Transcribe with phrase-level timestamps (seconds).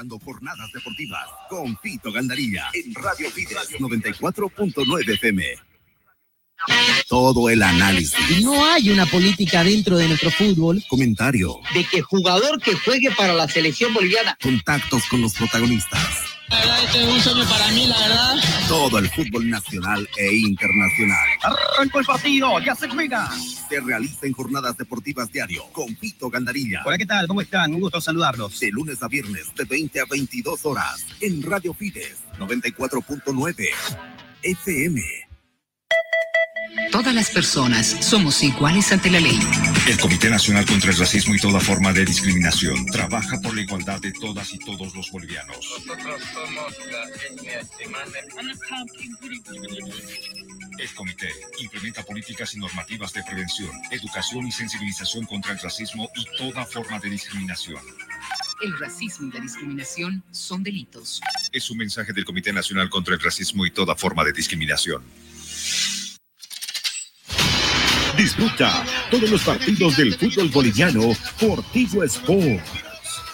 [0.00, 5.44] escuchando Jornadas Deportivas con Pito Gandarilla en Radio Fides 94.9 FM.
[7.08, 8.42] Todo el análisis.
[8.42, 10.82] No hay una política dentro de nuestro fútbol.
[10.88, 11.60] Comentario.
[11.74, 14.36] De que jugador que juegue para la selección boliviana.
[14.42, 16.29] Contactos con los protagonistas.
[16.50, 18.36] La verdad, este es un sueño para mí, la verdad.
[18.68, 21.28] Todo el fútbol nacional e internacional.
[21.42, 23.30] Arrancó el partido, ya se juega.
[23.68, 26.82] Se realiza en jornadas deportivas diario con Pito Gandarilla.
[26.84, 27.28] Hola, ¿qué tal?
[27.28, 27.72] ¿Cómo están?
[27.72, 28.58] Un gusto saludarlos.
[28.58, 33.68] De lunes a viernes, de 20 a 22 horas, en Radio Fides 94.9
[34.42, 35.29] FM.
[36.90, 39.38] Todas las personas somos iguales ante la ley.
[39.88, 44.00] El Comité Nacional contra el Racismo y toda forma de discriminación trabaja por la igualdad
[44.00, 45.56] de todas y todos los bolivianos.
[45.56, 47.60] Nosotros somos la etnia
[50.78, 51.28] El comité
[51.60, 56.98] implementa políticas y normativas de prevención, educación y sensibilización contra el racismo y toda forma
[56.98, 57.82] de discriminación.
[58.62, 61.20] El racismo y la discriminación son delitos.
[61.52, 65.02] Es un mensaje del Comité Nacional contra el Racismo y toda forma de discriminación.
[68.20, 72.70] Disfruta todos los partidos del fútbol boliviano por Tigo Sports.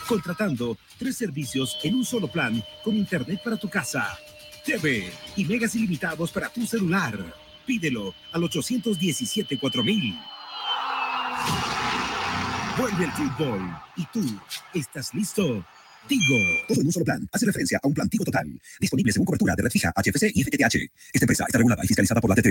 [0.06, 4.16] Contratando tres servicios en un solo plan con internet para tu casa,
[4.64, 7.18] TV y megas ilimitados para tu celular.
[7.66, 10.20] Pídelo al 817 4000.
[12.78, 14.40] Vuelve el fútbol y tú
[14.72, 15.66] estás listo.
[16.06, 16.36] Tigo.
[16.68, 17.28] Todo en un solo plan.
[17.32, 18.46] Hace referencia a un plan Tigo total.
[18.78, 20.76] Disponible según cobertura de red fija, HFC y FTTH.
[21.12, 22.46] Esta empresa está regulada y fiscalizada por la TT.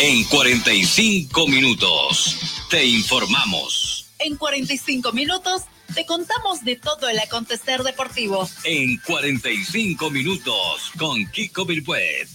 [0.00, 2.36] En 45 minutos
[2.70, 4.06] te informamos.
[4.20, 8.48] En 45 minutos te contamos de todo el acontecer deportivo.
[8.62, 12.28] En 45 minutos con Kiko Bilbuet.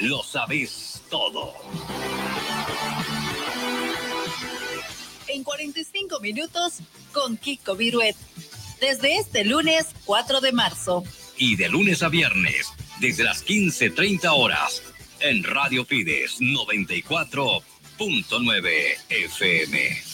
[0.00, 1.54] Lo sabes todo.
[5.28, 6.80] En 45 minutos
[7.12, 8.16] con Kiko Viruet.
[8.80, 11.04] Desde este lunes 4 de marzo.
[11.36, 14.82] Y de lunes a viernes, desde las 15.30 horas,
[15.20, 18.70] en Radio Fides 94.9
[19.08, 20.08] FM.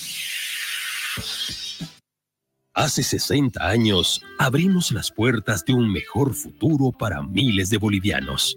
[2.76, 8.56] Hace 60 años abrimos las puertas de un mejor futuro para miles de bolivianos.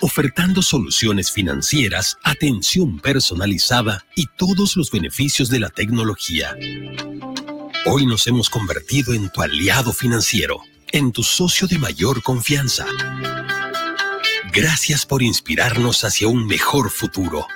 [0.00, 6.56] Ofertando soluciones financieras, atención personalizada y todos los beneficios de la tecnología.
[7.86, 12.86] Hoy nos hemos convertido en tu aliado financiero, en tu socio de mayor confianza.
[14.52, 17.46] Gracias por inspirarnos hacia un mejor futuro.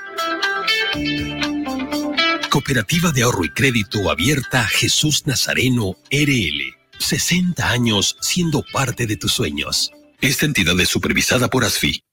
[2.51, 6.75] Cooperativa de Ahorro y Crédito Abierta Jesús Nazareno RL.
[6.99, 9.93] 60 años siendo parte de tus sueños.
[10.23, 12.06] Esta entidad es supervisada por ASFI.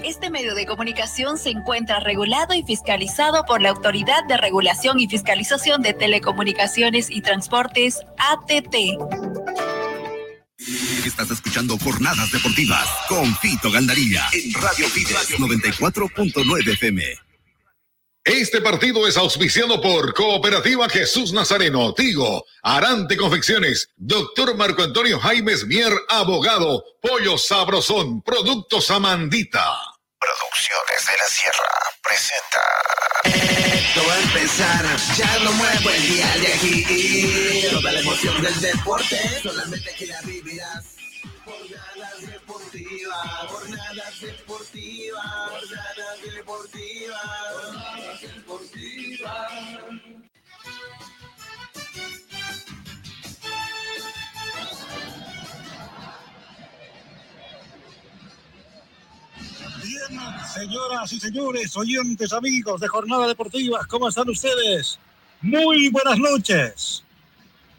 [0.04, 5.08] Este medio de comunicación se encuentra regulado y fiscalizado por la Autoridad de Regulación y
[5.08, 9.67] Fiscalización de Telecomunicaciones y Transportes, ATT.
[11.06, 17.04] Estás escuchando Jornadas Deportivas con Fito Gandarilla en Radio Fides 94.9 FM.
[18.26, 25.66] Este partido es auspiciado por Cooperativa Jesús Nazareno, Tigo, Arante Confecciones, Doctor Marco Antonio Jaimes
[25.66, 29.64] Mier, abogado, Pollo Sabrosón, Productos Amandita.
[30.20, 32.78] Producciones de la Sierra presenta.
[33.78, 34.86] Esto va a empezar,
[35.16, 37.68] ya lo muevo el día de aquí.
[37.72, 40.37] Toda la emoción del deporte, solamente que la vivirás.
[43.18, 47.22] Jornadas deportivas, jornadas deportivas,
[47.52, 50.28] jornadas deportivas, deportivas.
[59.84, 60.20] Bien,
[60.54, 65.00] señoras y señores, oyentes, amigos de Jornada Deportiva, ¿cómo están ustedes?
[65.42, 67.07] Muy buenas noches.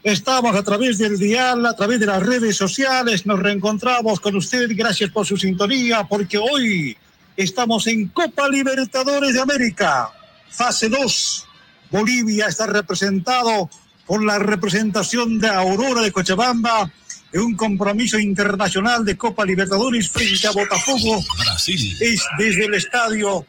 [0.03, 4.69] Estamos a través del dial, a través de las redes sociales, nos reencontramos con usted,
[4.73, 6.95] gracias por su sintonía, porque hoy
[7.35, 10.09] estamos en Copa Libertadores de América,
[10.49, 11.45] fase 2.
[11.91, 13.69] Bolivia está representado
[14.05, 16.89] por la representación de Aurora de Cochabamba
[17.33, 21.21] en un compromiso internacional de Copa Libertadores frente a Botafogo.
[21.39, 21.97] Brasil.
[21.99, 23.45] Es desde el estadio,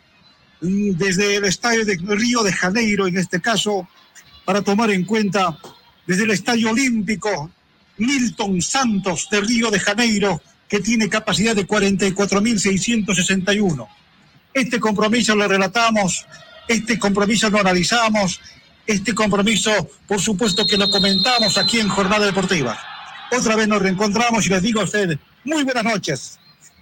[0.61, 3.87] desde el estadio de Río de Janeiro, en este caso,
[4.45, 5.57] para tomar en cuenta
[6.07, 7.51] desde el estadio olímpico
[7.99, 13.87] Milton Santos de Río de Janeiro, que tiene capacidad de 44.661.
[14.55, 16.27] Este compromiso lo relatamos,
[16.67, 18.41] este compromiso lo analizamos,
[18.87, 19.71] este compromiso,
[20.07, 22.79] por supuesto que lo comentamos aquí en Jornada Deportiva.
[23.33, 26.39] Otra vez nos reencontramos y les digo a ustedes, muy buenas noches.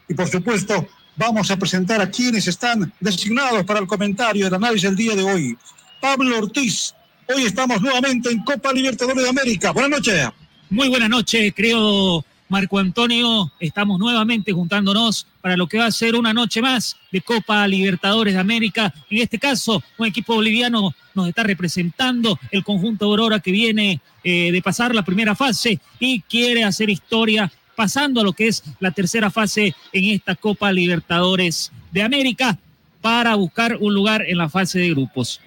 [0.08, 4.84] Y por supuesto, vamos a presentar a quienes están designados para el comentario del análisis
[4.84, 5.58] del día de hoy.
[6.00, 6.94] Pablo Ortiz,
[7.34, 9.72] hoy estamos nuevamente en Copa Libertadores de América.
[9.72, 10.28] Buenas noches.
[10.70, 13.52] Muy buenas noches, creo, Marco Antonio.
[13.60, 18.34] Estamos nuevamente juntándonos para lo que va a ser una noche más de Copa Libertadores
[18.34, 18.92] de América.
[19.10, 24.50] En este caso, un equipo boliviano nos está representando el conjunto Aurora que viene eh,
[24.50, 28.90] de pasar la primera fase y quiere hacer historia pasando a lo que es la
[28.90, 32.58] tercera fase en esta Copa Libertadores de América
[33.00, 35.40] para buscar un lugar en la fase de grupos.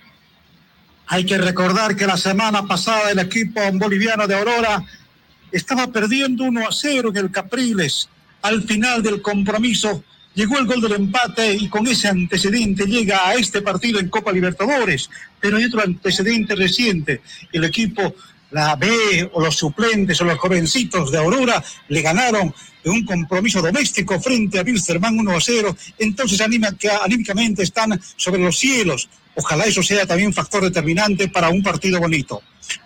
[1.12, 4.82] Hay que recordar que la semana pasada el equipo boliviano de Aurora
[5.52, 8.08] estaba perdiendo 1 a 0 en el Capriles.
[8.42, 13.34] Al final del compromiso llegó el gol del empate y con ese antecedente llega a
[13.34, 15.10] este partido en Copa Libertadores.
[15.42, 17.20] Pero hay otro antecedente reciente.
[17.52, 18.16] El equipo,
[18.52, 22.54] la B o los suplentes o los jovencitos de Aurora le ganaron
[22.86, 25.76] un compromiso doméstico frente a Wilstermann 1 a 0.
[26.00, 29.10] Entonces anímicamente están sobre los cielos.
[29.36, 32.42] Ojalá eso sea también factor determinante para un partido bonito.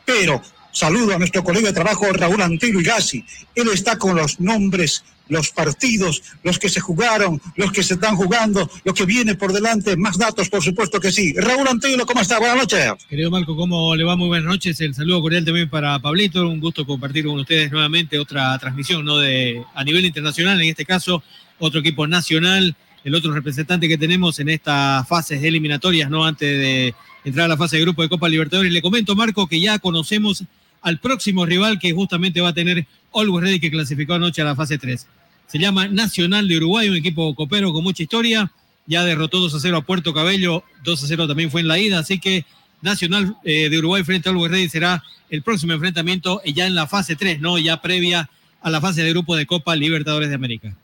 [0.05, 0.41] Pero
[0.75, 3.23] Saludo a nuestro colega de trabajo Raúl Antelo Gassi.
[3.55, 8.15] Él está con los nombres, los partidos, los que se jugaron, los que se están
[8.15, 9.97] jugando, lo que viene por delante.
[9.97, 11.33] Más datos, por supuesto que sí.
[11.33, 12.39] Raúl Antelo, ¿cómo está?
[12.39, 12.93] Buenas noches.
[13.09, 14.15] Querido Marco, ¿cómo le va?
[14.15, 14.79] Muy buenas noches.
[14.81, 16.47] El saludo cordial también para Pablito.
[16.47, 19.17] Un gusto compartir con ustedes nuevamente otra transmisión ¿no?
[19.17, 21.23] de, a nivel internacional, en este caso,
[21.59, 26.25] otro equipo nacional, el otro representante que tenemos en estas fases eliminatorias, ¿no?
[26.25, 28.71] Antes de entrar a la fase de grupo de Copa Libertadores.
[28.71, 30.43] Le comento, Marco, que ya conocemos
[30.85, 34.55] al próximo rival que justamente va a tener Always Ready que clasificó anoche a la
[34.55, 35.07] fase 3.
[35.47, 38.51] Se llama Nacional de Uruguay, un equipo copero con mucha historia.
[38.85, 41.79] Ya derrotó 2 a 0 a Puerto Cabello, 2 a 0 también fue en la
[41.79, 42.45] ida, así que
[42.83, 46.85] Nacional eh, de Uruguay frente a Always Ready será el próximo enfrentamiento ya en la
[46.85, 47.57] fase 3, ¿no?
[47.57, 48.29] Ya previa
[48.61, 50.75] a la fase de grupo de Copa Libertadores de América.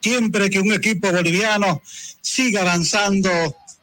[0.00, 1.82] Siempre que un equipo boliviano
[2.20, 3.30] siga avanzando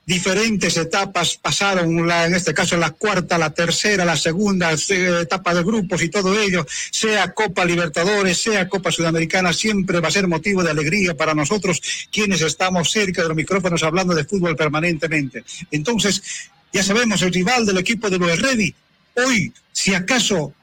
[0.08, 5.54] diferentes etapas pasaron, la, en este caso la cuarta, la tercera, la segunda eh, etapa
[5.54, 10.28] de grupos y todo ello, sea Copa Libertadores, sea Copa Sudamericana, siempre va a ser
[10.28, 15.44] motivo de alegría para nosotros quienes estamos cerca de los micrófonos hablando de fútbol permanentemente.
[15.72, 16.24] Entonces,
[16.72, 18.74] ya sabemos, el rival del equipo de los Ready,
[19.16, 20.54] hoy, si acaso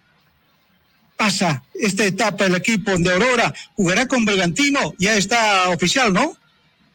[1.16, 3.54] pasa esta etapa el equipo de Aurora.
[3.76, 6.36] Jugará con Bragantino, ya está oficial, ¿no?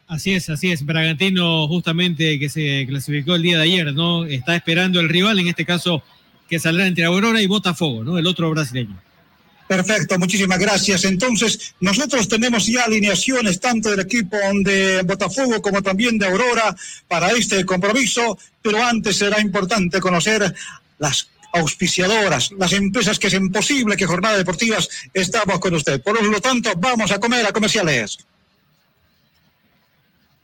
[0.09, 0.83] Así es, así es.
[0.83, 4.25] Bragantino justamente que se clasificó el día de ayer, ¿no?
[4.25, 6.01] Está esperando el rival, en este caso
[6.49, 8.17] que saldrá entre Aurora y Botafogo, ¿no?
[8.17, 8.99] El otro brasileño.
[9.67, 11.05] Perfecto, muchísimas gracias.
[11.05, 16.75] Entonces, nosotros tenemos ya alineaciones tanto del equipo de Botafogo como también de Aurora
[17.07, 20.55] para este compromiso, pero antes será importante conocer
[20.97, 26.01] las auspiciadoras, las empresas que hacen posible que Jornada Deportivas estamos con usted.
[26.01, 28.17] Por lo tanto, vamos a comer a comerciales.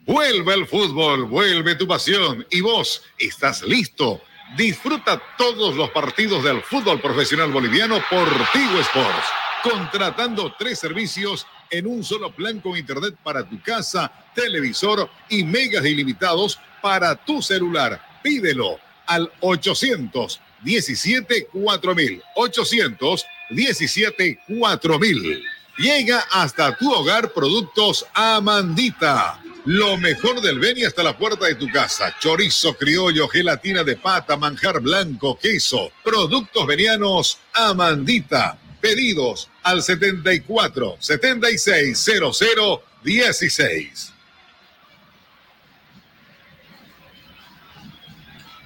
[0.06, 4.22] Vuelve el fútbol, vuelve tu pasión y vos estás listo
[4.56, 9.28] Disfruta todos los partidos del fútbol profesional boliviano por Tigo Sports,
[9.64, 15.84] contratando tres servicios en un solo plan con internet para tu casa, televisor y megas
[15.84, 18.02] ilimitados para tu celular.
[18.24, 22.24] Pídelo al 817 4000.
[22.36, 25.44] 817 4000.
[25.78, 31.70] Llega hasta tu hogar productos Amandita lo mejor del Beni hasta la puerta de tu
[31.70, 32.16] casa.
[32.20, 38.58] Chorizo criollo, gelatina de pata, manjar blanco, queso, productos venianos, Amandita.
[38.80, 44.14] Pedidos al 74 76 00 16.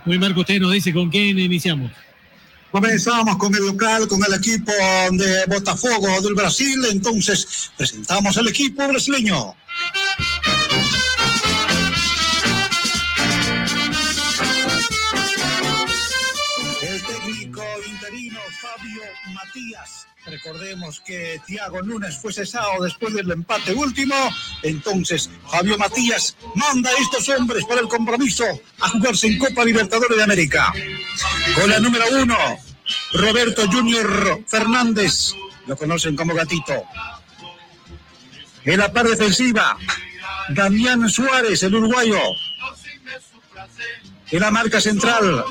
[0.06, 1.92] Muy Marco, usted nos dice con quién iniciamos.
[2.72, 4.72] Comenzamos con el local, con el equipo
[5.12, 6.80] de Botafogo del Brasil.
[6.92, 9.56] Entonces, presentamos al equipo brasileño.
[20.30, 24.16] Recordemos que Tiago Núñez fue cesado después del empate último.
[24.62, 28.46] Entonces, Fabio Matías manda a estos hombres para el compromiso
[28.80, 30.72] a jugarse en Copa Libertadores de América.
[31.56, 32.38] Con la número uno,
[33.14, 35.34] Roberto Junior Fernández.
[35.66, 36.84] Lo conocen como Gatito.
[38.66, 39.78] En la parte defensiva,
[40.50, 42.20] Damián Suárez, el uruguayo.
[44.32, 45.44] En la marca central,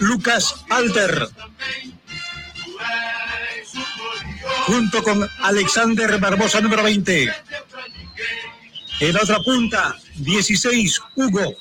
[0.00, 1.28] Lucas Alter
[4.66, 7.32] junto con Alexander Barbosa, número 20.
[9.00, 11.54] En otra punta, 16, Hugo.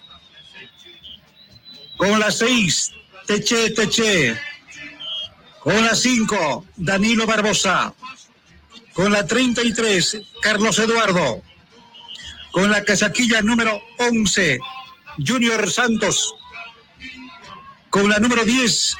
[1.98, 2.91] Con la 6,
[3.25, 4.39] Teche Teche.
[5.60, 7.93] Con la 5, Danilo Barbosa.
[8.93, 11.41] Con la 33, Carlos Eduardo.
[12.51, 14.60] Con la casaquilla número 11,
[15.25, 16.36] Junior Santos.
[17.89, 18.95] Con la número 10,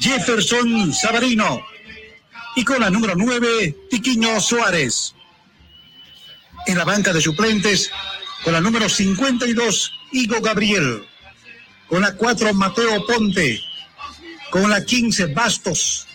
[0.00, 1.62] Jefferson Sabarino
[2.56, 5.14] y con la número 9, Tiquiño Suárez.
[6.66, 7.90] En la banca de suplentes,
[8.44, 11.04] con la número 52, Higo Gabriel.
[11.88, 13.60] Con la 4, Mateo Ponte.
[14.50, 16.06] Con la 15, Bastos.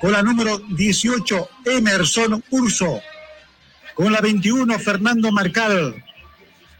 [0.00, 3.00] Con la número 18, Emerson Urso.
[3.94, 6.02] Con la 21, Fernando Marcal.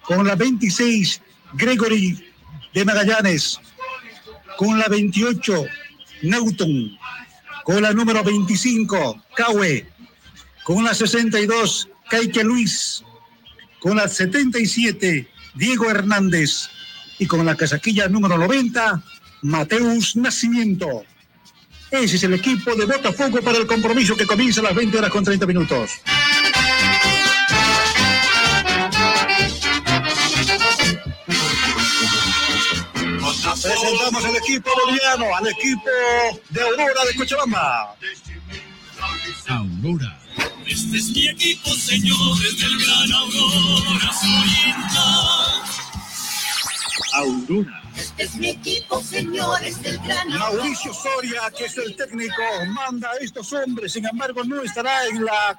[0.03, 1.21] Con la 26,
[1.55, 2.33] Gregory
[2.75, 3.61] de Magallanes.
[4.57, 5.65] Con la 28,
[6.23, 6.99] Newton
[7.69, 9.87] con la número 25, Caue.
[10.65, 13.05] Con la 62, Caique Luis.
[13.79, 16.71] Con la 77, Diego Hernández.
[17.19, 19.03] Y con la casaquilla número 90,
[19.43, 21.05] Mateus Nacimiento.
[21.91, 25.11] Ese es el equipo de Botafogo para el compromiso que comienza a las 20 horas
[25.11, 25.91] con 30 minutos.
[33.69, 35.91] Presentamos al equipo boliviano, al equipo
[36.49, 37.95] de Aurora de Cochabamba.
[39.47, 40.19] Aurora.
[40.67, 44.13] Este es mi equipo, señores del Gran Aurora.
[44.21, 44.75] Soy
[47.13, 47.83] Aurora.
[47.95, 50.63] Este es mi equipo, señores del Gran Aurora.
[50.63, 53.93] Mauricio Soria, que es el técnico, manda a estos hombres.
[53.93, 55.59] Sin embargo, no estará en la,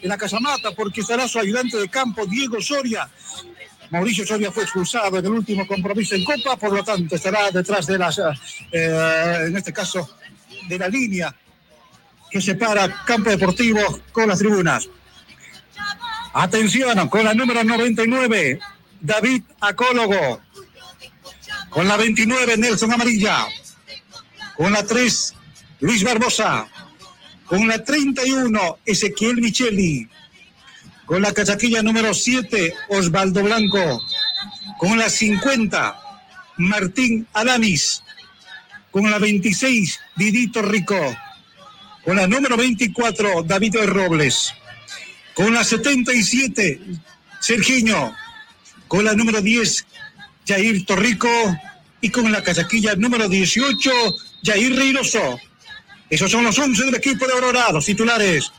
[0.00, 3.10] en la casamata porque estará su ayudante de campo, Diego Soria.
[3.90, 7.86] Mauricio Soria fue expulsado en el último compromiso en Copa, por lo tanto estará detrás
[7.86, 10.16] de las, eh, en este caso,
[10.68, 11.34] de la línea
[12.30, 13.80] que separa campo deportivo
[14.12, 14.88] con las tribunas.
[16.34, 18.60] Atención, con la número 99,
[19.00, 20.40] David Acólogo.
[21.70, 23.46] Con la 29, Nelson Amarilla.
[24.56, 25.34] Con la 3,
[25.80, 26.68] Luis Barbosa.
[27.46, 30.08] Con la 31, Ezequiel Micheli.
[31.08, 34.02] Con la casaquilla número 7, Osvaldo Blanco.
[34.78, 35.96] Con la 50,
[36.58, 38.02] Martín Alanis.
[38.90, 40.98] Con la 26, Didito Rico.
[42.04, 44.52] Con la número 24, David Robles.
[45.32, 46.78] Con la 77,
[47.40, 48.14] Sergiño.
[48.86, 49.86] Con la número 10,
[50.46, 51.30] Jair Torrico.
[52.02, 53.90] Y con la casaquilla número 18,
[54.44, 55.40] Jair Reiroso.
[56.10, 58.52] Esos son los 11 del equipo de Aurora, los titulares.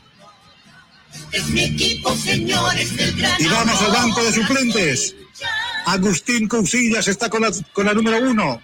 [1.32, 5.14] Es mi equipo, señores del gran Y vamos al banco de suplentes.
[5.86, 8.60] Agustín Cousillas está con la, con la número uno.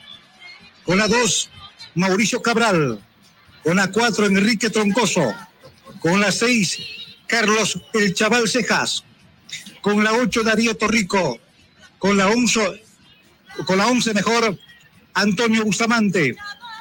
[0.84, 1.48] Con la dos,
[1.94, 3.00] Mauricio Cabral.
[3.62, 5.34] Con la cuatro, Enrique Troncoso.
[6.00, 6.78] Con la seis,
[7.26, 9.04] Carlos El Chaval Cejas.
[9.80, 11.38] Con la ocho, Darío Torrico.
[11.98, 12.84] Con la once,
[13.64, 14.58] con la once mejor,
[15.14, 16.36] Antonio Bustamante.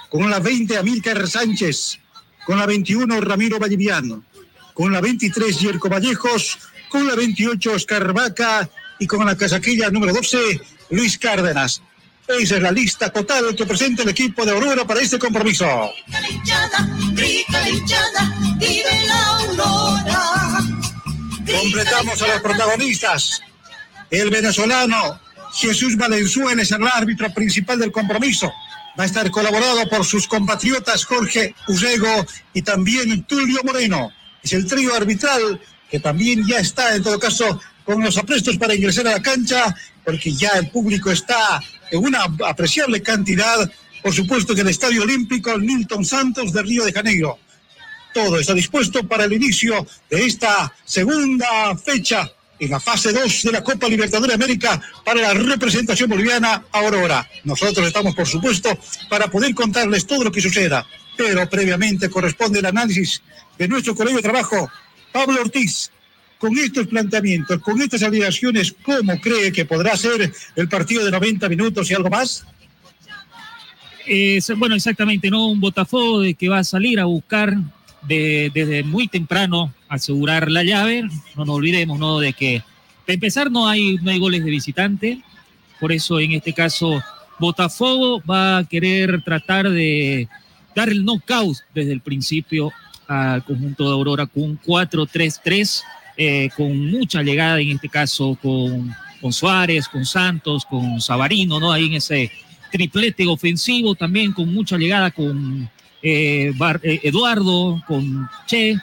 [0.10, 2.00] Con la 20, Amílcar Sánchez.
[2.46, 4.24] Con la 21, Ramiro Valliviano.
[4.75, 6.60] Con la 23, Yerko Vallejos.
[6.89, 8.70] Con la 28, Oscar Vaca.
[9.00, 11.82] Y con la casaquilla número 12, Luis Cárdenas.
[12.27, 15.65] Esa es la lista total que presenta el equipo de Aurora para este compromiso.
[15.65, 20.60] la hinchada, grita la hinchada, vive la aurora.
[21.46, 23.41] Completamos a los protagonistas.
[24.10, 25.20] El venezolano
[25.53, 28.51] Jesús Valenzuela es el árbitro principal del compromiso.
[29.00, 34.12] Va a estar colaborado por sus compatriotas Jorge Urego y también Tulio Moreno.
[34.46, 35.60] Es el trío arbitral
[35.90, 39.75] que también ya está, en todo caso, con los aprestos para ingresar a la cancha,
[40.04, 41.60] porque ya el público está
[41.90, 43.68] en una apreciable cantidad.
[44.04, 47.40] Por supuesto que el Estadio Olímpico Milton Santos de Río de Janeiro.
[48.14, 53.52] Todo está dispuesto para el inicio de esta segunda fecha en la fase 2 de
[53.52, 57.28] la Copa Libertadores de América para la representación boliviana Aurora.
[57.46, 58.78] Nosotros estamos, por supuesto,
[59.10, 63.22] para poder contarles todo lo que suceda, pero previamente corresponde el análisis
[63.57, 64.69] de nuestro colega de trabajo,
[65.12, 65.91] Pablo Ortiz.
[66.38, 71.48] Con estos planteamientos, con estas alineaciones, ¿cómo cree que podrá ser el partido de 90
[71.48, 72.45] minutos y algo más?
[74.57, 75.48] Bueno, exactamente, ¿no?
[75.48, 77.55] Un Botafogo de que va a salir a buscar
[78.03, 81.03] de, desde muy temprano asegurar la llave.
[81.36, 82.19] No nos olvidemos, ¿no?
[82.19, 82.62] De que,
[83.05, 85.22] para empezar, no hay, no hay goles de visitante.
[85.79, 87.01] Por eso, en este caso,
[87.40, 90.27] Botafogo va a querer tratar de
[90.75, 92.72] dar el knockout desde el principio
[93.07, 95.81] al conjunto de Aurora con un 4-3-3,
[96.18, 101.72] eh, con mucha llegada, en este caso, con, con Suárez, con Santos, con Sabarino, ¿no?
[101.72, 102.31] Ahí en ese
[102.72, 105.70] triplete ofensivo también, con mucha llegada con
[106.01, 108.75] eh, Bar, eh, Eduardo, con Che,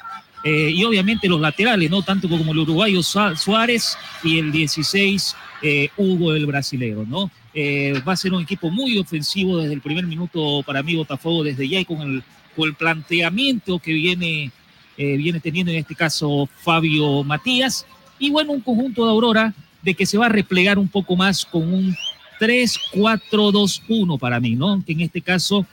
[0.45, 2.03] eh, y obviamente los laterales, ¿no?
[2.03, 7.31] Tanto como el uruguayo Suárez y el 16 eh, Hugo el brasilero, ¿no?
[7.55, 11.45] Eh, va a ser un equipo muy ofensivo desde el primer minuto para mí Botafogo
[11.45, 12.23] desde ya y con el,
[12.57, 14.51] con el planteamiento que viene,
[14.97, 17.85] viene teniendo en este caso Fabio Matías
[18.19, 21.45] y bueno, un conjunto de Aurora de que se va a replegar un poco más
[21.45, 21.95] con un
[22.41, 24.83] 3-4-2-1 para mí, ¿no?
[24.87, 25.67] Que en este caso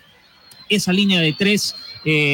[0.67, 1.75] esa línea de tres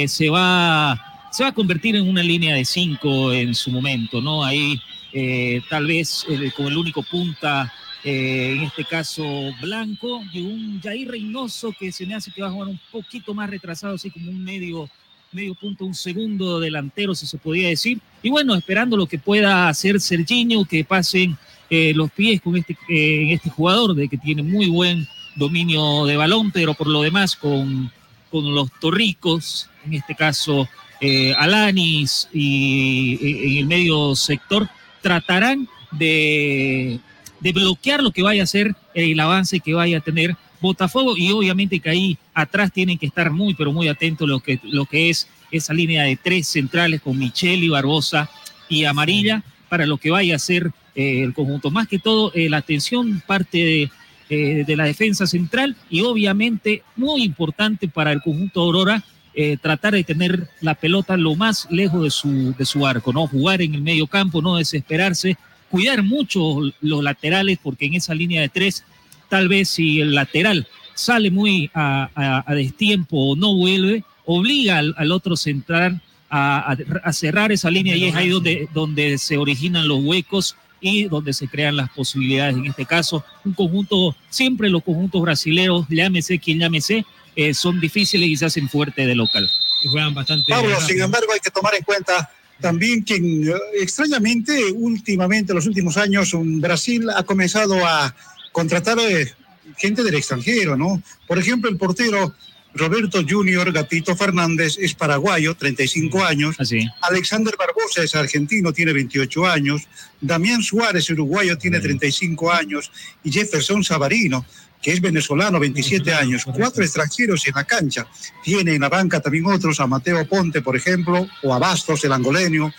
[0.08, 4.46] se va se va a convertir en una línea de cinco en su momento, ¿no?
[4.46, 4.82] Ahí
[5.12, 7.74] eh, tal vez eh, con el único punta,
[8.06, 9.26] eh, en este caso
[9.62, 13.34] Blanco, y un Jair Reynoso que se me hace que va a jugar un poquito
[13.34, 14.90] más retrasado, así como un medio,
[15.34, 18.00] medio punto, un segundo delantero, si se podía decir.
[18.24, 21.38] Y bueno, esperando lo que pueda hacer Serginho, que pasen
[21.70, 26.52] los pies con este, en este jugador, de que tiene muy buen dominio de balón,
[26.52, 27.92] pero por lo demás con,
[28.32, 30.70] con los torricos, en este caso
[31.02, 34.68] eh, Alanis y, en el medio sector
[35.02, 37.00] tratarán de,
[37.46, 41.32] de, bloquear lo que vaya a ser el avance que vaya a tener Botafogo y
[41.32, 45.10] obviamente que ahí atrás tienen que estar muy pero muy atentos lo que, lo que
[45.10, 48.30] es esa línea de tres centrales con Micheli, Barbosa
[48.68, 51.70] y Amarilla para lo que vaya a ser eh, el conjunto.
[51.72, 53.90] Más que todo, eh, la atención parte
[54.28, 59.04] de, de la defensa central y obviamente muy importante para el conjunto Aurora
[59.38, 63.28] eh, tratar de tener la pelota lo más lejos de su, de su arco, ¿no?
[63.28, 65.36] Jugar en el medio campo, no desesperarse,
[65.70, 68.84] cuidar mucho los laterales, porque en esa línea de tres,
[69.30, 74.78] tal vez si el lateral sale muy a, a, a destiempo o no vuelve, obliga
[74.80, 79.38] al, al otro central a, a, cerrar esa línea y es ahí donde, donde se
[79.38, 82.56] originan los huecos y donde se crean las posibilidades.
[82.56, 88.30] En este caso, un conjunto, siempre los conjuntos brasileños, llámese quien llámese, eh, son difíciles
[88.30, 89.50] y se hacen fuerte de local.
[89.84, 90.46] Y juegan bastante.
[90.50, 92.30] Pablo, sin embargo, hay que tomar en cuenta
[92.62, 98.16] también que eh, extrañamente, últimamente, los últimos años, un Brasil ha comenzado a
[98.52, 99.34] contratar eh,
[99.78, 101.02] gente del extranjero, ¿no?
[101.28, 102.34] Por ejemplo, el portero
[102.76, 106.56] Roberto Junior Gatito Fernández es paraguayo, 35 años.
[106.60, 106.86] Así.
[107.02, 109.84] Alexander Barbosa es argentino, tiene 28 años.
[110.20, 112.92] Damián Suárez, uruguayo, tiene 35 años.
[113.24, 114.46] Y Jefferson Savarino,
[114.82, 116.44] que es venezolano, 27 años.
[116.46, 118.08] Cuatro extranjeros en la cancha.
[118.44, 122.12] Tiene en la banca también otros, a Mateo Ponte, por ejemplo, o a Bastos, el
[122.12, 122.74] angoleño,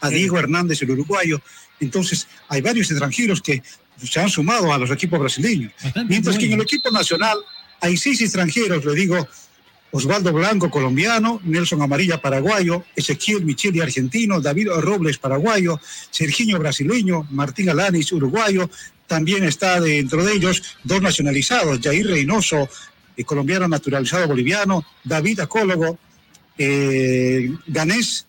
[0.00, 1.40] a Diego Hernández, el uruguayo.
[1.78, 3.62] Entonces, hay varios extranjeros que
[4.02, 5.72] se han sumado a los equipos brasileños.
[6.08, 7.38] Mientras que en el equipo nacional
[7.80, 9.28] hay seis extranjeros, le digo,
[9.90, 17.70] Osvaldo Blanco, colombiano, Nelson Amarilla, paraguayo, Ezequiel Micheli, argentino, David Robles, paraguayo, Serginho, brasileño, Martín
[17.70, 18.68] Alanis, uruguayo,
[19.06, 22.68] también está dentro de ellos dos nacionalizados, Jair Reynoso,
[23.16, 25.98] eh, colombiano naturalizado boliviano, David Acólogo,
[26.58, 28.26] eh, ganés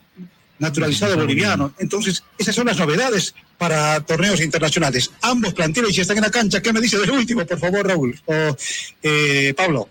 [0.60, 1.74] naturalizado boliviano.
[1.80, 5.12] Entonces, esas son las novedades para torneos internacionales.
[5.22, 6.62] Ambos planteles ya están en la cancha.
[6.62, 8.20] ¿Qué me dice del último, por favor, Raúl?
[8.26, 8.58] O,
[9.04, 9.90] eh, Pablo.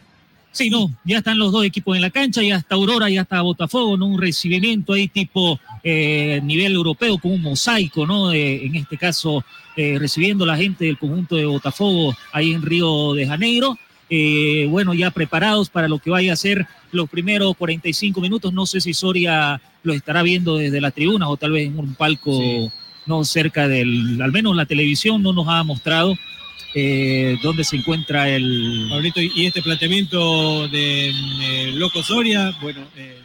[0.57, 3.43] Sí, no, ya están los dos equipos en la cancha, ya está Aurora, ya está
[3.43, 4.07] Botafogo, ¿no?
[4.07, 8.33] Un recibimiento ahí tipo eh, nivel europeo, como un mosaico, ¿no?
[8.33, 9.45] Eh, en este caso,
[9.77, 13.79] eh, recibiendo la gente del conjunto de Botafogo ahí en Río de Janeiro.
[14.09, 18.53] Eh, bueno, ya preparados para lo que vaya a ser los primeros 45 minutos.
[18.53, 21.95] No sé si Soria lo estará viendo desde la tribuna o tal vez en un
[21.95, 22.71] palco Sí.
[23.07, 26.17] no cerca del, al menos la televisión no nos ha mostrado
[26.75, 28.89] eh, dónde se encuentra el...
[28.91, 33.19] Pablito, y este planteamiento de eh, Loco Soria, bueno, eh,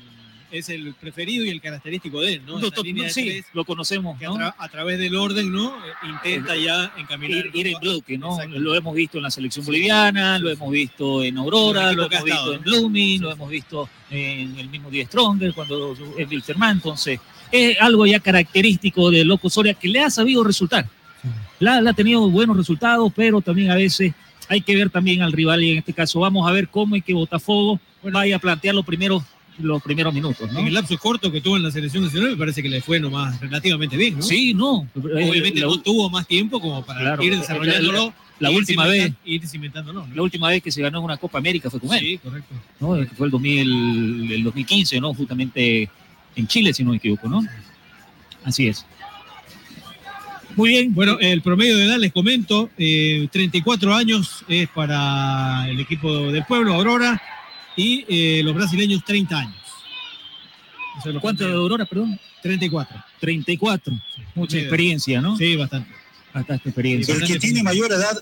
[0.51, 2.59] es el preferido y el característico de él, ¿no?
[2.59, 4.35] No, Esa to- línea de sí, tres lo conocemos, que a, ¿no?
[4.35, 5.69] tra- a través del orden, ¿no?
[5.69, 7.45] Eh, Intenta ya encaminar.
[7.47, 8.33] ir, ir en bloque, ¿no?
[8.35, 8.59] Exacto.
[8.59, 12.53] Lo hemos visto en la selección boliviana, lo hemos visto en Aurora, lo hemos visto
[12.53, 17.19] en Blooming, lo hemos visto en el mismo Die Stronger, cuando es Wilterman, entonces
[17.51, 20.87] es algo ya característico de Loco Soria que le ha sabido resultar.
[21.59, 24.13] La, la ha tenido buenos resultados, pero también a veces
[24.49, 27.03] hay que ver también al rival y en este caso vamos a ver cómo es
[27.03, 29.23] que Botafogo vaya a plantear los primeros,
[29.59, 30.59] los primeros minutos, ¿no?
[30.59, 32.99] En el lapso corto que tuvo en la selección nacional, me parece que le fue
[32.99, 34.21] nomás relativamente bien, ¿no?
[34.21, 34.87] Sí, no.
[34.95, 38.13] Obviamente La- no tuvo más tiempo como para Claro, ir desarrollándolo.
[38.39, 39.11] la- última vez.
[39.23, 40.15] Ir cimentándolo, ¿no?
[40.15, 41.99] La última vez que se ganó una Copa América fue con él.
[41.99, 42.55] Sí, correcto.
[42.79, 42.87] ¿no?
[43.15, 45.13] Fue el, 2000, el 2015, ¿no?
[45.13, 45.89] Justamente
[46.35, 47.43] en Chile, si no me equivoco, ¿no?
[48.43, 48.85] Así es.
[50.55, 50.93] Muy bien.
[50.93, 56.43] Bueno, el promedio de edad, les comento, eh, 34 años es para el equipo del
[56.45, 57.21] pueblo, Aurora,
[57.75, 59.55] y eh, los brasileños 30 años.
[60.99, 62.19] Eso es lo ¿Cuánto de Aurora, perdón?
[62.41, 63.03] 34.
[63.19, 63.93] 34.
[64.35, 64.59] Mucha Sí.
[64.59, 65.37] experiencia, ¿no?
[65.37, 65.89] Sí, bastante.
[66.33, 67.15] Bastante experiencia.
[67.15, 68.17] El que tiene mayor edad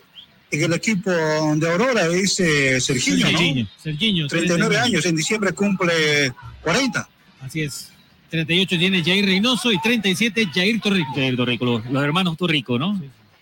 [0.52, 3.38] en el equipo de Aurora es eh, Serginho, ¿no?
[3.38, 3.68] Serginho.
[3.78, 6.34] Serginho, 39 años, en diciembre cumple
[6.64, 7.08] 40.
[7.42, 7.92] Así es.
[8.30, 11.14] 38 tiene Jair Reynoso y 37 Jair Torrico.
[11.16, 13.02] Jair Torrico, los, los hermanos Torrico, ¿no?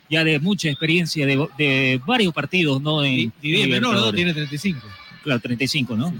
[0.09, 3.03] Ya de mucha experiencia de, de varios partidos, ¿no?
[3.03, 4.15] En, Didi es en menor.
[4.15, 4.79] Tiene 35.
[5.27, 6.13] Claro, 35, ¿no?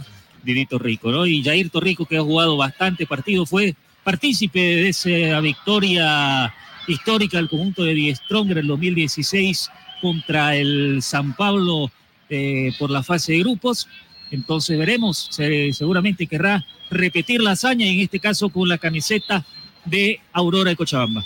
[0.44, 1.26] Didito Rico, ¿no?
[1.26, 6.54] Y Jair Torrico, que ha jugado bastante partidos, fue partícipe de esa victoria
[6.90, 9.70] histórica del conjunto de Die Stronger en 2016
[10.02, 11.90] contra el San Pablo
[12.30, 13.88] eh, por la fase de grupos.
[14.30, 19.46] Entonces veremos, se- seguramente querrá repetir la hazaña, en este caso con la camiseta
[19.86, 21.26] de Aurora de Cochabamba.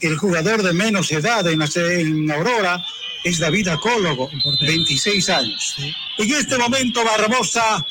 [0.00, 2.82] El jugador de menos edad en, la- en Aurora
[3.22, 4.30] es David Acólogo,
[4.66, 5.76] 26 años.
[6.18, 7.84] En este momento Barbosa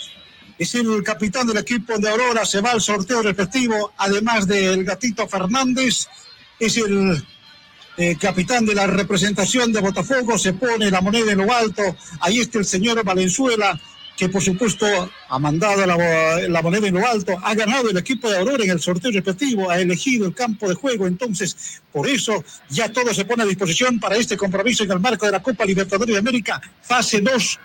[0.58, 5.28] es el capitán del equipo de Aurora, se va al sorteo respectivo, además del gatito
[5.28, 6.08] Fernández,
[6.60, 7.24] es el
[7.98, 11.84] eh, capitán de la representación de Botafogo, se pone la moneda en lo alto,
[12.22, 13.80] ahí está el señor Valenzuela,
[14.20, 14.86] que por supuesto
[15.30, 15.96] ha mandado la,
[16.50, 19.72] la moneda en lo alto, ha ganado el equipo de Aurora en el sorteo respectivo,
[19.72, 23.98] ha elegido el campo de juego, entonces por eso ya todo se pone a disposición
[23.98, 27.60] para este compromiso en el marco de la Copa Libertadores de América, fase 2.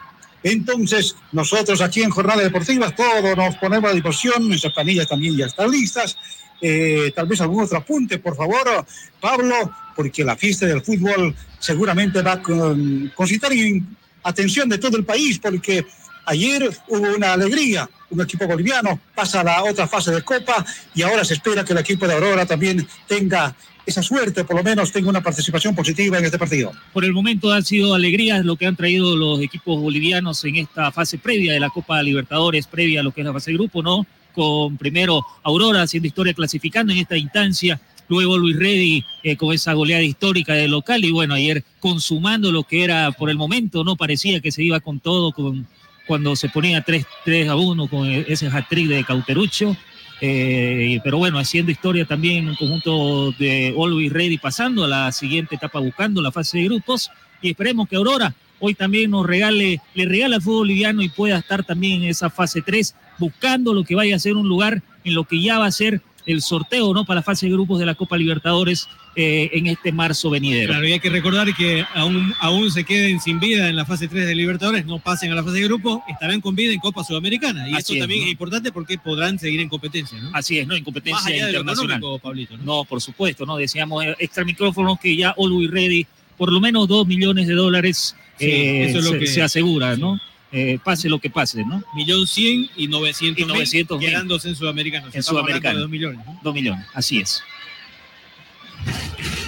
[0.44, 5.46] Entonces, nosotros aquí en Jornada Deportiva, todos nos ponemos a disposición, nuestras planillas también ya
[5.46, 6.16] están listas.
[6.60, 8.86] Eh, tal vez algún otro apunte, por favor,
[9.20, 14.96] Pablo, porque la fiesta del fútbol seguramente va a con, concitar en atención de todo
[14.96, 15.84] el país, porque
[16.26, 21.02] ayer hubo una alegría, un equipo boliviano pasa a la otra fase de Copa y
[21.02, 23.54] ahora se espera que el equipo de Aurora también tenga
[23.86, 26.72] esa suerte, por lo menos tenga una participación positiva en este partido.
[26.92, 30.90] Por el momento han sido alegrías lo que han traído los equipos bolivianos en esta
[30.90, 33.82] fase previa de la Copa Libertadores, previa a lo que es la fase de grupo,
[33.82, 34.06] ¿no?
[34.32, 39.74] Con primero Aurora haciendo historia clasificando en esta instancia, luego Luis Reddy eh, con esa
[39.74, 43.96] goleada histórica de local y bueno, ayer consumando lo que era por el momento, ¿no?
[43.96, 45.66] Parecía que se iba con todo, con,
[46.06, 49.76] cuando se ponía 3, 3 a 1 con ese hat-trick de Cauterucho.
[50.20, 55.56] Eh, pero bueno, haciendo historia también un conjunto de Always Ready, pasando a la siguiente
[55.56, 57.10] etapa, buscando la fase de grupos.
[57.42, 61.38] Y esperemos que Aurora hoy también nos regale, le regala al fútbol boliviano y pueda
[61.38, 65.14] estar también en esa fase 3, buscando lo que vaya a ser un lugar en
[65.14, 67.04] lo que ya va a ser el sorteo ¿no?
[67.04, 70.68] para la fase de grupos de la Copa Libertadores eh, en este marzo venidero.
[70.72, 74.08] Claro, y hay que recordar que aún, aún se queden sin vida en la fase
[74.08, 77.04] 3 de Libertadores, no pasen a la fase de grupo, estarán con vida en Copa
[77.04, 77.68] Sudamericana.
[77.68, 78.26] Y Así esto es, también ¿no?
[78.26, 80.30] es importante porque podrán seguir en competencia, ¿no?
[80.32, 80.74] Así es, ¿no?
[80.74, 82.00] En competencia Más allá de lo internacional.
[82.22, 82.64] Pablito, ¿no?
[82.64, 83.56] No, por supuesto, ¿no?
[83.56, 86.06] Decíamos extra micrófonos que ya Always Ready,
[86.36, 89.42] por lo menos dos millones de dólares Sí, eh, eso es lo se, que- se
[89.42, 90.18] asegura, ¿no?
[90.56, 91.82] Eh, pase lo que pase, ¿no?
[91.94, 94.08] Millón cien y novecientos Y 900 mil.
[94.08, 95.08] quedándose en Sudamericano.
[95.12, 95.80] En Sudamericano.
[95.80, 96.24] dos millones.
[96.24, 96.38] ¿no?
[96.42, 97.42] Dos millones, así es.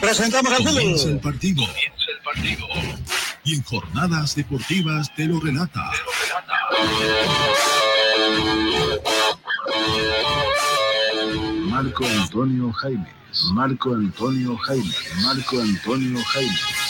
[0.01, 1.21] Presentamos al Comienza el fútbol.
[1.21, 1.65] partido.
[3.45, 5.93] Y en jornadas deportivas te lo relata.
[11.71, 13.09] Marco Antonio Jaimes,
[13.53, 16.86] Marco Antonio Jaimes, Marco Antonio Jaimes.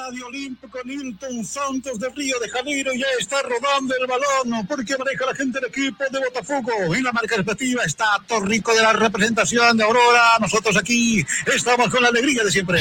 [0.00, 5.26] Estadio Olímpico Nilton Santos de Río de Janeiro ya está rodando el balón porque maneja
[5.26, 6.94] la gente del equipo de Botafogo.
[6.94, 10.38] En la marca respectiva está Torrico de la representación de Aurora.
[10.40, 11.22] Nosotros aquí
[11.54, 12.80] estamos con la alegría de siempre.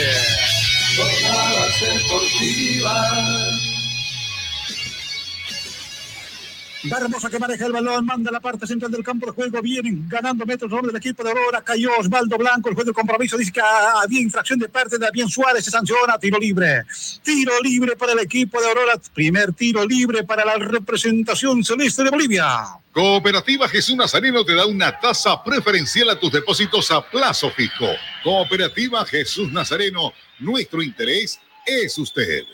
[6.84, 10.46] Barbosa que maneja el balón, manda la parte central del campo de juego, vienen ganando
[10.46, 13.62] metros sobre el equipo de Aurora, cayó Osvaldo Blanco, el juez del compromiso dice que
[13.62, 16.86] había infracción de parte de Damián Suárez, se sanciona, tiro libre,
[17.22, 22.12] tiro libre para el equipo de Aurora, primer tiro libre para la representación celeste de
[22.12, 22.48] Bolivia.
[22.94, 27.88] Cooperativa Jesús Nazareno te da una tasa preferencial a tus depósitos a plazo fijo.
[28.24, 32.46] Cooperativa Jesús Nazareno, nuestro interés es usted.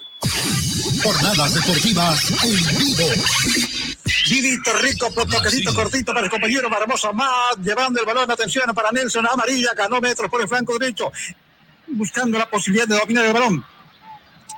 [1.03, 3.07] Jornadas deportivas en vivo.
[4.29, 8.91] Vidito rico, por toquecito cortito para el compañero Barbosa más, llevando el balón, atención para
[8.91, 11.11] Nelson Amarilla, ganó metros por el flanco derecho,
[11.87, 13.65] buscando la posibilidad de dominar el balón.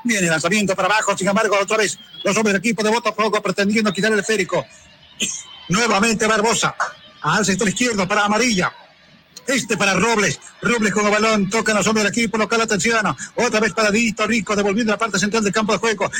[0.04, 3.42] Viene el lanzamiento para abajo, sin embargo, otra vez los hombres del equipo de Botafogo
[3.42, 4.66] pretendiendo quitar el esférico.
[5.70, 6.76] Nuevamente Barbosa,
[7.22, 8.74] al sector izquierdo para Amarilla.
[9.48, 10.40] Este para Robles.
[10.62, 11.50] Robles con el balón.
[11.50, 12.62] Tocan los hombres del equipo local.
[12.62, 13.16] Atención.
[13.36, 14.56] Otra vez para Dito Rico.
[14.56, 16.12] Devolviendo la parte central del campo de juego.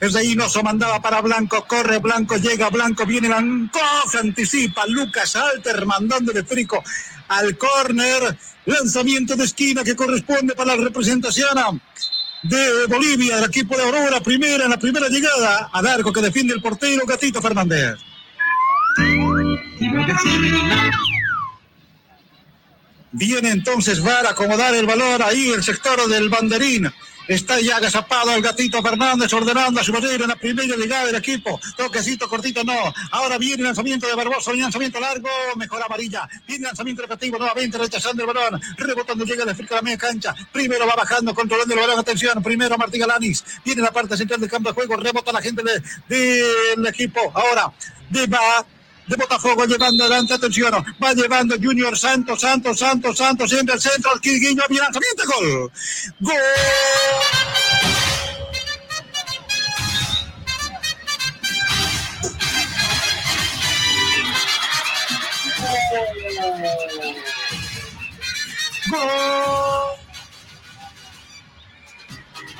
[0.00, 1.64] Es de Reynoso mandaba para Blanco.
[1.66, 2.36] Corre Blanco.
[2.36, 3.06] Llega Blanco.
[3.06, 3.80] Viene Blanco.
[4.10, 4.86] Se anticipa.
[4.86, 6.82] Lucas Alter mandando el esférico
[7.28, 8.36] al córner.
[8.66, 11.80] Lanzamiento de esquina que corresponde para la representación
[12.44, 16.54] de Bolivia, del equipo de Aurora, primera en la primera llegada, a Dargo que defiende
[16.54, 17.96] el portero Gatito Fernández.
[23.16, 26.90] Viene entonces Vara a acomodar el valor ahí, el sector del banderín.
[27.28, 31.14] Está ya agazapado el gatito Fernández ordenando a su manera en la primera llegada del
[31.14, 31.58] equipo.
[31.76, 32.74] Toquecito cortito, no.
[33.12, 36.28] Ahora viene el lanzamiento de Barbosa, el lanzamiento largo, mejor amarilla.
[36.46, 38.60] Viene lanzamiento repetitivo nuevamente, rechazando el balón.
[38.76, 40.34] Rebotando, llega el a la media cancha.
[40.52, 41.98] Primero va bajando, controlando el balón.
[41.98, 43.42] Atención, primero Martín Galanis.
[43.64, 47.32] Viene la parte central del campo de juego, rebota la gente de- del equipo.
[47.34, 47.72] Ahora,
[48.10, 48.66] de va
[49.06, 54.12] de Botafogo llevando adelante, atención, va llevando Junior Santos, Santos, Santos, Santos, entra al centro,
[54.12, 55.70] al Quirguiño, lanzamiento, gol.
[56.20, 56.34] Gol.
[68.90, 70.04] Gol.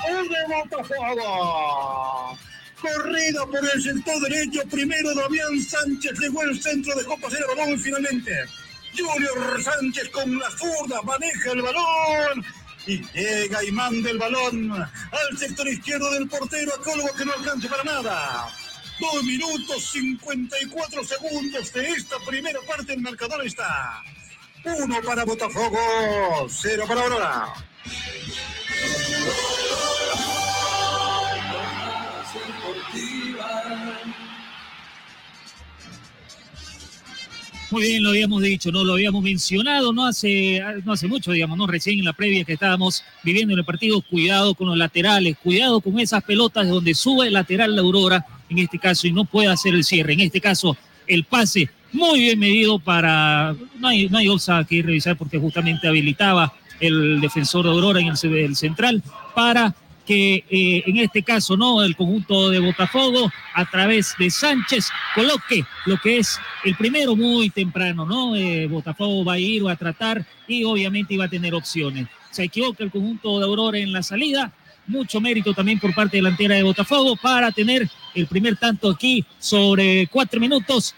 [0.07, 2.39] El de Botafogo.
[2.85, 7.81] Corrido por el sector derecho, primero Damián Sánchez llegó al centro, dejó pasar el balón
[7.81, 8.31] finalmente
[8.95, 12.45] Junior Sánchez con la zurda maneja el balón
[12.87, 17.69] y llega y manda el balón al sector izquierdo del portero, Acólogo que no alcanza
[17.71, 18.51] para nada.
[19.01, 24.03] Dos minutos 54 segundos de esta primera parte, el marcador está
[24.63, 27.55] uno para Botafogo, cero para Aurora.
[37.75, 41.59] Muy bien, lo habíamos dicho, no lo habíamos mencionado, no hace, no hace mucho, digamos,
[41.59, 45.37] no recién en la previa que estábamos viviendo en el partido, cuidado con los laterales,
[45.43, 49.13] cuidado con esas pelotas de donde sube el lateral la Aurora, en este caso, y
[49.13, 50.13] no puede hacer el cierre.
[50.13, 50.77] En este caso,
[51.09, 55.89] el pase muy bien medido para, no hay, no hay cosa que revisar porque justamente
[55.89, 59.03] habilitaba el defensor de Aurora en el, el central
[59.35, 59.75] para
[60.07, 65.65] que eh, en este caso no el conjunto de Botafogo a través de Sánchez coloque
[65.87, 68.37] lo que es el primero muy temprano, ¿no?
[68.37, 72.09] Eh, Botafogo va a ir, a tratar y obviamente iba a tener opciones.
[72.31, 74.53] Se equivoca el conjunto de Aurora en la salida,
[74.87, 80.07] mucho mérito también por parte delantera de Botafogo para tener el primer tanto aquí sobre
[80.09, 80.95] cuatro minutos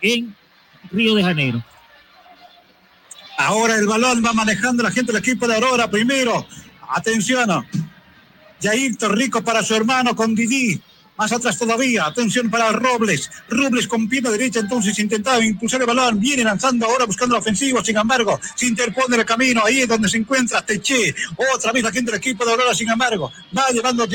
[0.00, 0.34] en
[0.90, 1.64] Río de Janeiro.
[3.36, 6.46] Ahora el balón va manejando la gente del equipo de Aurora primero.
[6.88, 7.66] Atención.
[8.62, 10.80] Jair Torrico para su hermano con Didi.
[11.16, 12.06] Más atrás todavía.
[12.06, 13.30] Atención para Robles.
[13.48, 14.60] Robles con pierna derecha.
[14.60, 16.18] Entonces intentaba impulsar el balón.
[16.18, 17.84] Viene lanzando ahora buscando la ofensiva.
[17.84, 19.62] Sin embargo, se interpone el camino.
[19.64, 21.14] Ahí es donde se encuentra Teche.
[21.54, 22.74] Otra vez la gente del equipo de Aurora.
[22.74, 24.08] Sin embargo, va llevando a.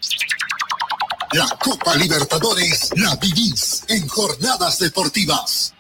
[1.33, 5.75] La Copa Libertadores la vivís en jornadas deportivas.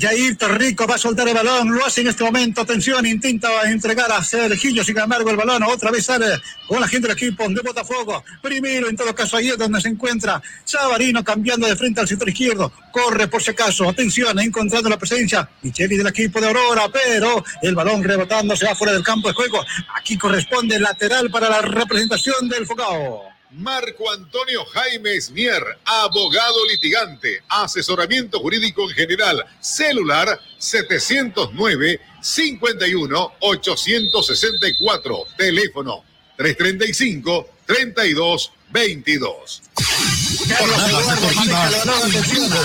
[0.00, 4.10] Jair Torrico va a soltar el balón, lo hace en este momento, atención, intenta entregar
[4.10, 7.60] a Sergillo, sin embargo el balón otra vez sale con la gente del equipo de
[7.60, 12.08] Botafogo, primero en todo caso ahí es donde se encuentra Sabarino cambiando de frente al
[12.08, 16.88] sector izquierdo, corre por si acaso, atención, encontrando la presencia Micheli del equipo de Aurora,
[16.90, 19.62] pero el balón rebotando se va fuera del campo de juego,
[19.94, 23.29] aquí corresponde lateral para la representación del Fogao.
[23.52, 36.04] Marco Antonio Jaime Mier, abogado litigante, asesoramiento jurídico en general, celular 709 51 864, teléfono
[36.36, 39.62] 335 32 22.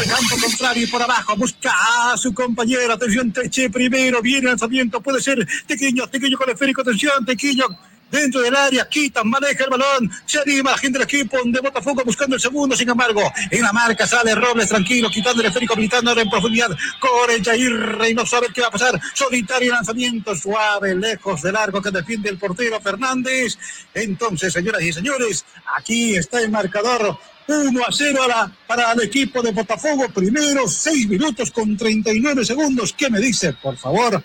[0.07, 1.71] Campo contrario y por abajo, busca
[2.11, 2.93] a su compañero.
[2.93, 5.47] Atención, Teche primero, viene el lanzamiento, puede ser.
[5.65, 7.67] Tequillo, Tequillo con esférico, atención, Tequillo
[8.15, 12.04] dentro del área, quitan, maneja el balón, se anima la gente del equipo de Botafogo
[12.06, 16.12] buscando el segundo, sin embargo, en la marca sale Robles tranquilo, quitando el esférico, militando
[16.12, 20.95] ahora en profundidad, corre Jair y no sabe qué va a pasar, solitario lanzamiento suave,
[20.95, 23.58] lejos del largo que defiende el portero Fernández.
[23.93, 25.45] Entonces, señoras y señores,
[25.78, 28.19] aquí está el marcador 1 a 0
[28.67, 30.10] para el equipo de Botafogo.
[30.10, 32.93] Primero, 6 minutos con 39 segundos.
[32.93, 34.23] ¿Qué me dice, por favor?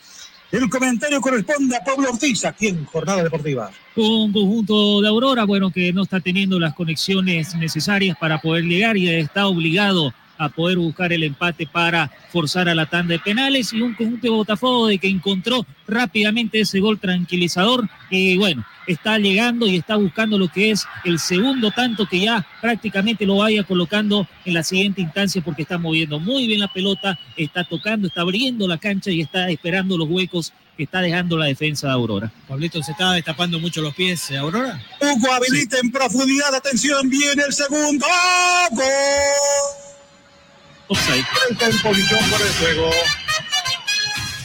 [0.52, 3.70] El comentario corresponde a Pablo Ortiz, aquí en Jornada Deportiva.
[3.94, 8.96] Un conjunto de Aurora, bueno, que no está teniendo las conexiones necesarias para poder llegar
[8.96, 13.74] y está obligado a poder buscar el empate para forzar a la tanda de penales
[13.74, 19.18] y un conjunto de Botafogo de que encontró rápidamente ese gol tranquilizador y bueno, está
[19.18, 23.64] llegando y está buscando lo que es el segundo tanto que ya prácticamente lo vaya
[23.64, 28.22] colocando en la siguiente instancia porque está moviendo muy bien la pelota, está tocando, está
[28.22, 32.32] abriendo la cancha y está esperando los huecos que está dejando la defensa de Aurora.
[32.48, 34.80] Pablito, ¿se está destapando mucho los pies Aurora?
[35.02, 38.06] Hugo habilita en profundidad, atención, viene el segundo.
[38.70, 39.89] ¡Gol!
[40.90, 42.90] Está en posición fuera de juego.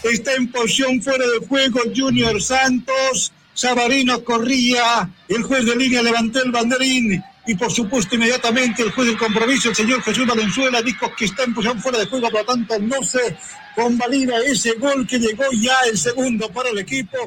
[0.03, 3.31] Está en posición fuera de juego Junior Santos.
[3.55, 5.09] Sabarino corría.
[5.27, 7.23] El juez de línea levantó el banderín.
[7.47, 11.43] Y por supuesto, inmediatamente el juez del compromiso, el señor Jesús Valenzuela, dijo que está
[11.43, 13.37] en posición fuera de juego, por lo tanto no se
[13.75, 17.17] convalida ese gol que llegó ya el segundo para el equipo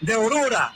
[0.00, 0.74] de Aurora.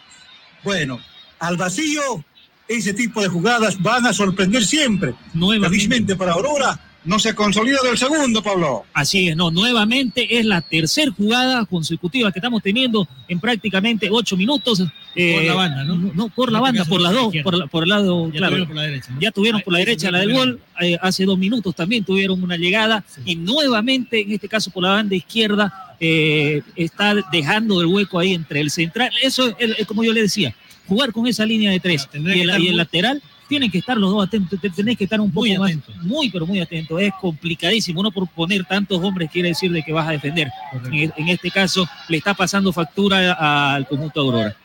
[0.62, 1.00] Bueno,
[1.38, 2.24] al vacío,
[2.68, 5.14] ese tipo de jugadas van a sorprender siempre.
[5.32, 8.84] Felizmente para Aurora, no se ha consolidado el segundo, Pablo.
[8.92, 14.36] Así es, no, nuevamente es la tercera jugada consecutiva que estamos teniendo en prácticamente ocho
[14.36, 14.80] minutos.
[14.80, 15.96] por la banda, ¿no?
[15.96, 18.56] No, por la banda, por las dos, por, por, el lado, ya claro.
[18.56, 21.38] Tuvieron por la derecha, Ya tuvieron por la derecha la del gol, eh, hace dos
[21.38, 26.62] minutos también tuvieron una llegada y nuevamente, en este caso por la banda izquierda, eh,
[26.74, 29.10] está dejando el hueco ahí entre el central.
[29.22, 30.54] Eso es, como yo le decía,
[30.86, 34.10] jugar con esa línea de tres y el, y el lateral tienen que estar los
[34.10, 38.02] dos atentos, tenéis que estar un poco Muy más, muy pero muy atento, es complicadísimo,
[38.02, 40.48] no por poner tantos hombres quiere decir de que vas a defender.
[40.90, 44.56] En, en este caso le está pasando factura al conjunto Aurora.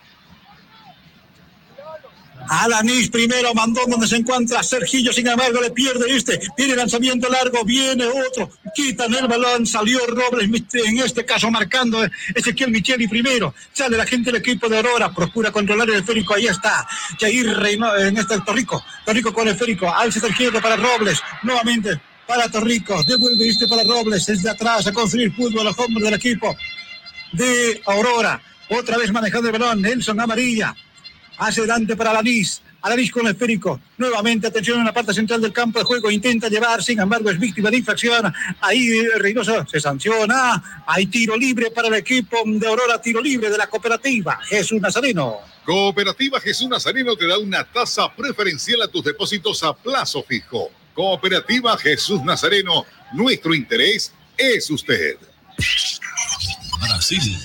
[2.51, 7.63] Alanis primero mandó donde se encuentra Sergillo, sin embargo le pierde este, viene lanzamiento largo,
[7.63, 13.95] viene otro, quitan el balón, salió Robles, en este caso marcando Ezequiel Micheli primero, sale
[13.95, 16.85] la gente del equipo de Aurora, procura controlar el esférico, ahí está,
[17.17, 22.01] Jair Reino, en este Torrico, Torrico con el esférico, al sector izquierdo para Robles, nuevamente
[22.27, 26.15] para Torrico, devuelve este para Robles, desde atrás a construir fútbol a los hombres del
[26.15, 26.53] equipo
[27.31, 30.75] de Aurora, otra vez manejando el balón, Nelson Amarilla,
[31.37, 32.61] hacia adelante para Alanis.
[32.81, 33.79] Alanis con el esférico.
[33.97, 36.09] Nuevamente, atención en la parte central del campo de juego.
[36.09, 38.33] Intenta llevar, sin embargo, es víctima de infracción.
[38.59, 40.83] Ahí Reynoso se sanciona.
[40.87, 44.39] Hay tiro libre para el equipo de Aurora, tiro libre de la cooperativa.
[44.43, 45.37] Jesús Nazareno.
[45.63, 50.71] Cooperativa Jesús Nazareno te da una tasa preferencial a tus depósitos a plazo fijo.
[50.95, 55.17] Cooperativa Jesús Nazareno, nuestro interés es usted.
[56.81, 57.37] Brasil.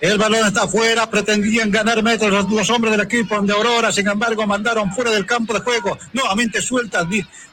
[0.00, 4.06] El balón está afuera, pretendían ganar metros los, los, hombres del equipo de Aurora, sin
[4.06, 5.98] embargo mandaron fuera del campo de juego.
[6.12, 7.04] Nuevamente suelta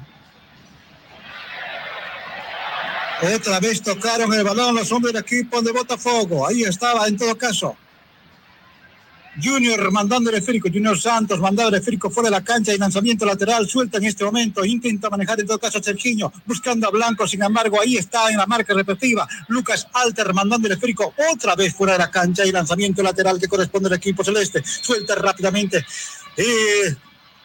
[3.33, 6.47] Otra vez tocaron el balón los hombres del equipo de Botafogo.
[6.47, 7.77] Ahí estaba en todo caso.
[9.43, 13.25] Junior mandando el esférico, Junior Santos mandando el esférico fuera de la cancha y lanzamiento
[13.27, 17.27] lateral, suelta en este momento, intenta manejar en todo caso a Serginho, buscando a Blanco,
[17.27, 21.75] sin embargo ahí está en la marca repetitiva, Lucas Alter mandando el esférico otra vez
[21.75, 25.85] fuera de la cancha y lanzamiento lateral que corresponde al equipo celeste, suelta rápidamente.
[26.37, 26.95] Eh,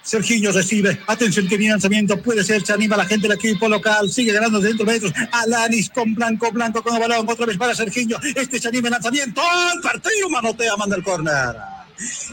[0.02, 1.00] Serginho recibe.
[1.08, 2.22] Atención que viene lanzamiento.
[2.22, 2.66] Puede ser.
[2.66, 4.10] Se anima la gente del equipo local.
[4.10, 5.14] Sigue ganando dentro de metros.
[5.32, 6.52] Alanis con Blanco.
[6.52, 7.30] Blanco con el balón.
[7.30, 8.18] Otra vez para Serginho.
[8.36, 9.42] Este se anima el lanzamiento.
[9.74, 10.76] El partido manotea.
[10.78, 11.79] Manda el córner.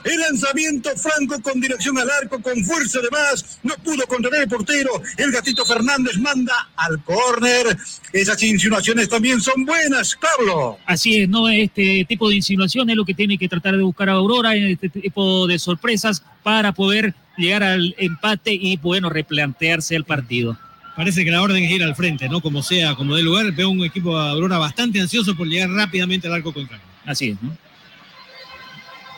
[0.04, 3.58] El lanzamiento franco con dirección al arco, con fuerza de más.
[3.62, 4.90] No pudo contener el portero.
[5.16, 7.76] El gatito Fernández manda al córner.
[8.12, 10.78] Esas insinuaciones también son buenas, Pablo.
[10.86, 11.48] Así es, ¿no?
[11.48, 14.88] Este tipo de insinuaciones es lo que tiene que tratar de buscar a Aurora, este
[14.88, 20.58] tipo de sorpresas para poder llegar al empate y, bueno, replantearse el partido.
[20.96, 22.40] Parece que la orden es ir al frente, ¿no?
[22.40, 23.52] Como sea, como de lugar.
[23.52, 26.84] Veo un equipo de Aurora bastante ansioso por llegar rápidamente al arco contrario.
[27.04, 27.56] Así es, ¿no?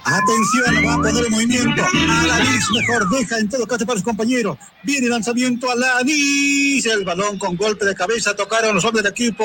[0.05, 1.83] Atención, va a poner el movimiento.
[2.23, 4.59] Alanis mejor deja en todo caso para su compañero.
[4.83, 6.87] Viene el lanzamiento a Alanis.
[6.87, 8.35] El balón con golpe de cabeza.
[8.35, 9.45] Tocaron los hombres del equipo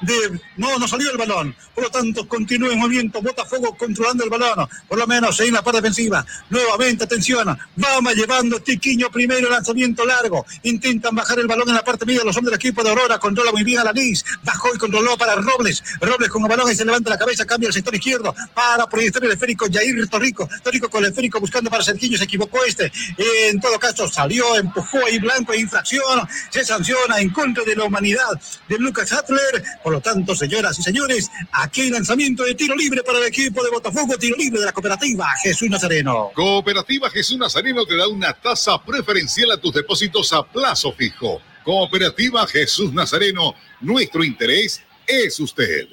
[0.00, 0.40] de.
[0.56, 1.54] No, no salió el balón.
[1.74, 3.20] Por lo tanto, continúa el movimiento.
[3.20, 4.66] Botafogo controlando el balón.
[4.88, 6.24] Por lo menos en la parte defensiva.
[6.48, 7.58] Nuevamente, atención.
[7.76, 9.50] Vamos llevando Tiquiño primero.
[9.50, 10.46] Lanzamiento largo.
[10.62, 12.22] Intentan bajar el balón en la parte media.
[12.24, 13.18] Los hombres del equipo de Aurora.
[13.18, 14.24] Controla muy bien Alanis.
[14.42, 15.82] Bajó y controló para Robles.
[16.00, 17.44] Robles con el balón y se levanta la cabeza.
[17.44, 19.66] Cambia el sector izquierdo para proyectar el esférico.
[19.70, 22.92] Jair Torrico, Torrico con el esférico buscando para Sergiño, se equivocó este.
[23.16, 28.40] En todo caso, salió, empujó ahí Blanco, infracción, se sanciona en contra de la humanidad
[28.68, 29.64] de Lucas Hattler.
[29.82, 33.70] Por lo tanto, señoras y señores, aquí lanzamiento de tiro libre para el equipo de
[33.70, 36.30] Botafogo, tiro libre de la cooperativa Jesús Nazareno.
[36.34, 41.40] Cooperativa Jesús Nazareno te da una tasa preferencial a tus depósitos a plazo fijo.
[41.64, 45.88] Cooperativa Jesús Nazareno, nuestro interés es usted.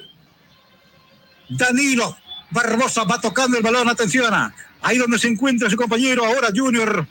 [1.50, 2.18] Danilo
[2.52, 4.34] Barbosa va tocando el balón, atención.
[4.82, 7.08] Ahí donde se encuentra su compañero, ahora Junior.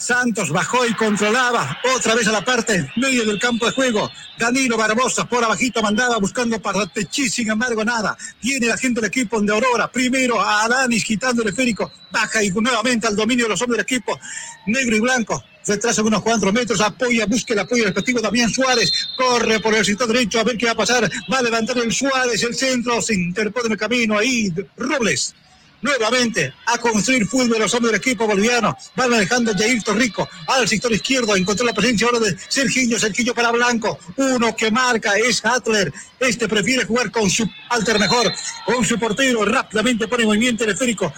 [0.00, 4.10] Santos bajó y controlaba otra vez a la parte medio del campo de juego.
[4.38, 8.16] Danilo Barbosa por abajito mandaba buscando para Techí, sin embargo nada.
[8.42, 9.92] Viene la gente del equipo de Aurora.
[9.92, 11.92] Primero a Alanis quitando el esférico.
[12.10, 14.18] Baja y nuevamente al dominio de los hombres del equipo.
[14.66, 19.60] Negro y blanco retrasa unos cuatro metros, apoya, busca el apoyo respectivo Damián Suárez, corre
[19.60, 22.42] por el sector derecho a ver qué va a pasar, va a levantar el Suárez,
[22.42, 25.34] el centro, se interpone en el camino ahí, Robles.
[25.82, 28.76] Nuevamente a construir fútbol los hombres del equipo boliviano.
[28.98, 31.34] Va manejando Jair Torrico al sector izquierdo.
[31.36, 32.98] Encontró la presencia ahora de Serginho.
[32.98, 33.98] Serginho para Blanco.
[34.16, 35.92] Uno que marca es Atler.
[36.18, 38.30] Este prefiere jugar con su alter mejor.
[38.66, 39.44] Con su portero.
[39.44, 41.12] Rápidamente pone movimiento esférico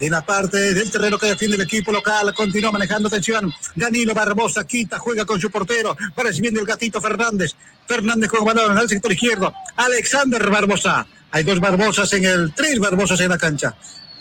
[0.00, 2.32] en la parte del terreno que defiende el equipo local.
[2.34, 3.52] Continúa manejando atención.
[3.74, 5.96] Danilo Barbosa quita, juega con su portero.
[6.18, 7.54] Va recibiendo el gatito Fernández.
[7.86, 9.52] Fernández con balón al sector izquierdo.
[9.76, 11.06] Alexander Barbosa.
[11.30, 13.76] Hay dos Barbosas en el, tres Barbosas en la cancha.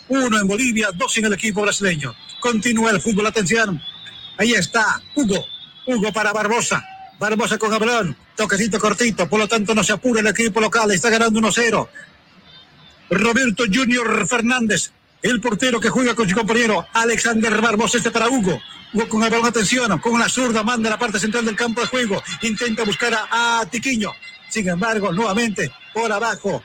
[0.09, 2.15] Uno en Bolivia, dos en el equipo brasileño.
[2.39, 3.81] Continúa el fútbol, atención.
[4.37, 5.45] Ahí está Hugo.
[5.85, 6.83] Hugo para Barbosa.
[7.19, 8.15] Barbosa con balón.
[8.35, 10.91] Toquecito cortito, por lo tanto no se apura el equipo local.
[10.91, 11.87] Está ganando 1-0.
[13.09, 14.91] Roberto Junior Fernández
[15.23, 18.61] el portero que juega con su compañero Alexander Barbosa, este para Hugo.
[18.93, 21.87] Hugo con balón, atención, con una zurda, manda a la parte central del campo de
[21.87, 22.21] juego.
[22.41, 24.11] Intenta buscar a, Tiquiño.
[24.49, 26.63] Sin embargo, nuevamente por abajo.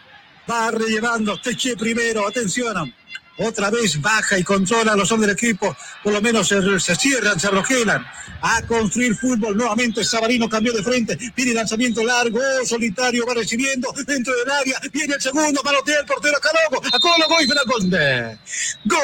[0.51, 1.41] Va relevando.
[1.41, 2.95] Teche primero, atención.
[3.39, 5.75] Otra vez baja y controla los hombres del equipo.
[6.05, 8.05] Por lo menos se, cierran, se arrojelan.
[8.43, 9.57] A construir fútbol.
[9.57, 11.17] Nuevamente Sabarino cambió de frente.
[11.35, 12.41] Viene lanzamiento largo.
[12.65, 13.93] solitario va recibiendo.
[14.07, 14.79] Dentro del área.
[14.93, 15.63] Viene el segundo.
[15.65, 16.87] Malotea el portero Calogo.
[16.87, 18.39] A Cologo y Fernández.
[18.85, 18.99] ¡Gol!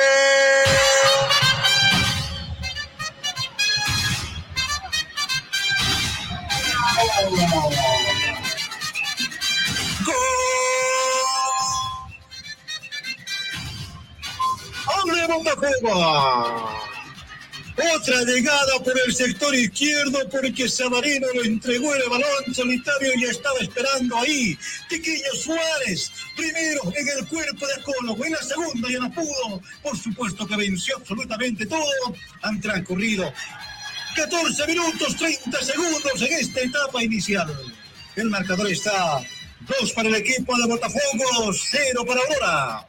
[15.08, 16.68] ¡Hombre Botafogo!
[17.96, 23.58] Otra llegada por el sector izquierdo porque Sabarino lo entregó el balón solitario y estaba
[23.60, 24.58] esperando ahí.
[24.90, 29.62] Pequeño Suárez, primero en el cuerpo de Colo, en la segunda ya no pudo.
[29.82, 32.14] Por supuesto que venció absolutamente todo.
[32.42, 33.32] Han transcurrido
[34.16, 37.56] 14 minutos 30 segundos en esta etapa inicial.
[38.16, 39.22] El marcador está
[39.80, 42.88] 2 para el equipo de Botafogo, 0 para Aurora.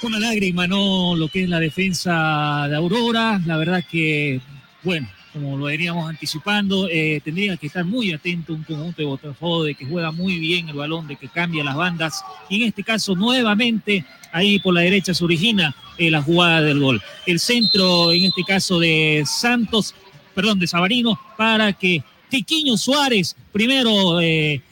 [0.00, 1.16] Una lágrima, ¿no?
[1.16, 3.40] Lo que es la defensa de Aurora.
[3.44, 4.40] La verdad que,
[4.84, 9.64] bueno, como lo veníamos anticipando, eh, tendría que estar muy atento un conjunto de Botafogo
[9.64, 12.22] de que juega muy bien el balón, de que cambia las bandas.
[12.48, 16.78] Y en este caso, nuevamente, ahí por la derecha se origina eh, la jugada del
[16.78, 17.02] gol.
[17.26, 19.96] El centro, en este caso de Santos,
[20.38, 24.62] perdón, de Sabarino, para que Tiquiño Suárez, primero eh,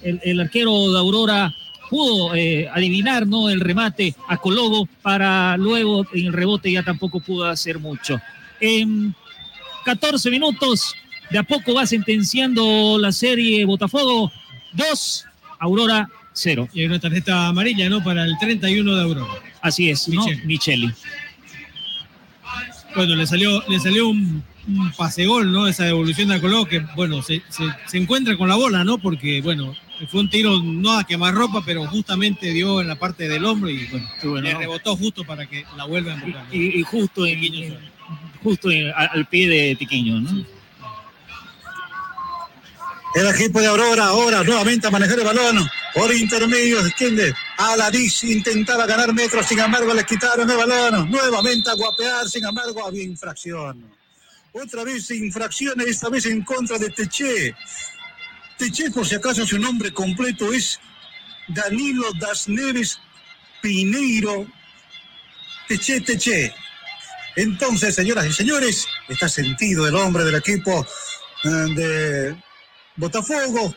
[0.00, 1.54] el, el, arquero de Aurora
[1.90, 3.50] pudo eh, adivinar ¿no?
[3.50, 8.18] el remate a Colobo para luego en el rebote ya tampoco pudo hacer mucho.
[8.58, 9.14] En
[9.84, 10.94] 14 minutos,
[11.30, 14.32] de a poco va sentenciando la serie Botafogo
[14.72, 15.26] 2,
[15.58, 16.70] Aurora 0.
[16.72, 18.02] Y hay una tarjeta amarilla, ¿no?
[18.02, 19.42] Para el 31 de Aurora.
[19.60, 20.24] Así es, ¿no?
[20.46, 20.90] Micheli.
[22.94, 25.68] Bueno, le salió, le salió un, un pase gol, ¿no?
[25.68, 28.98] Esa devolución de Colobo que, bueno, se, se, se encuentra con la bola, ¿no?
[28.98, 29.74] Porque, bueno,
[30.10, 33.70] fue un tiro no a quemar ropa, pero justamente dio en la parte del hombro
[33.70, 36.46] y bueno, bueno le rebotó justo para que la vuelva a empujar.
[36.52, 37.78] Y, y, justo, en, en,
[38.42, 40.30] justo en, al pie de Tiquiño, ¿no?
[40.30, 40.46] Sí.
[43.16, 47.90] El equipo de Aurora ahora nuevamente a manejar el balón por intermedio, extiende a la
[47.90, 52.86] Diz, intentaba ganar metros, sin embargo le quitaron el balón, nuevamente a guapear, sin embargo
[52.86, 53.82] había infracción.
[54.58, 57.54] Otra vez infracción, esta vez en contra de Teché.
[58.56, 60.80] Teché, por si acaso su nombre completo es
[61.48, 62.98] Danilo Das Neves
[63.60, 64.46] Pineiro
[65.68, 66.54] Teché Teché.
[67.36, 70.86] Entonces, señoras y señores, está sentido el hombre del equipo
[71.44, 72.42] eh, de
[72.96, 73.76] Botafogo.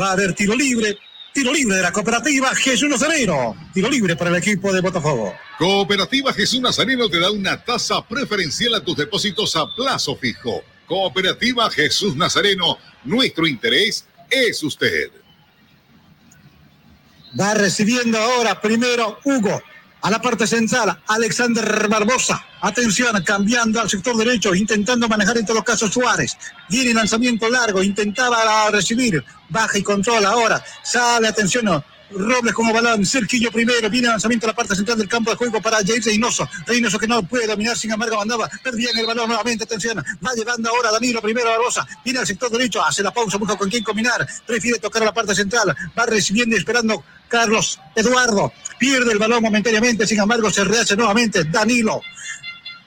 [0.00, 0.96] Va a haber tiro libre.
[1.32, 3.56] Tiro libre de la cooperativa Jesús Nazareno.
[3.72, 5.32] Tiro libre para el equipo de Botafogo.
[5.58, 10.62] Cooperativa Jesús Nazareno te da una tasa preferencial a tus depósitos a plazo fijo.
[10.86, 15.10] Cooperativa Jesús Nazareno, nuestro interés es usted.
[17.38, 19.62] Va recibiendo ahora primero Hugo.
[20.02, 22.42] A la parte central, Alexander Barbosa.
[22.62, 26.36] Atención, cambiando al sector derecho, intentando manejar en todo caso Suárez.
[26.70, 29.22] Viene lanzamiento largo, intentaba recibir.
[29.50, 30.64] Baja y controla ahora.
[30.82, 31.82] Sale, atención,
[32.12, 35.60] Robles como balón, Cerquillo primero, viene lanzamiento a la parte central del campo de juego
[35.62, 39.28] para James Reynoso, Reynoso que no puede dominar, sin embargo andaba, perdía en el balón
[39.28, 43.12] nuevamente, atención, va llevando ahora Danilo primero a Barbosa, viene al sector derecho, hace la
[43.12, 47.04] pausa, busca con quién combinar, prefiere tocar a la parte central, va recibiendo y esperando
[47.28, 52.00] Carlos Eduardo, pierde el balón momentáneamente, sin embargo se rehace nuevamente Danilo,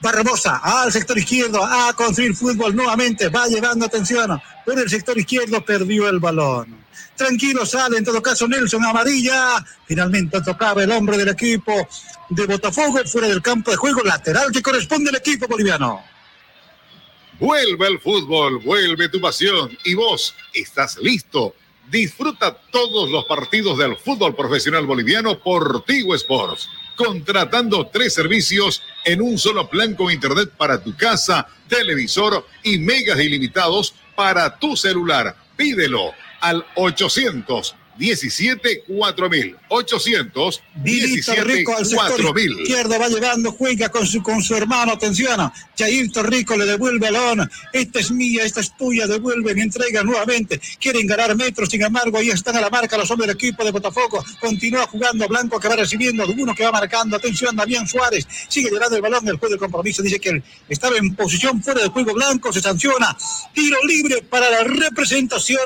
[0.04, 5.64] Barbosa al sector izquierdo a construir fútbol nuevamente, va llevando atención por el sector izquierdo,
[5.64, 6.84] perdió el balón.
[7.16, 11.88] Tranquilo sale en todo caso Nelson Amarilla, finalmente tocaba el hombre del equipo
[12.28, 16.02] de Botafogo fuera del campo de juego lateral que corresponde al equipo boliviano.
[17.40, 21.54] Vuelve el fútbol, vuelve tu pasión y vos estás listo.
[21.90, 29.20] Disfruta todos los partidos del fútbol profesional boliviano por Tigo Sports contratando tres servicios en
[29.20, 35.36] un solo plan con internet para tu casa, televisor y megas ilimitados para tu celular.
[35.56, 44.42] Pídelo al 800 17 4000 800 17 4000 izquierdo va llevando juega con su con
[44.42, 45.52] su hermano atención.
[45.76, 50.60] Jair Torrico le devuelve el balón esta es mía esta es tuya devuelven entrega nuevamente.
[50.78, 53.70] Quieren ganar metros sin embargo ahí están a la marca los hombres del equipo de
[53.70, 54.24] Botafogo.
[54.40, 57.16] Continúa jugando Blanco que va recibiendo uno que va marcando.
[57.16, 58.26] Atención Damián Suárez.
[58.48, 61.90] Sigue llevando el balón del juego de compromiso dice que estaba en posición fuera del
[61.90, 63.16] juego Blanco se sanciona.
[63.52, 65.60] Tiro libre para la representación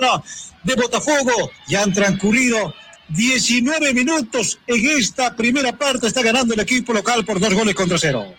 [0.62, 1.50] de Botafogo.
[1.66, 2.74] Ya han transcurrido
[3.08, 6.06] 19 minutos en esta primera parte.
[6.06, 8.34] Está ganando el equipo local por dos goles contra cero.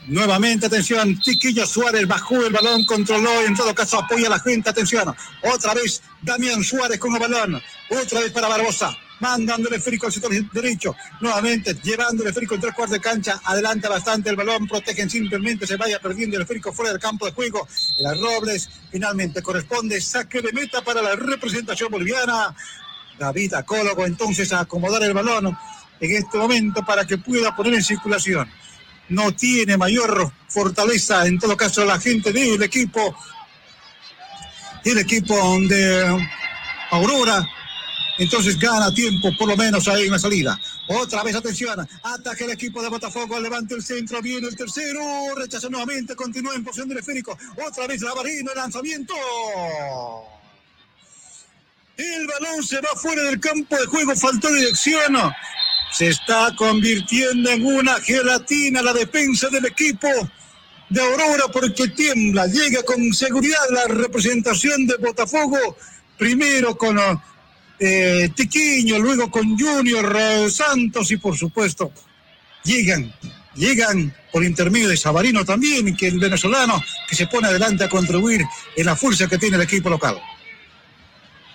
[0.07, 4.69] Nuevamente, atención, Chiquillo Suárez bajó el balón, controló, en todo caso apoya a la gente,
[4.69, 5.13] atención.
[5.43, 10.11] Otra vez Damián Suárez con el balón, otra vez para Barbosa, mandando el esférico al
[10.11, 14.67] sector derecho, nuevamente llevando el esférico en tres cuartos de cancha, adelanta bastante el balón,
[14.67, 17.67] protegen simplemente, se vaya perdiendo el esférico fuera del campo de juego.
[17.99, 22.53] Las Robles finalmente corresponde saque de meta para la representación boliviana.
[23.17, 25.57] David Acólogo entonces a acomodar el balón
[25.99, 28.49] en este momento para que pueda poner en circulación
[29.11, 33.15] no tiene mayor fortaleza, en todo caso, la gente del equipo,
[34.85, 35.35] el equipo
[35.67, 36.27] de
[36.91, 37.47] Aurora.
[38.21, 40.59] Entonces gana tiempo, por lo menos ahí en la salida.
[40.87, 45.01] Otra vez, atención, ataque el equipo de Botafogo, levanta el centro, viene el tercero,
[45.35, 47.35] rechaza nuevamente, continúa en posición del esférico.
[47.67, 49.15] Otra vez la varina, lanzamiento.
[51.97, 55.15] El balón se va fuera del campo de juego, faltó dirección
[55.91, 60.07] se está convirtiendo en una gelatina la defensa del equipo
[60.89, 65.75] de Aurora porque tiembla, llega con seguridad la representación de Botafogo,
[66.19, 66.99] primero con
[67.81, 71.91] eh, Tiquiño, luego con Junior eh, Santos y por supuesto
[72.63, 73.11] llegan,
[73.55, 78.43] llegan por intermedio de Sabarino también, que el venezolano que se pone adelante a contribuir
[78.75, 80.17] en la fuerza que tiene el equipo local.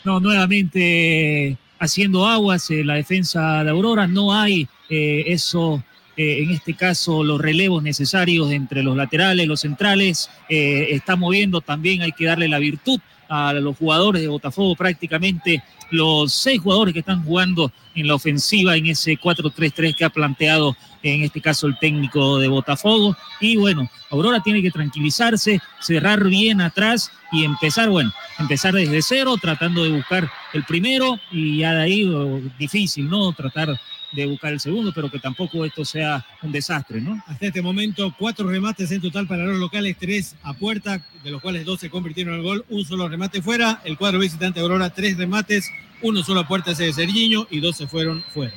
[0.05, 4.07] No, nuevamente haciendo aguas la defensa de Aurora.
[4.07, 5.83] No hay eh, eso,
[6.17, 10.31] eh, en este caso, los relevos necesarios entre los laterales, los centrales.
[10.49, 15.63] Eh, está moviendo también, hay que darle la virtud a los jugadores de Botafogo, prácticamente
[15.91, 20.77] los seis jugadores que están jugando en la ofensiva en ese 4-3-3 que ha planteado
[21.15, 23.17] en este caso el técnico de Botafogo.
[23.41, 29.37] Y bueno, Aurora tiene que tranquilizarse, cerrar bien atrás y empezar, bueno, empezar desde cero,
[29.41, 33.33] tratando de buscar el primero y ya de ahí oh, difícil, ¿no?
[33.33, 33.79] Tratar
[34.13, 37.23] de buscar el segundo, pero que tampoco esto sea un desastre, ¿no?
[37.27, 41.43] Hasta este momento, cuatro remates en total para los locales, tres a puerta, de los
[41.43, 45.17] cuales dos se convirtieron en gol, un solo remate fuera, el cuadro visitante Aurora, tres
[45.17, 45.71] remates,
[46.03, 48.55] uno solo a puerta ese de Sergiño y dos se fueron fuera.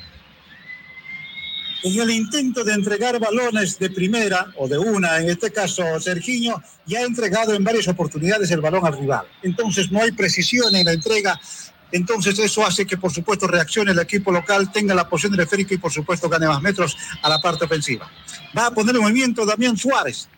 [1.82, 6.62] En el intento de entregar balones de primera o de una, en este caso Sergiño,
[6.86, 9.26] ya ha entregado en varias oportunidades el balón al rival.
[9.42, 11.40] Entonces no hay precisión en la entrega
[11.92, 15.74] entonces eso hace que por supuesto reaccione el equipo local, tenga la posición del esférico
[15.74, 18.08] y por supuesto gane más metros a la parte ofensiva.
[18.56, 20.28] Va a poner en movimiento Damián Suárez,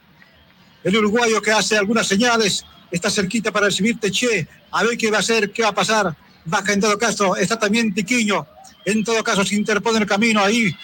[0.83, 5.19] el uruguayo que hace algunas señales, está cerquita para recibir Teche, a ver qué va
[5.19, 6.17] a hacer, qué va a pasar.
[6.45, 8.47] Baja en todo caso, está también Tiquiño,
[8.85, 10.75] en todo caso se interpone el camino ahí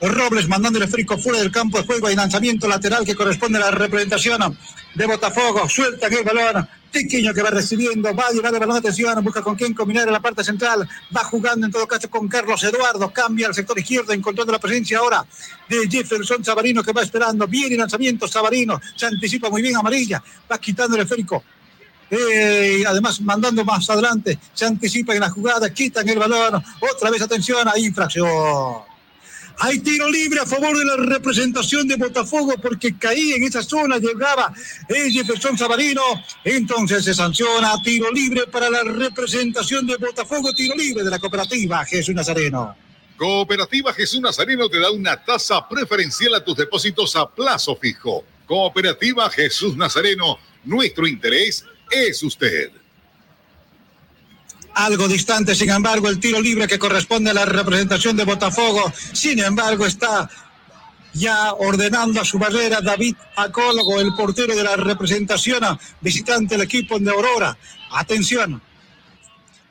[0.00, 2.10] Robles mandando el esférico fuera del campo de juego.
[2.10, 4.56] Y lanzamiento lateral que corresponde a la representación
[4.94, 5.68] de Botafogo.
[5.68, 6.68] Suelta el balón.
[6.90, 10.12] Tiquiño que va recibiendo, va a llevar el balón atención, busca con quién combinar en
[10.12, 14.14] la parte central, va jugando en todo caso con Carlos Eduardo, cambia al sector izquierdo,
[14.14, 15.22] encontrando la presencia ahora
[15.68, 20.22] de Jefferson Sabarino que va esperando, viene el lanzamiento Sabarino, se anticipa muy bien amarilla,
[20.50, 21.44] va quitando el esférico,
[22.10, 27.20] eh, además mandando más adelante, se anticipa en la jugada, quitan el balón, otra vez
[27.20, 28.87] atención a infracción.
[29.60, 33.98] Hay tiro libre a favor de la representación de Botafogo porque caía en esa zona,
[33.98, 34.52] llegaba
[34.88, 36.02] el Jefferson Sabarino.
[36.44, 41.84] Entonces se sanciona tiro libre para la representación de Botafogo, tiro libre de la cooperativa
[41.84, 42.76] Jesús Nazareno.
[43.16, 48.24] Cooperativa Jesús Nazareno te da una tasa preferencial a tus depósitos a plazo fijo.
[48.46, 52.70] Cooperativa Jesús Nazareno, nuestro interés es usted
[54.78, 59.40] algo distante, sin embargo, el tiro libre que corresponde a la representación de Botafogo, sin
[59.40, 60.30] embargo, está
[61.12, 66.98] ya ordenando a su barrera David Acólogo, el portero de la representación visitante del equipo
[66.98, 67.58] de Aurora.
[67.90, 68.62] Atención.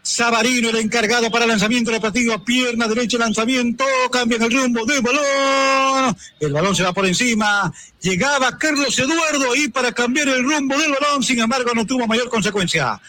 [0.02, 6.18] Sabarino, el encargado para lanzamiento del partido, pierna derecha, lanzamiento, cambia el rumbo del balón,
[6.40, 10.94] el balón se va por encima, llegaba Carlos Eduardo ahí para cambiar el rumbo del
[10.94, 13.00] balón, sin embargo no tuvo mayor consecuencia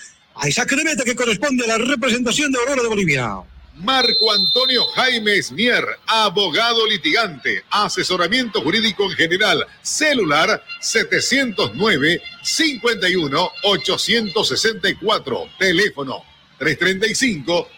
[0.41, 3.39] a esa meta que corresponde a la representación de Aurora de Bolivia.
[3.77, 16.25] Marco Antonio Jaime Mier, abogado litigante, asesoramiento jurídico en general, celular 709 51 864, teléfono
[16.59, 17.69] 335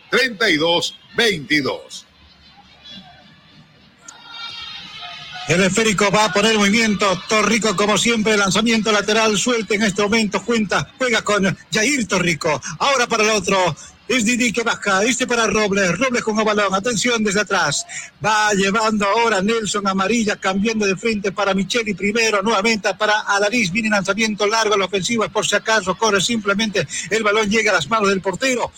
[5.51, 7.21] El esférico va a poner movimiento.
[7.29, 10.41] Torrico, como siempre, lanzamiento lateral suelto en este momento.
[10.45, 12.63] Cuenta, juega con Jair Torrico.
[12.79, 13.77] Ahora para el otro.
[14.07, 17.87] Es Didi que baja, este para Robles, Robles con el balón, atención desde atrás,
[18.25, 23.89] va llevando ahora Nelson Amarilla, cambiando de frente para Micheli primero, nuevamente para Alariz, viene
[23.89, 28.09] lanzamiento largo la ofensiva, por si acaso corre simplemente, el balón llega a las manos
[28.09, 28.73] del portero,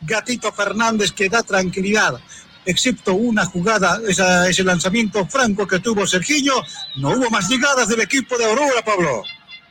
[0.00, 2.20] Gatito Fernández que da tranquilidad,
[2.64, 6.52] excepto una jugada, ese lanzamiento franco que tuvo Sergiño,
[6.96, 9.22] no hubo más llegadas del equipo de Aurora, Pablo.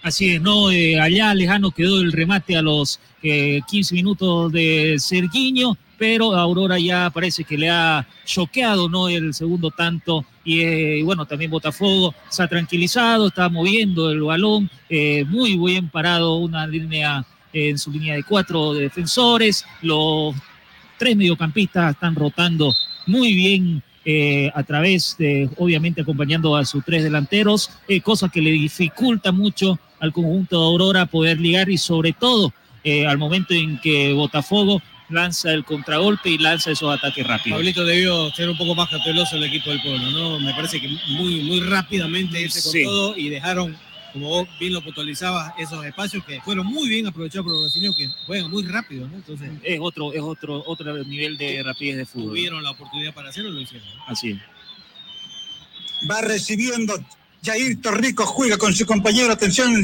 [0.03, 4.95] Así es, no, eh, allá lejano quedó el remate a los eh, 15 minutos de
[4.99, 9.07] Sergiño, pero Aurora ya parece que le ha choqueado, ¿no?
[9.07, 14.69] El segundo tanto y eh, bueno, también Botafogo se ha tranquilizado, está moviendo el balón,
[14.89, 17.23] eh, muy bien parado, una línea
[17.53, 20.33] eh, en su línea de cuatro defensores, los
[21.01, 22.75] tres mediocampistas están rotando
[23.07, 28.39] muy bien eh, a través de, obviamente, acompañando a sus tres delanteros, eh, cosa que
[28.39, 33.55] le dificulta mucho al conjunto de Aurora poder ligar y sobre todo eh, al momento
[33.55, 34.79] en que Botafogo
[35.09, 37.57] lanza el contragolpe y lanza esos ataques rápidos.
[37.57, 40.39] Pablito debió ser un poco más cauteloso el equipo del pueblo, ¿no?
[40.39, 42.83] Me parece que muy, muy rápidamente irse con Sí.
[42.83, 43.75] todo y dejaron,
[44.13, 47.95] como vos bien lo puntualizabas, esos espacios que fueron muy bien aprovechados por los brasileños
[47.95, 49.15] que juegan muy rápido, ¿no?
[49.15, 52.29] Entonces Es otro, es otro, otro nivel de rapidez de fútbol.
[52.29, 53.87] tuvieron la oportunidad para hacerlo y lo hicieron.
[54.07, 54.39] Así es.
[56.09, 56.95] Va recibiendo
[57.43, 59.83] Jair Torrico, juega con su compañero, atención.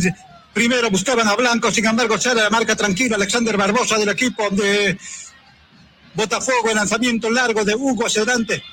[0.53, 4.97] Primero buscaban a Blanco, sin embargo sale la marca tranquila Alexander Barbosa del equipo de
[6.17, 8.63] Botafogo, el lanzamiento largo de Hugo hacia adelante,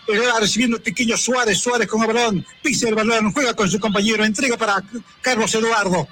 [0.41, 4.83] recibiendo Tiquillo Suárez, Suárez con balón, pisa el balón, juega con su compañero, entrega para
[5.21, 6.09] Carlos Eduardo.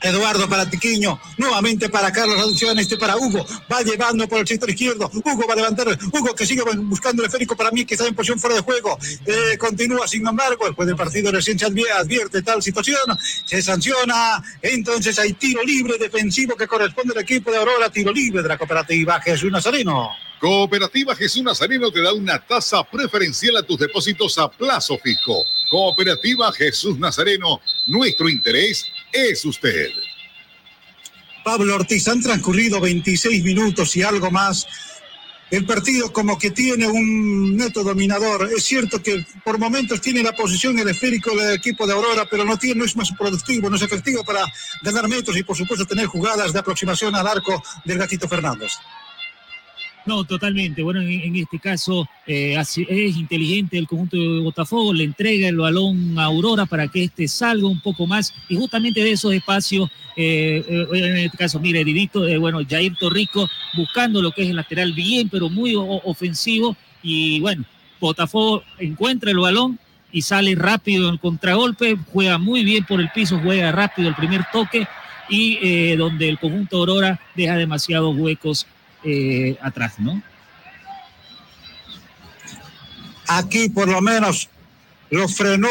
[0.00, 4.68] Eduardo para Tiquiño, nuevamente para Carlos, atención, este para Hugo, va llevando por el sector
[4.68, 8.06] izquierdo, Hugo va a levantar, Hugo que sigue buscando el esférico para mí, que está
[8.06, 12.42] en posición fuera de juego, Eh, continúa sin embargo, después del partido recién se advierte
[12.42, 17.90] tal situación, se sanciona, entonces hay tiro libre defensivo que corresponde al equipo de Aurora,
[17.90, 20.10] tiro libre de la cooperativa Jesús Nazareno.
[20.42, 25.44] Cooperativa Jesús Nazareno te da una tasa preferencial a tus depósitos a plazo fijo.
[25.70, 29.90] Cooperativa Jesús Nazareno, nuestro interés es usted.
[31.44, 34.66] Pablo Ortiz, han transcurrido 26 minutos y algo más.
[35.48, 38.50] El partido como que tiene un neto dominador.
[38.52, 42.44] Es cierto que por momentos tiene la posición el esférico del equipo de Aurora, pero
[42.44, 44.44] no, tiene, no es más productivo, no es efectivo para
[44.82, 48.72] ganar metros y por supuesto tener jugadas de aproximación al arco del Gatito Fernández.
[50.04, 50.82] No, totalmente.
[50.82, 52.76] Bueno, en, este caso eh, es
[53.16, 57.68] inteligente el conjunto de Botafogo, le entrega el balón a Aurora para que éste salga
[57.68, 62.26] un poco más y justamente de esos espacios, eh, eh, en este caso, mire, Didito,
[62.26, 67.40] eh, bueno, Jair Torrico buscando lo que es el lateral bien, pero muy ofensivo y
[67.40, 67.64] bueno,
[68.00, 69.78] Botafogo encuentra el balón
[70.10, 74.42] y sale rápido en contragolpe, juega muy bien por el piso, juega rápido el primer
[74.52, 74.86] toque
[75.28, 78.66] y eh, donde el conjunto Aurora deja demasiados huecos
[79.04, 80.22] eh, atrás, ¿no?
[83.28, 84.48] Aquí por lo menos
[85.10, 85.68] lo frenó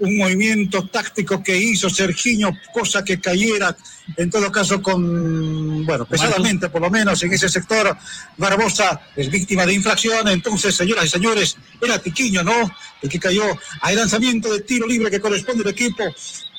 [0.00, 3.76] un movimiento táctico que hizo Sergiño, cosa que cayera
[4.16, 7.96] en todo caso con, bueno, pesadamente por lo menos en ese sector.
[8.36, 12.70] Barbosa es víctima de infracción, entonces señoras y señores, era Tiquiño, ¿no?
[13.02, 13.44] El que cayó
[13.82, 16.04] al lanzamiento de tiro libre que corresponde al equipo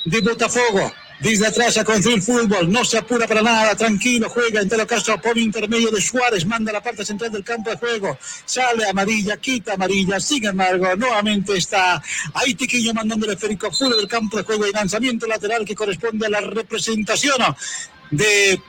[0.06, 0.92] de Botafogo.
[1.22, 5.16] Desde atrás a construir fútbol, no se apura para nada, tranquilo, juega en todo caso
[5.22, 9.38] por intermedio de Suárez, manda a la parte central del campo de juego, sale amarilla,
[9.38, 12.02] quita amarilla, sin embargo, nuevamente está
[12.34, 16.26] ahí Tiquillo mandando el esférico fuera del campo de juego y lanzamiento lateral que corresponde
[16.26, 17.56] a la representación
[18.10, 18.60] de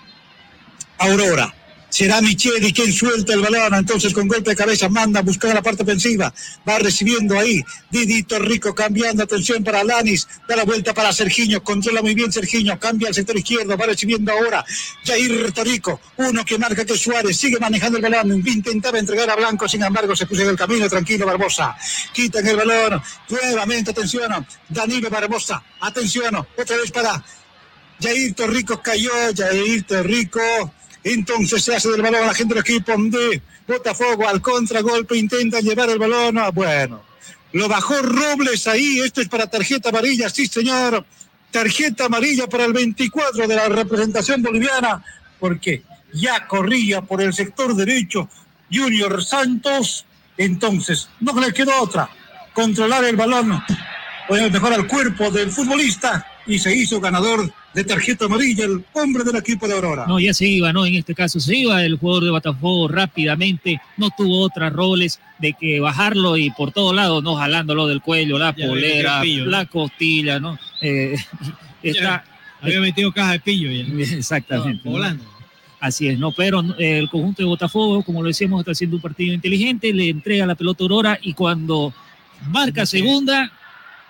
[0.98, 1.61] Aurora.
[1.92, 5.60] Será Micheli quien suelta el balón, entonces con golpe de cabeza manda a buscar la
[5.60, 6.32] parte ofensiva,
[6.66, 12.00] va recibiendo ahí, Didito Rico cambiando, atención para Lanis, da la vuelta para Sergiño, controla
[12.00, 14.64] muy bien Sergiño, cambia al sector izquierdo, va recibiendo ahora
[15.04, 19.68] Jair Torico, uno que marca que Suárez sigue manejando el balón, intentaba entregar a Blanco,
[19.68, 21.76] sin embargo se puso en el camino, tranquilo Barbosa,
[22.14, 27.22] quitan el balón, nuevamente atención, Danilo Barbosa, atención, otra vez para
[28.00, 30.40] Jair Torrico cayó, Jair Torrico.
[31.04, 35.60] Entonces se hace del balón a la gente del equipo de Botafogo al contragolpe, intenta
[35.60, 36.38] llevar el balón.
[36.38, 37.02] ah, Bueno,
[37.52, 39.00] lo bajó Robles ahí.
[39.00, 41.04] Esto es para tarjeta amarilla, sí, señor.
[41.50, 45.04] Tarjeta amarilla para el 24 de la representación boliviana,
[45.38, 45.82] porque
[46.14, 48.28] ya corría por el sector derecho
[48.72, 50.06] Junior Santos.
[50.36, 52.08] Entonces, no le quedó otra.
[52.54, 53.62] Controlar el balón,
[54.28, 59.24] o mejor al cuerpo del futbolista, y se hizo ganador de tarjeta amarilla el hombre
[59.24, 60.06] del equipo de Aurora.
[60.06, 60.84] No, ya se iba, ¿no?
[60.84, 65.54] En este caso se iba el jugador de Botafogo rápidamente, no tuvo otras roles de
[65.54, 67.36] que bajarlo y por todos lados, ¿no?
[67.36, 70.58] Jalándolo del cuello, la Ya, polera, la costilla, ¿no?
[70.80, 71.16] Eh,
[71.82, 72.24] está,
[72.60, 74.04] Había metido caja de pillo ya.
[74.16, 74.82] Exactamente.
[74.84, 74.92] ¿no?
[74.92, 75.24] Volando.
[75.80, 76.30] Así es, ¿no?
[76.30, 80.10] Pero eh, el conjunto de Botafogo, como lo decíamos, está haciendo un partido inteligente, le
[80.10, 81.92] entrega la pelota a Aurora y cuando
[82.48, 83.50] marca segunda,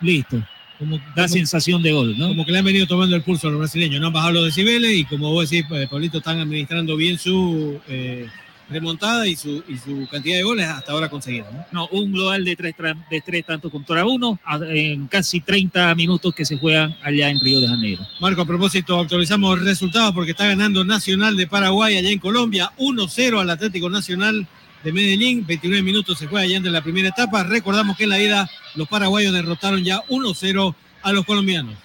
[0.02, 0.42] listo.
[0.82, 2.28] Como, da como- sensación de gol, ¿no?
[2.28, 4.44] Como que le han venido tomando el pulso a los brasileños, no han bajado los
[4.46, 8.26] decibeles y como vos decís, pues, Pablito, están administrando bien su, eh,
[8.68, 11.44] remontada y su, y su cantidad de goles hasta ahora conseguida.
[11.52, 11.66] ¿no?
[11.72, 12.74] No, un global de tres,
[13.10, 14.38] de tres tantos contra uno
[14.70, 18.02] en casi 30 minutos que se juegan allá en Río de Janeiro.
[18.20, 23.40] Marco, a propósito, actualizamos resultados porque está ganando Nacional de Paraguay allá en Colombia, 1-0
[23.40, 24.46] al Atlético Nacional
[24.82, 27.44] de Medellín, 29 minutos se juega ya en la primera etapa.
[27.44, 31.76] Recordamos que en la ida los paraguayos derrotaron ya 1-0 a los colombianos.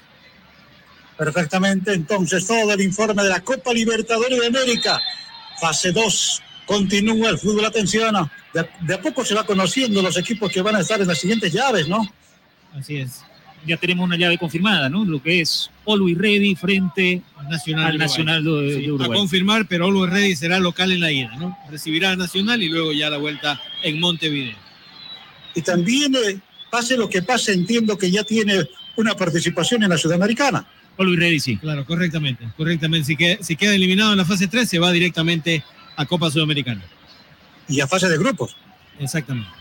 [1.18, 5.00] Perfectamente, entonces todo el informe de la Copa Libertadores de América,
[5.60, 10.52] fase 2, continúa el fútbol, atención, de, de a poco se va conociendo los equipos
[10.52, 12.08] que van a estar en las siguientes llaves, ¿no?
[12.74, 13.24] Así es.
[13.68, 15.05] Ya tenemos una llave confirmada, ¿no?
[15.05, 18.07] Lo que es Always Ready frente Nacional al Uruguay.
[18.07, 21.57] Nacional de, Sí, de a confirmar, pero Always Ready será local en la ida, ¿no?
[21.70, 24.55] Recibirá a Nacional y luego ya la vuelta en Montevideo.
[25.53, 26.39] Y también, eh,
[26.70, 30.65] pase lo que pase, entiendo que ya tiene una participación en la Sudamericana.
[30.97, 31.57] Always Ready, sí.
[31.57, 32.47] Claro, correctamente.
[32.55, 33.05] Correctamente.
[33.05, 35.63] Si queda, si queda eliminado en la fase 3, se va directamente
[35.95, 36.84] a Copa Sudamericana.
[37.68, 38.55] Y a fase de grupos.
[38.99, 39.57] Exactamente.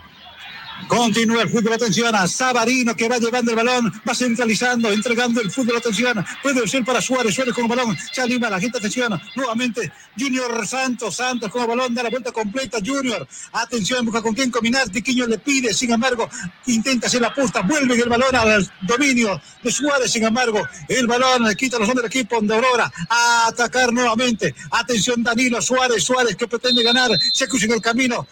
[0.89, 5.51] Continúa el fútbol, atención a Sabarino que va llevando el balón, va centralizando, entregando el
[5.51, 6.25] fútbol, atención.
[6.43, 9.21] Puede ser para Suárez, Suárez con el balón, se anima la gente, atención.
[9.35, 13.27] Nuevamente Junior Santos, Santos con el balón, da la vuelta completa, Junior.
[13.53, 16.29] Atención, busca con quién combinar, Tiquiño le pide, sin embargo,
[16.67, 21.45] intenta hacer la puesta, vuelve el balón al dominio de Suárez, sin embargo, el balón
[21.45, 24.55] le quita los hombres del equipo de Aurora a atacar nuevamente.
[24.71, 28.27] Atención, Danilo Suárez, Suárez que pretende ganar, se cruza en el camino.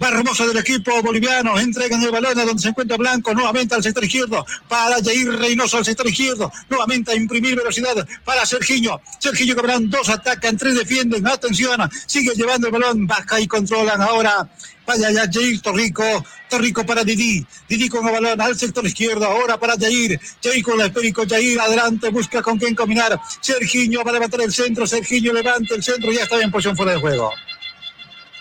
[0.00, 4.02] Barbosa del equipo boliviano entregan el balón a donde se encuentra Blanco, nuevamente al sector
[4.02, 8.98] izquierdo, para Jair Reynoso al sector izquierdo, nuevamente a imprimir velocidad para Sergiño.
[9.18, 14.48] Sergiño Cabrán, dos atacan, tres defienden, atención, sigue llevando el balón, baja y controlan ahora.
[14.86, 19.60] Vaya ya Jair Torrico, Torrico para Didi, Didi con el balón al sector izquierdo, ahora
[19.60, 23.20] para Jair, Jair con el esférico, Jair adelante, busca con quién combinar.
[23.42, 26.92] Sergiño va a levantar el centro, Sergiño levanta el centro, ya está en posición fuera
[26.92, 27.30] de juego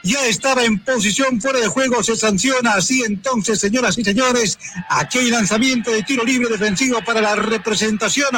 [0.03, 4.57] ya estaba en posición fuera de juego, se sanciona así entonces, señoras y señores,
[4.89, 8.29] aquí hay lanzamiento de tiro libre defensivo para la representación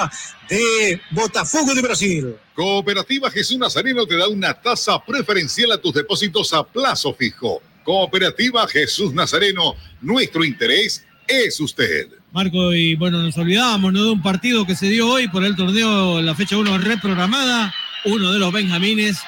[0.49, 2.35] de Botafogo de Brasil.
[2.53, 7.61] Cooperativa Jesús Nazareno te da una tasa preferencial a tus depósitos a plazo fijo.
[7.83, 12.07] Cooperativa Jesús Nazareno, nuestro interés es usted.
[12.31, 14.03] Marco, y bueno, nos olvidábamos ¿no?
[14.03, 17.73] de un partido que se dio hoy por el torneo, la fecha 1 reprogramada.
[18.05, 19.19] Uno de los benjamines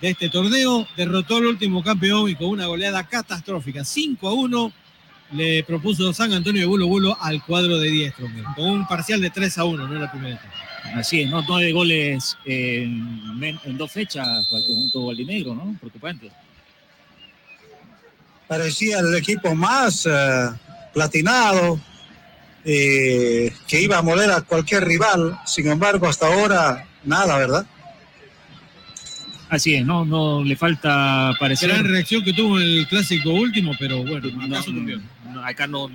[0.00, 3.84] de este torneo derrotó al último campeón y con una goleada catastrófica.
[3.84, 4.72] 5 a 1
[5.32, 8.26] le propuso San Antonio de Bulo Bulo al cuadro de Diestro,
[8.56, 10.54] con un parcial de 3 a 1, no la primera etapa.
[10.94, 11.42] Así es, ¿no?
[11.46, 15.76] Nueve goles en dos fechas para el conjunto gualdinegro, ¿no?
[15.78, 16.30] Preocupante.
[18.46, 20.48] Parecía el equipo más eh,
[20.94, 21.78] platinado,
[22.64, 27.66] eh, que iba a moler a cualquier rival, sin embargo, hasta ahora nada, ¿verdad?
[29.50, 31.70] Así es, no, no le falta parecer.
[31.70, 35.00] Gran reacción que tuvo el clásico último, pero bueno, acá sucumbió.
[35.32, 35.90] No, acá no,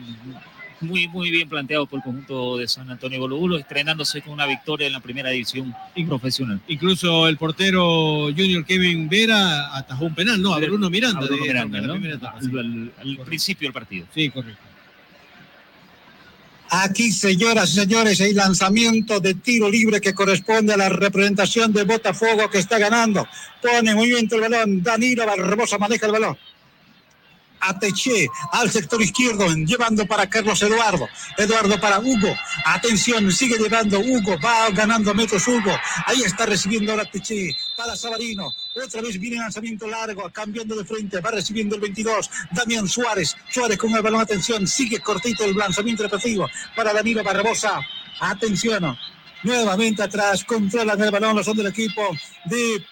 [0.81, 4.87] muy, muy bien planteado por el conjunto de San Antonio Bolubulo, estrenándose con una victoria
[4.87, 5.73] en la primera división
[6.07, 6.59] profesional.
[6.67, 10.53] Incluso el portero Junior Kevin Vera atajó un penal, ¿no?
[10.53, 11.19] A Bruno Miranda.
[11.19, 11.95] A Bruno de- Miranda, ¿no?
[11.95, 12.49] etapa, sí.
[12.57, 14.07] Al, al principio del partido.
[14.13, 14.61] Sí, correcto.
[16.75, 21.83] Aquí, señoras y señores, hay lanzamiento de tiro libre que corresponde a la representación de
[21.83, 23.27] Botafogo que está ganando.
[23.61, 24.81] Pone en movimiento el balón.
[24.81, 26.35] Danilo Barbosa maneja el balón.
[27.63, 31.07] Ateche al sector izquierdo, llevando para Carlos Eduardo.
[31.37, 32.35] Eduardo para Hugo.
[32.65, 34.37] Atención, sigue llevando Hugo.
[34.43, 35.71] Va ganando metros Hugo.
[36.05, 38.51] Ahí está recibiendo ahora Ateche para Sabarino.
[38.75, 41.19] Otra vez viene lanzamiento largo, cambiando de frente.
[41.21, 42.29] Va recibiendo el 22.
[42.51, 43.35] Damián Suárez.
[43.49, 44.21] Suárez con el balón.
[44.21, 47.79] Atención, sigue cortito el lanzamiento repetido para Danilo Barbosa.
[48.19, 48.97] Atención.
[49.43, 52.01] Nuevamente atrás, controlan el balón los son del equipo
[52.45, 52.85] de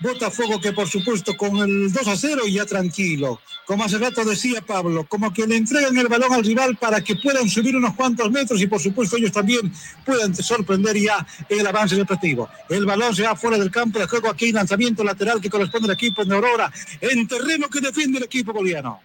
[0.00, 3.40] Botafogo que por supuesto con el 2 a 0 ya tranquilo.
[3.64, 7.16] Como hace rato decía Pablo, como que le entregan el balón al rival para que
[7.16, 9.72] puedan subir unos cuantos metros y por supuesto ellos también
[10.04, 12.48] puedan sorprender ya el avance deportivo.
[12.68, 15.94] El balón se va fuera del campo de juego aquí, lanzamiento lateral que corresponde al
[15.94, 16.70] equipo de Aurora
[17.00, 19.00] en terreno que defiende el equipo boliviano.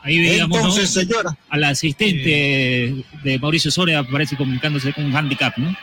[0.03, 1.37] Ahí veíamos Entonces, señora.
[1.49, 5.77] al asistente de Mauricio Soria, parece comunicándose con un handicap, ¿no?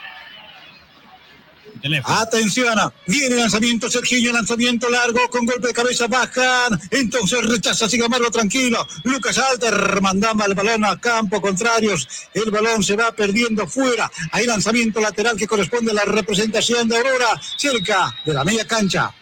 [2.04, 2.74] Atención,
[3.06, 8.86] viene lanzamiento, Sergio, lanzamiento largo con golpe de cabeza, bajan, entonces rechaza, sin embargo, tranquilo.
[9.02, 14.10] Lucas Alter mandaba el balón a campo contrarios, el balón se va perdiendo fuera.
[14.32, 19.12] Hay lanzamiento lateral que corresponde a la representación de Aurora, cerca de la media cancha.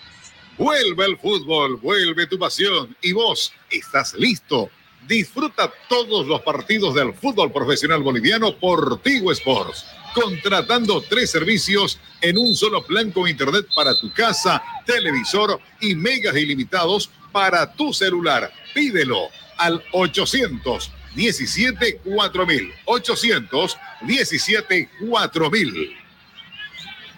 [0.58, 4.70] Vuelve el fútbol, vuelve tu pasión y vos estás listo.
[5.06, 9.84] Disfruta todos los partidos del fútbol profesional boliviano por Tigo Sports
[10.14, 16.36] contratando tres servicios en un solo plan con internet para tu casa, televisor y megas
[16.36, 18.52] ilimitados para tu celular.
[18.74, 22.74] Pídelo al 817 4000.
[22.84, 26.01] 817 4000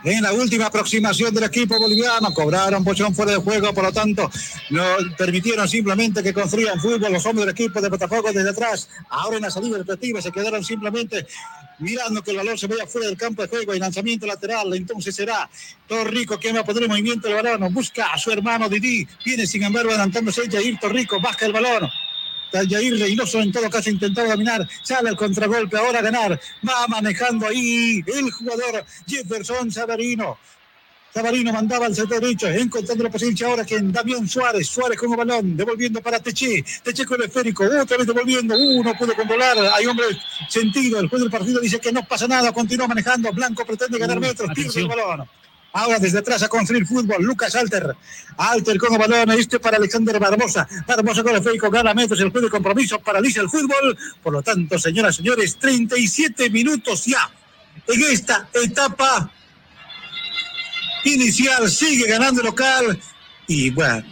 [0.04, 2.32] en la última aproximación del equipo boliviano.
[2.34, 4.30] Cobraron pochón fuera de juego, por lo tanto,
[4.70, 4.84] no
[5.16, 8.88] permitieron simplemente que construyan fútbol los hombres del equipo de Botafogo desde atrás.
[9.08, 11.26] Ahora en la salida respectiva se quedaron simplemente
[11.78, 14.72] mirando que el balón se vaya fuera del campo de juego y lanzamiento lateral.
[14.74, 15.48] Entonces será
[15.88, 17.72] Torrico quien va a poner el movimiento del balón.
[17.72, 19.08] Busca a su hermano Didi.
[19.24, 21.20] Viene sin embargo adelantándose Jair Torrico.
[21.20, 21.88] Baja el balón.
[22.68, 27.46] Jair Reynoso en todo caso intentó dominar, sale el contragolpe, ahora a ganar, va manejando
[27.46, 30.38] ahí el jugador Jefferson Sabarino.
[31.12, 35.12] Sabarino mandaba al sector derecho, encontrando la paciencia ahora que en Damián Suárez, Suárez con
[35.12, 39.56] el balón, devolviendo para Teche, Teche con el esférico, otra vez devolviendo, uno pudo controlar,
[39.74, 40.06] hay hombre
[40.48, 44.18] sentido, el juez del partido dice que no pasa nada, continúa manejando, Blanco pretende ganar
[44.18, 45.28] metros, pierde el balón.
[45.74, 47.20] Ahora desde atrás a construir fútbol.
[47.24, 47.96] Lucas Alter.
[48.36, 49.32] Alter con el balón.
[49.32, 50.68] Este para Alexander Barbosa.
[50.86, 51.68] Barbosa con el férico.
[51.68, 52.20] Gana metros.
[52.20, 53.00] El juego de compromiso.
[53.00, 53.98] Paraliza el fútbol.
[54.22, 57.28] Por lo tanto, señoras y señores, 37 minutos ya.
[57.88, 59.32] En esta etapa
[61.04, 63.00] inicial sigue ganando el local.
[63.48, 64.06] Y bueno,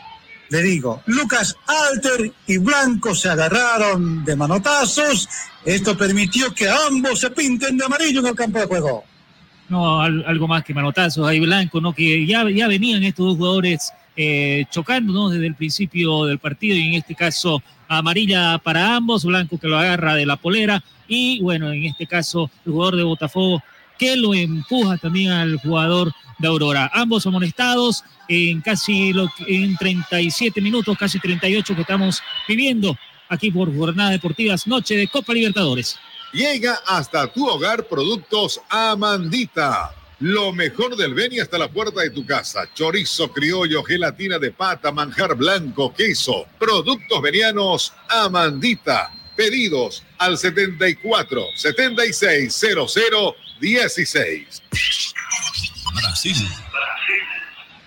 [0.48, 5.28] le digo, Lucas Alter y Blanco se agarraron de manotazos.
[5.64, 9.11] Esto permitió que ambos se pinten de amarillo en el campo de juego
[9.72, 11.92] no algo más que manotazos ahí blanco, ¿no?
[11.92, 15.30] Que ya, ya venían estos dos jugadores eh, chocando, ¿no?
[15.30, 19.78] Desde el principio del partido y en este caso amarilla para ambos, blanco que lo
[19.78, 23.62] agarra de la polera y bueno, en este caso el jugador de Botafogo
[23.98, 26.90] que lo empuja también al jugador de Aurora.
[26.92, 32.96] Ambos amonestados en casi lo, en 37 minutos, casi 38 que estamos viviendo
[33.28, 35.98] aquí por Jornadas Deportivas, noche de Copa Libertadores.
[36.32, 39.94] Llega hasta tu hogar productos Amandita.
[40.20, 42.66] Lo mejor del Beni hasta la puerta de tu casa.
[42.72, 46.46] Chorizo criollo, gelatina de pata, manjar blanco, queso.
[46.58, 49.12] Productos venianos Amandita.
[49.36, 54.62] Pedidos al 74 76 00 16.
[55.94, 56.36] Brasil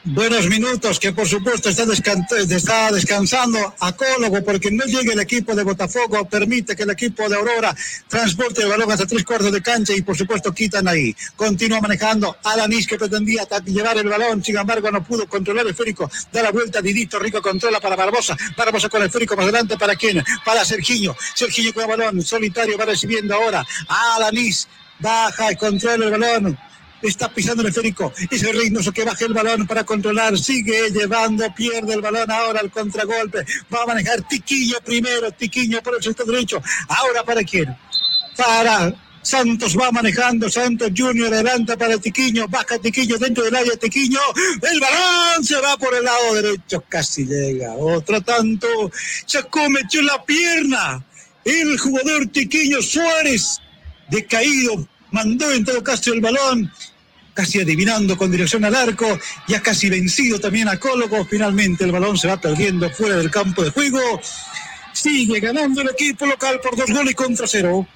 [0.05, 6.25] buenos minutos, que por supuesto está, descansando Acólogo, porque no llega el equipo de Botafogo,
[6.29, 7.75] permite que el equipo de Aurora
[8.07, 11.15] transporte el balón hasta tres cuartos de cancha y por supuesto quitan ahí.
[11.35, 16.09] Continúa manejando Alanis que pretendía llevar el balón, sin embargo no pudo controlar el esférico,
[16.31, 19.95] da la vuelta, Didito Rico controla para Barbosa, Barbosa con el esférico más adelante para
[19.95, 24.67] quién, para Sergiño, Sergiño con el balón, solitario va recibiendo ahora, Alanis
[24.99, 26.57] baja y controla el balón
[27.07, 28.13] está pisando el esférico.
[28.29, 30.37] Es el Reynoso que baja el balón para controlar.
[30.37, 33.45] Sigue llevando, pierde el balón ahora al contragolpe.
[33.73, 36.61] Va a manejar Tiquillo primero, Tiquillo por el sector derecho.
[36.87, 37.75] Ahora para quién?
[38.37, 38.93] Para
[39.25, 44.19] Santos va manejando, Santos Junior adelanta para Tiquiño, baja Tiquiño dentro del área Tiquiño,
[44.61, 48.67] el balón se va por el lado derecho, casi llega, otro tanto,
[49.25, 51.03] se cometió la pierna,
[51.43, 53.59] el jugador Tiquiño Suárez,
[54.11, 56.71] decaído, mandó en todo caso el balón,
[57.35, 59.05] casi adivinando con dirección al arco,
[59.47, 63.63] ya casi vencido también a Cólogo, finalmente el balón se va perdiendo fuera del campo
[63.63, 63.99] de juego,
[64.93, 67.87] sigue ganando el equipo local por dos goles contra cero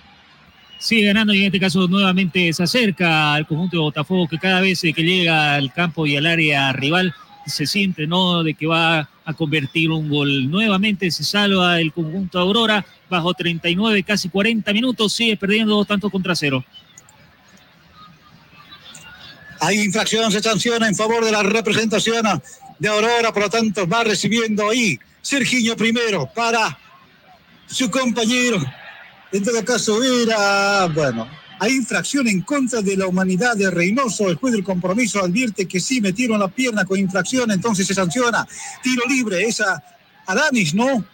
[0.80, 4.62] sigue ganando y en este caso nuevamente se acerca al conjunto de Botafogo que cada
[4.62, 7.14] vez que llega al campo y al área rival
[7.46, 10.50] se siente no de que va a convertir un gol.
[10.50, 16.12] Nuevamente se salva el conjunto Aurora bajo 39, casi 40 minutos, sigue perdiendo dos tantos
[16.12, 16.64] contra cero.
[19.62, 22.26] Hay infracción, se sanciona en favor de la representación
[22.80, 26.80] de Aurora, por lo tanto va recibiendo ahí Sergiño primero para
[27.68, 28.60] su compañero
[29.32, 31.28] en todo caso era, bueno,
[31.60, 34.36] hay infracción en contra de la humanidad de Reynoso.
[34.36, 38.48] Juez del compromiso advierte que sí metieron la pierna con infracción, entonces se sanciona.
[38.82, 39.84] Tiro libre, esa
[40.26, 41.06] Adanis, ¿no?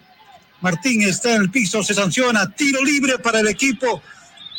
[0.62, 2.50] Martín está en el piso, se sanciona.
[2.52, 4.02] Tiro libre para el equipo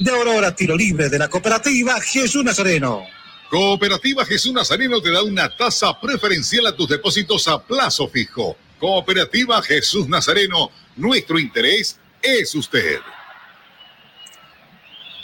[0.00, 0.54] de Aurora.
[0.54, 3.04] Tiro libre de la cooperativa Jesús Nazareno.
[3.50, 8.56] Cooperativa Jesús Nazareno te da una tasa preferencial a tus depósitos a plazo fijo.
[8.78, 12.98] Cooperativa Jesús Nazareno, nuestro interés es usted.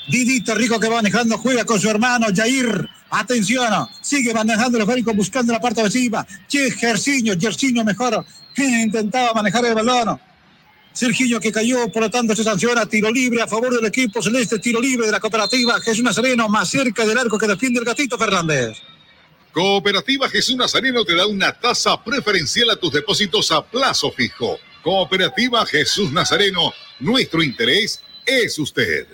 [0.08, 2.88] Didito Rico que va manejando, juega con su hermano Jair.
[3.10, 6.26] Atención, sigue manejando el esférico buscando la parte ofensiva.
[6.48, 8.24] Che, Gerciño, Gerciño mejor.
[8.56, 10.20] Intentaba manejar el balón.
[10.92, 14.58] Sergio que cayó, por lo tanto se sanciona tiro libre a favor del equipo celeste,
[14.58, 18.18] tiro libre de la cooperativa Jesús Nazareno, más cerca del arco que defiende el gatito
[18.18, 18.76] Fernández.
[19.52, 24.58] Cooperativa Jesús Nazareno te da una tasa preferencial a tus depósitos a plazo fijo.
[24.82, 29.06] Cooperativa Jesús Nazareno, nuestro interés es usted.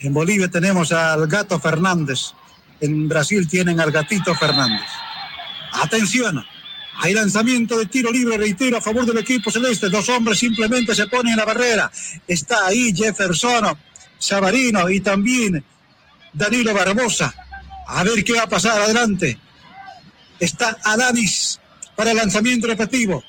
[0.00, 2.32] En Bolivia tenemos al gato Fernández.
[2.80, 4.86] En Brasil tienen al gatito Fernández.
[5.72, 6.44] Atención.
[6.98, 9.88] Hay lanzamiento de tiro libre, reitero, a favor del equipo celeste.
[9.88, 11.90] Dos hombres simplemente se ponen en la barrera.
[12.26, 13.76] Está ahí Jefferson,
[14.18, 15.62] Sabarino y también
[16.32, 17.34] Danilo Barbosa.
[17.88, 19.38] A ver qué va a pasar adelante.
[20.40, 21.60] Está Adanis
[21.94, 23.22] para el lanzamiento repetitivo.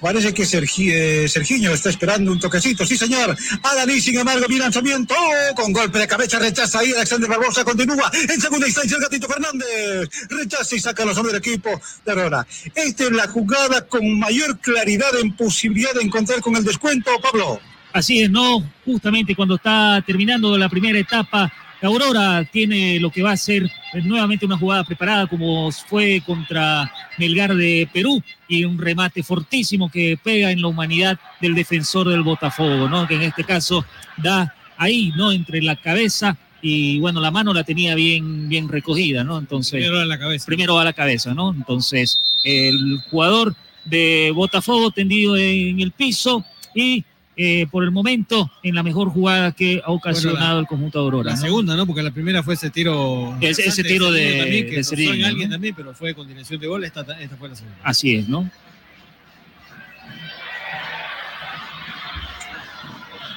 [0.00, 2.86] Parece que Sergi, eh, Sergiño está esperando un toquecito.
[2.86, 3.36] Sí, señor.
[3.62, 5.14] Adalí, sin embargo, mi lanzamiento.
[5.54, 6.92] con golpe de cabeza rechaza ahí.
[6.92, 8.10] Alexander Barbosa continúa.
[8.28, 10.08] En segunda instancia, el gatito Fernández.
[10.28, 12.46] Rechaza y saca a los hombres del equipo de Aurora.
[12.74, 17.60] Esta es la jugada con mayor claridad en posibilidad de encontrar con el descuento, Pablo.
[17.92, 18.64] Así es, ¿no?
[18.84, 21.52] Justamente cuando está terminando la primera etapa
[21.82, 23.70] Aurora tiene lo que va a ser
[24.04, 30.18] nuevamente una jugada preparada como fue contra Melgar de Perú y un remate fortísimo que
[30.22, 33.06] pega en la humanidad del defensor del Botafogo, ¿no?
[33.08, 33.84] Que en este caso
[34.16, 35.32] da ahí, ¿no?
[35.32, 39.38] Entre la cabeza y bueno, la mano la tenía bien, bien recogida, ¿no?
[39.38, 39.72] Entonces.
[39.72, 40.46] Primero a la cabeza.
[40.46, 41.52] Primero a la cabeza, ¿no?
[41.52, 43.54] Entonces, el jugador
[43.84, 47.04] de Botafogo tendido en el piso y
[47.42, 51.30] eh, por el momento en la mejor jugada que ha ocasionado el conjunto de Aurora.
[51.30, 51.86] La segunda, ¿no?
[51.86, 53.34] Porque la primera fue ese tiro.
[53.40, 56.84] ese tiro de, también, que de alguien también, pero fue con dirección de gol.
[56.84, 57.78] Esta, esta fue la segunda.
[57.82, 58.50] Así es, ¿no?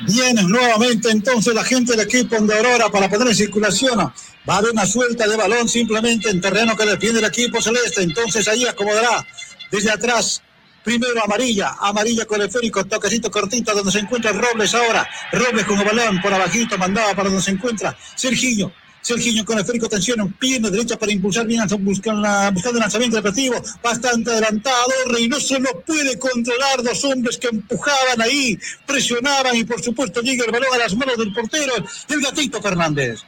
[0.05, 3.99] Viene nuevamente entonces la gente del equipo de Aurora para poner en circulación.
[3.99, 8.03] Va a haber una suelta de balón simplemente en terreno que defiende el equipo celeste.
[8.03, 9.25] Entonces ahí acomodará
[9.71, 10.41] desde atrás
[10.83, 15.07] Primero amarilla, amarilla con el esférico, toquecito cortito donde se encuentra Robles ahora.
[15.31, 18.71] Robles con el balón por abajito, mandaba para donde se encuentra Sergio.
[19.03, 24.91] Sergio con esférico, tensión, pierna derecha para impulsar bien, buscando, el lanzamiento deportivo, bastante adelantado.
[25.07, 30.51] Reynoso no puede controlar dos hombres que empujaban ahí, presionaban y por supuesto llega el
[30.51, 31.73] balón a las manos del portero,
[32.07, 33.19] el gatito Fernández.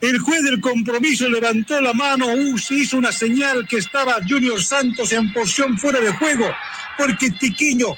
[0.00, 5.32] El juez del compromiso levantó la mano, hizo una señal que estaba Junior Santos en
[5.32, 6.46] posición fuera de juego,
[6.96, 7.88] porque Tiquiño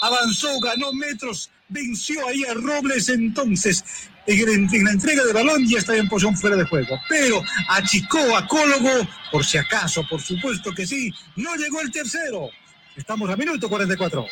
[0.00, 3.82] avanzó, ganó metros, venció ahí a Robles entonces.
[4.26, 8.46] En la entrega de balón ya estaba en posición fuera de juego, pero achicó a
[8.46, 12.50] Cólogo, por si acaso, por supuesto que sí, no llegó el tercero.
[12.96, 14.26] Estamos a minuto 44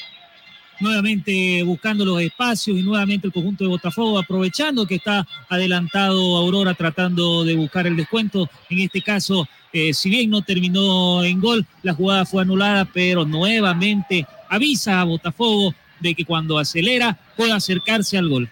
[0.81, 6.75] nuevamente buscando los espacios y nuevamente el conjunto de Botafogo aprovechando que está adelantado Aurora
[6.75, 8.49] tratando de buscar el descuento.
[8.71, 13.25] En este caso, eh, si bien no terminó en gol, la jugada fue anulada, pero
[13.25, 18.51] nuevamente avisa a Botafogo de que cuando acelera puede acercarse al gol.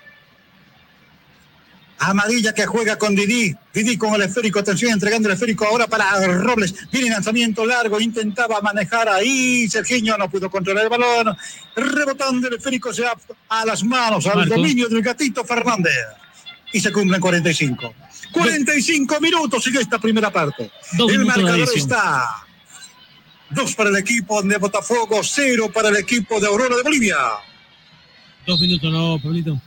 [1.99, 3.55] Amarilla que juega con Didi.
[3.73, 4.59] Didi con el esférico.
[4.59, 6.75] Atención, entregando el esférico ahora para Robles.
[6.93, 8.01] Viene lanzamiento largo.
[8.01, 9.67] Intentaba manejar ahí.
[9.69, 11.37] Sergiño no pudo controlar el balón.
[11.75, 13.17] Rebotando el esférico se va
[13.49, 15.95] a las manos, al dominio del gatito Fernández.
[16.73, 17.95] Y se cumplen 45.
[18.33, 20.71] 45 minutos sigue esta primera parte.
[20.99, 22.46] el marcador está.
[23.51, 27.17] Dos para el equipo de Botafogo, cero para el equipo de Aurora de Bolivia.
[28.47, 29.61] Dos minutos, no, Pablito.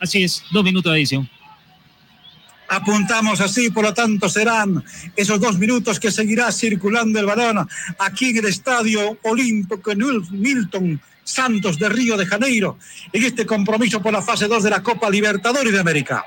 [0.00, 1.30] Así es, dos minutos de edición.
[2.68, 4.82] Apuntamos así, por lo tanto serán
[5.14, 9.92] esos dos minutos que seguirá circulando el balón aquí en el Estadio Olímpico
[10.30, 12.78] Milton Santos de Río de Janeiro,
[13.12, 16.24] en este compromiso por la fase 2 de la Copa Libertadores de América.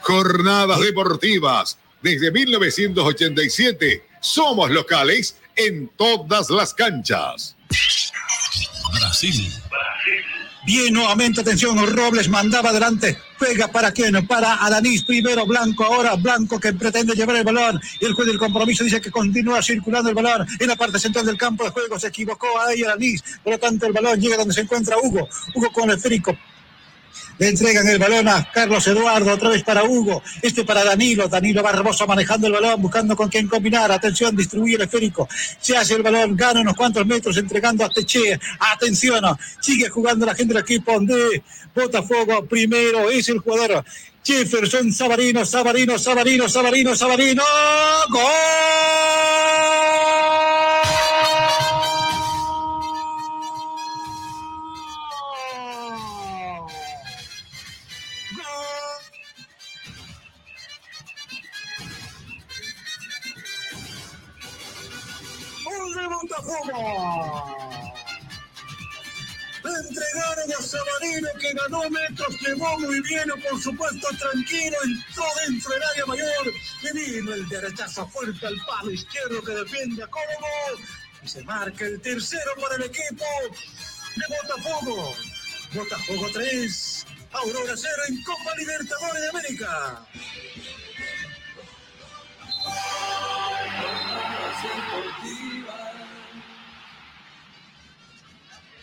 [0.00, 1.78] Jornadas deportivas.
[2.02, 7.56] Desde 1987 somos locales en todas las canchas.
[8.92, 9.52] Brasil.
[10.64, 16.60] Bien, nuevamente, atención, Robles mandaba adelante, pega para quién, para Adanís, primero Blanco, ahora Blanco
[16.60, 20.14] que pretende llevar el balón, y el juez del compromiso dice que continúa circulando el
[20.14, 23.58] balón en la parte central del campo de juego, se equivocó ahí Adanís, por lo
[23.58, 26.38] tanto el balón llega donde se encuentra Hugo, Hugo con el esférico,
[27.38, 30.22] le entregan el balón a Carlos Eduardo, otra vez para Hugo.
[30.40, 31.28] Este para Danilo.
[31.28, 33.90] Danilo Barbosa manejando el balón, buscando con quién combinar.
[33.90, 35.28] Atención, distribuye el esférico.
[35.60, 38.38] Se hace el balón, gana unos cuantos metros, entregando a Teche.
[38.58, 39.24] Atención,
[39.60, 41.42] sigue jugando la gente del equipo de
[41.74, 42.44] Botafogo.
[42.46, 43.84] Primero es el jugador
[44.24, 47.42] Jefferson Sabarino, Sabarino, Sabarino, Sabarino, Sabarino.
[48.10, 48.22] ¡Gol!
[69.64, 75.82] Entregaron a Sabarino que ganó metros, llevó muy bien, por supuesto tranquilo, entró dentro del
[75.82, 76.52] área mayor
[76.82, 80.78] y vino el derechazo fuerte al palo izquierdo que defiende a Cómodo
[81.22, 83.24] y se marca el tercero para el equipo
[84.16, 85.14] de Botafogo.
[85.74, 90.06] Botafogo 3, Aurora 0 en Copa Libertadores de América.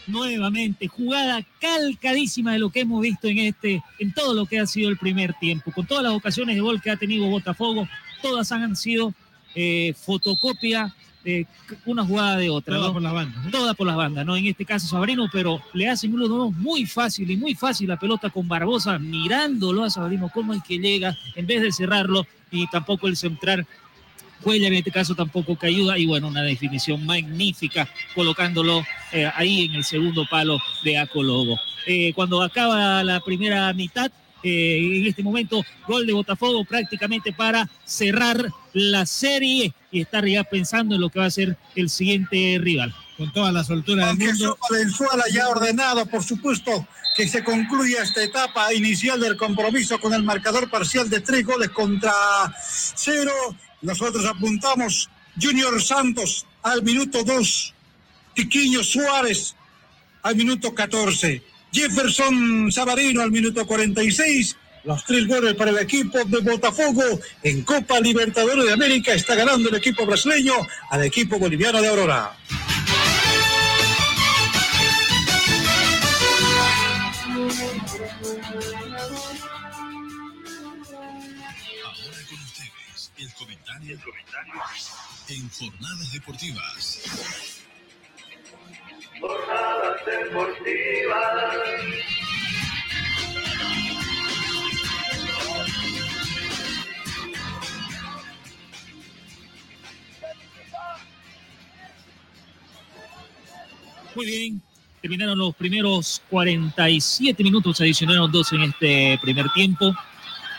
[0.10, 4.66] Nuevamente, jugada calcadísima de lo que hemos visto en este, en todo lo que ha
[4.66, 7.88] sido el primer tiempo, con todas las ocasiones de gol que ha tenido Botafogo,
[8.22, 9.14] todas han sido
[9.56, 11.46] eh, fotocopia de
[11.86, 12.76] una jugada de otra.
[12.76, 13.52] Todas por las bandas.
[13.52, 14.36] Todas por las bandas, ¿no?
[14.38, 17.98] En este caso Sabrino, pero le hacen uno dos muy fácil y muy fácil la
[17.98, 22.68] pelota con Barbosa, mirándolo a Sabrino cómo es que llega, en vez de cerrarlo y
[22.68, 23.66] tampoco el centrar
[24.42, 29.66] Cuella en este caso tampoco que ayuda y bueno, una definición magnífica colocándolo eh, ahí
[29.66, 31.60] en el segundo palo de Acologo.
[31.86, 34.12] Eh, cuando acaba la primera mitad,
[34.44, 40.44] eh, en este momento, gol de Botafogo prácticamente para cerrar la serie y estar ya
[40.44, 42.94] pensando en lo que va a ser el siguiente rival.
[43.18, 44.58] Con toda la soltura del mundo.
[44.70, 46.88] Valenzuela ya ordenado, por supuesto,
[47.18, 51.70] que se concluya esta etapa inicial del compromiso con el marcador parcial de tres goles
[51.70, 52.14] contra
[52.96, 53.34] cero
[53.82, 55.10] nosotros apuntamos
[55.42, 57.74] Junior Santos al minuto 2,
[58.36, 59.56] Tiquiño Suárez
[60.24, 61.42] al minuto 14,
[61.72, 64.58] Jefferson Sabarino al minuto 46.
[64.86, 67.04] Los tres goles para el equipo de Botafogo
[67.44, 69.14] en Copa Libertadores de América.
[69.14, 70.54] Está ganando el equipo brasileño
[70.90, 72.36] al equipo boliviano de Aurora.
[85.32, 87.02] En jornadas deportivas.
[89.22, 91.30] Jornadas deportivas.
[104.16, 104.62] Muy bien,
[105.02, 109.94] terminaron los primeros 47 minutos, se adicionaron dos en este primer tiempo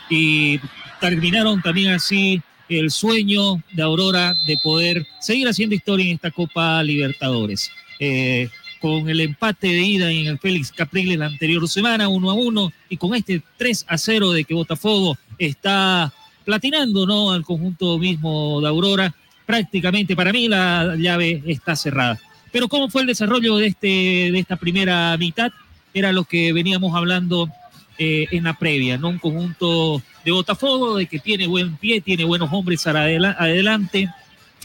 [0.09, 0.59] y
[1.01, 2.41] terminaron también así
[2.79, 7.71] el sueño de Aurora de poder seguir haciendo historia en esta Copa Libertadores.
[7.99, 8.49] Eh,
[8.79, 12.73] con el empate de ida en el Félix Capriles la anterior semana, 1 a 1,
[12.89, 16.11] y con este 3 a 0 de que Botafogo está
[16.43, 17.31] platinando ¿no?
[17.31, 19.13] al conjunto mismo de Aurora,
[19.45, 22.19] prácticamente para mí la llave está cerrada.
[22.51, 25.51] Pero ¿cómo fue el desarrollo de, este, de esta primera mitad?
[25.93, 27.49] Era lo que veníamos hablando
[27.97, 29.09] eh, en la previa, ¿no?
[29.09, 34.09] Un conjunto de Botafogo, de que tiene buen pie, tiene buenos hombres adelante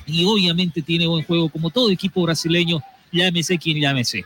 [0.06, 4.24] y obviamente tiene buen juego como todo equipo brasileño, llámese quien llámese.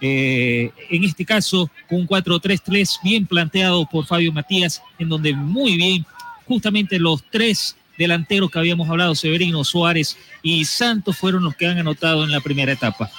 [0.00, 5.76] Eh, en este caso, con un 4-3-3 bien planteado por Fabio Matías, en donde muy
[5.76, 6.04] bien,
[6.46, 11.78] justamente los tres delanteros que habíamos hablado, Severino, Suárez y Santos, fueron los que han
[11.78, 13.10] anotado en la primera etapa.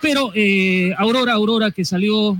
[0.00, 2.36] Pero eh, Aurora, Aurora que salió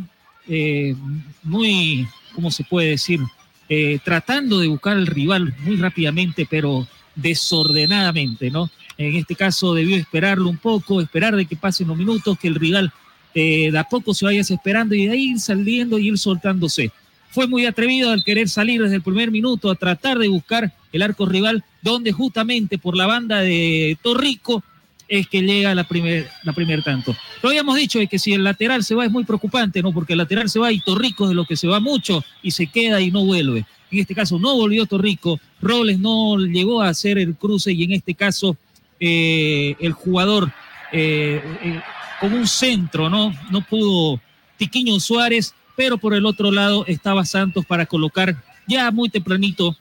[0.49, 0.95] eh,
[1.43, 3.21] muy, ¿cómo se puede decir?
[3.69, 8.71] Eh, tratando de buscar al rival muy rápidamente, pero desordenadamente, ¿no?
[8.97, 12.55] En este caso debió esperarlo un poco, esperar de que pasen los minutos, que el
[12.55, 12.93] rival
[13.35, 16.91] eh, de a poco se vaya esperando y de ahí ir saliendo y ir soltándose.
[17.31, 21.03] Fue muy atrevido al querer salir desde el primer minuto a tratar de buscar el
[21.03, 24.65] arco rival, donde justamente por la banda de Torrico
[25.09, 27.17] es que llega la primer, la primer tanto.
[27.43, 29.93] Lo habíamos dicho de que si el lateral se va es muy preocupante, ¿no?
[29.93, 32.51] Porque el lateral se va y Torrico es de lo que se va mucho y
[32.51, 33.65] se queda y no vuelve.
[33.91, 37.93] En este caso no volvió Torrico, Robles no llegó a hacer el cruce y en
[37.93, 38.57] este caso
[39.01, 40.53] eh, el jugador
[40.93, 41.81] eh, eh,
[42.21, 43.33] como un centro, ¿no?
[43.51, 44.21] No pudo
[44.59, 48.37] Tiquiño Suárez, pero por el otro lado estaba Santos para colocar
[48.67, 49.75] ya muy tempranito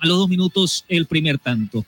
[0.00, 1.86] a los dos minutos el primer tanto.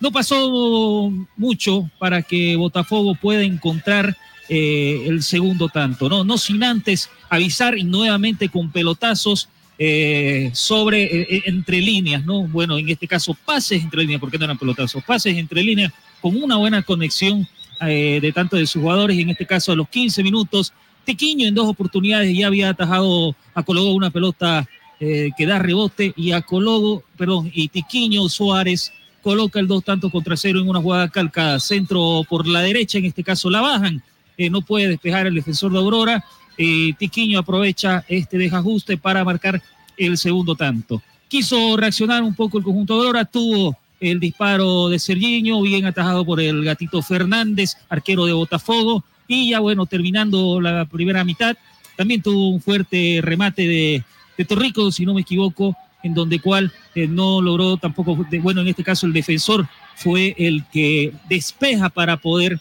[0.00, 4.16] No pasó mucho para que Botafogo pueda encontrar
[4.52, 6.24] eh, el segundo tanto, ¿no?
[6.24, 9.48] No sin antes avisar y nuevamente con pelotazos
[9.78, 12.48] eh, sobre, eh, entre líneas, ¿no?
[12.48, 16.34] Bueno, en este caso pases entre líneas, porque no eran pelotazos, pases entre líneas con
[16.42, 17.46] una buena conexión
[17.80, 20.74] de tanto de sus jugadores, y en este caso a los 15 minutos,
[21.06, 24.68] Tequiño en dos oportunidades ya había atajado a Cologo una pelota
[24.98, 30.36] que da rebote y a Cologo, perdón, y Tiquiño Suárez coloca el dos tantos contra
[30.36, 31.60] cero en una jugada calcada.
[31.60, 34.02] Centro por la derecha, en este caso la bajan.
[34.36, 36.24] Eh, no puede despejar el defensor de Aurora.
[36.56, 39.62] Eh, Tiquiño aprovecha este desajuste para marcar
[39.96, 41.02] el segundo tanto.
[41.28, 46.24] Quiso reaccionar un poco el conjunto de Aurora, tuvo el disparo de Sergiño, bien atajado
[46.24, 49.04] por el gatito Fernández, arquero de Botafogo.
[49.28, 51.56] Y ya bueno, terminando la primera mitad,
[51.96, 54.04] también tuvo un fuerte remate de,
[54.36, 58.68] de Torrico, si no me equivoco, en donde cual eh, no logró tampoco, bueno, en
[58.68, 62.60] este caso el defensor fue el que despeja para poder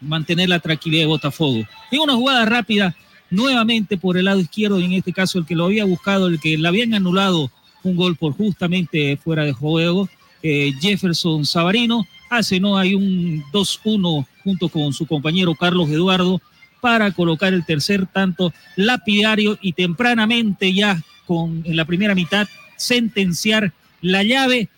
[0.00, 1.64] mantener la tranquilidad de Botafogo.
[1.90, 2.94] En una jugada rápida,
[3.30, 6.40] nuevamente por el lado izquierdo, y en este caso el que lo había buscado, el
[6.40, 7.50] que le habían anulado
[7.82, 10.08] un gol por justamente fuera de juego,
[10.42, 12.76] eh, Jefferson Sabarino, hace, ¿no?
[12.76, 16.40] Hay un 2-1 junto con su compañero Carlos Eduardo
[16.80, 22.46] para colocar el tercer tanto lapidario y tempranamente ya con en la primera mitad
[22.78, 24.70] sentenciar la llave.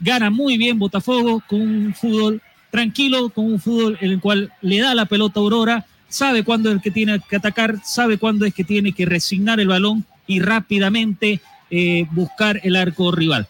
[0.00, 2.42] Gana muy bien Botafogo con un fútbol
[2.72, 6.72] tranquilo, con un fútbol en el cual le da la pelota a Aurora, sabe cuándo
[6.72, 10.40] es que tiene que atacar, sabe cuándo es que tiene que resignar el balón y
[10.40, 11.40] rápidamente
[11.70, 13.46] eh, buscar el arco rival.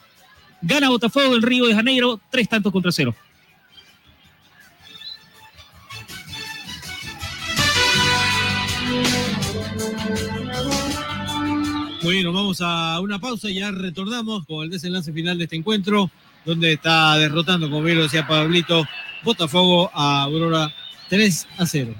[0.61, 3.15] Gana Botafogo el Río de Janeiro, tres tantos contra cero.
[12.05, 16.11] Bueno, vamos a una pausa y ya retornamos con el desenlace final de este encuentro,
[16.45, 18.87] donde está derrotando, como bien lo decía Pablito,
[19.23, 20.71] Botafogo a Aurora
[21.09, 21.95] 3 a 0.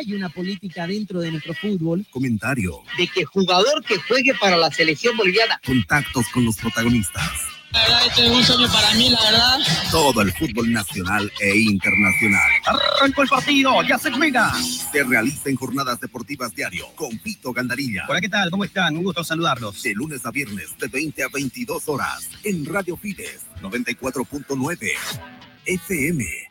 [0.00, 2.06] Hay una política dentro de nuestro fútbol.
[2.10, 2.82] Comentario.
[2.96, 5.60] De que jugador que juegue para la selección boliviana.
[5.64, 7.30] Contactos con los protagonistas.
[7.72, 9.58] La verdad, este es un sueño para mí, la verdad.
[9.92, 12.50] Todo el fútbol nacional e internacional.
[12.64, 14.52] Arrancó el partido, ya se juega.
[14.54, 18.06] Se realiza en jornadas deportivas diario con Pito Gandarilla.
[18.08, 18.50] Hola, ¿qué tal?
[18.50, 18.96] ¿Cómo están?
[18.96, 19.82] Un gusto saludarlos.
[19.82, 24.92] De lunes a viernes, de 20 a 22 horas, en Radio Fides 94.9
[25.66, 26.50] FM.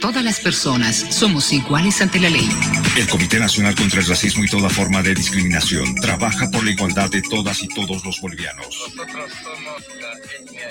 [0.00, 2.48] Todas las personas somos iguales ante la ley.
[2.96, 7.10] El Comité Nacional contra el Racismo y toda forma de discriminación trabaja por la igualdad
[7.10, 8.66] de todas y todos los bolivianos.
[8.66, 10.70] Nosotros somos la etnia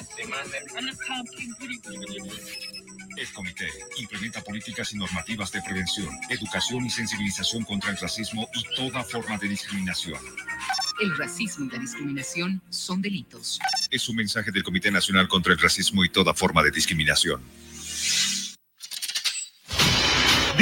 [3.17, 3.67] El comité
[3.97, 9.37] implementa políticas y normativas de prevención, educación y sensibilización contra el racismo y toda forma
[9.37, 10.19] de discriminación.
[11.01, 13.59] El racismo y la discriminación son delitos.
[13.89, 17.41] Es un mensaje del Comité Nacional contra el Racismo y toda forma de discriminación.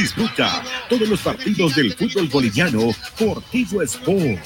[0.07, 4.41] Disfruta todos los partidos del fútbol boliviano por Tigo Sports.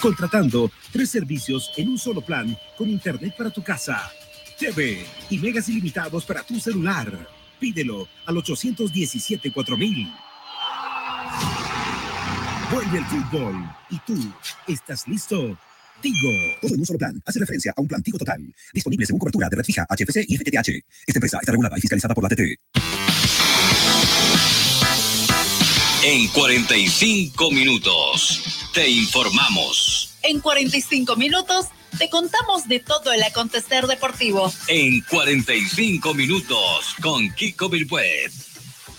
[0.00, 4.10] Contratando tres servicios en un solo plan con internet para tu casa,
[4.58, 7.28] TV y megas ilimitados para tu celular.
[7.60, 10.10] Pídelo al 817-4000.
[12.72, 13.70] Vuelve el fútbol.
[13.90, 14.32] ¿Y tú
[14.66, 15.58] estás listo?
[16.00, 16.30] Tigo.
[16.62, 17.22] Todo en un solo plan.
[17.26, 18.40] Hace referencia a un plan Tigo total.
[18.72, 20.68] Disponible según cobertura de red fija, HFC y FTTH.
[21.06, 22.97] Esta empresa está regulada y fiscalizada por la TT.
[26.10, 28.40] En 45 minutos
[28.72, 30.14] te informamos.
[30.22, 31.66] En 45 minutos
[31.98, 34.50] te contamos de todo el acontecer deportivo.
[34.68, 38.32] En 45 minutos con Kiko Bilbuet.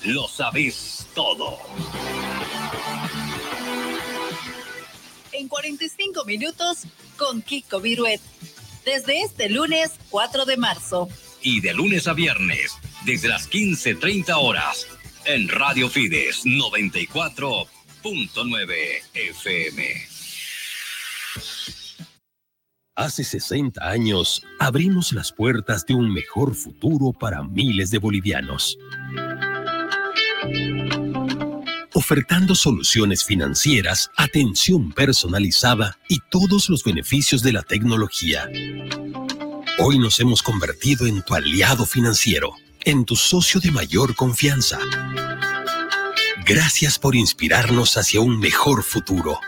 [0.03, 1.57] Lo sabes todo.
[5.31, 6.83] En 45 minutos
[7.17, 8.21] con Kiko Viruet.
[8.85, 11.09] Desde este lunes 4 de marzo.
[11.41, 12.73] Y de lunes a viernes,
[13.03, 14.85] desde las 15.30 horas,
[15.29, 18.75] en Radio Fides 94.9
[19.13, 19.85] FM.
[22.95, 28.75] Hace 60 años abrimos las puertas de un mejor futuro para miles de bolivianos.
[31.93, 38.49] Ofertando soluciones financieras, atención personalizada y todos los beneficios de la tecnología.
[39.77, 44.79] Hoy nos hemos convertido en tu aliado financiero, en tu socio de mayor confianza.
[46.45, 49.39] Gracias por inspirarnos hacia un mejor futuro.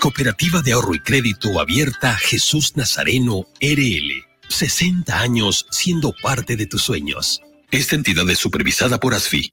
[0.00, 4.24] Cooperativa de Ahorro y Crédito Abierta Jesús Nazareno RL.
[4.48, 7.42] 60 años siendo parte de tus sueños.
[7.70, 9.52] Esta entidad es supervisada por ASFI.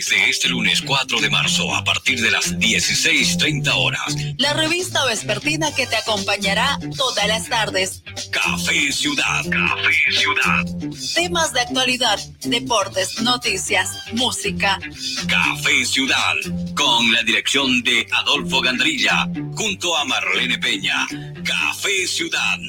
[0.09, 5.75] Desde este lunes 4 de marzo a partir de las 16.30 horas, La revista vespertina
[5.75, 8.03] que te acompañará todas las tardes.
[8.31, 9.43] Café Ciudad.
[9.49, 10.65] Café Ciudad.
[11.13, 14.79] Temas de actualidad, deportes, noticias, música.
[15.27, 16.35] Café Ciudad.
[16.73, 19.27] Con la dirección de Adolfo Gandrilla.
[19.57, 21.05] Junto a Marlene Peña.
[21.43, 22.59] Café Ciudad.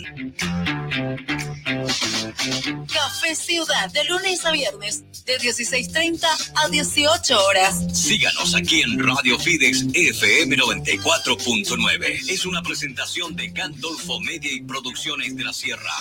[2.92, 7.84] Café Ciudad, de lunes a viernes, de 16.30 a 18 horas.
[7.92, 12.30] Síganos aquí en Radio Fides FM 94.9.
[12.30, 15.94] Es una presentación de Gandolfo Media y Producciones de la Sierra.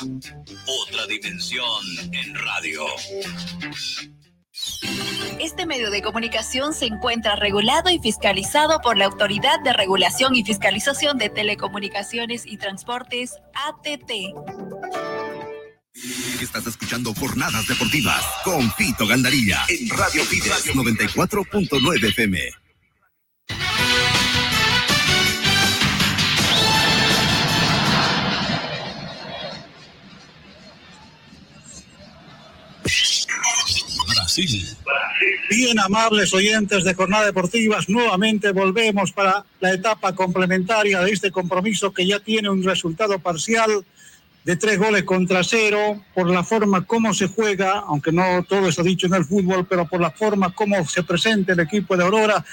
[0.65, 2.85] Otra dimensión en radio.
[5.39, 10.43] Este medio de comunicación se encuentra regulado y fiscalizado por la Autoridad de Regulación y
[10.43, 14.11] Fiscalización de Telecomunicaciones y Transportes, ATT.
[16.41, 22.39] Estás escuchando Jornadas Deportivas con Fito Gandarilla en Radio Fides 94.9 FM.
[34.07, 34.77] Brasil.
[35.49, 41.91] Bien amables oyentes de Jornadas Deportivas, nuevamente volvemos para la etapa complementaria de este compromiso
[41.91, 43.83] que ya tiene un resultado parcial
[44.47, 48.81] de tres goles contra cero, por la forma como se juega, aunque no todo está
[48.81, 52.45] dicho en el fútbol, pero por la forma como se presenta el equipo de Aurora,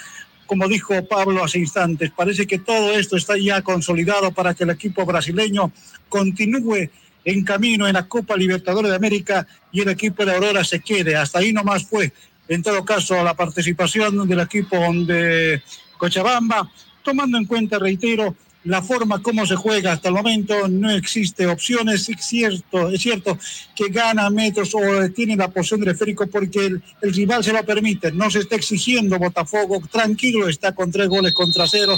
[0.45, 4.71] como dijo Pablo hace instantes, parece que todo esto está ya consolidado para que el
[4.71, 5.71] equipo brasileño
[6.09, 6.89] continúe
[7.23, 11.15] en camino en la Copa Libertadores de América y el equipo de Aurora se quede.
[11.15, 12.11] Hasta ahí nomás fue,
[12.49, 14.75] en todo caso, la participación del equipo
[15.07, 15.63] de
[15.97, 16.69] Cochabamba,
[17.03, 18.35] tomando en cuenta, reitero,
[18.65, 22.09] la forma como se juega hasta el momento, no existe opciones.
[22.09, 23.37] Es cierto, es cierto
[23.75, 27.63] que gana metros o tiene la posición de esférico porque el, el, rival se lo
[27.63, 28.11] permite.
[28.11, 31.95] No se está exigiendo Botafogo, tranquilo, está con tres goles contra cero.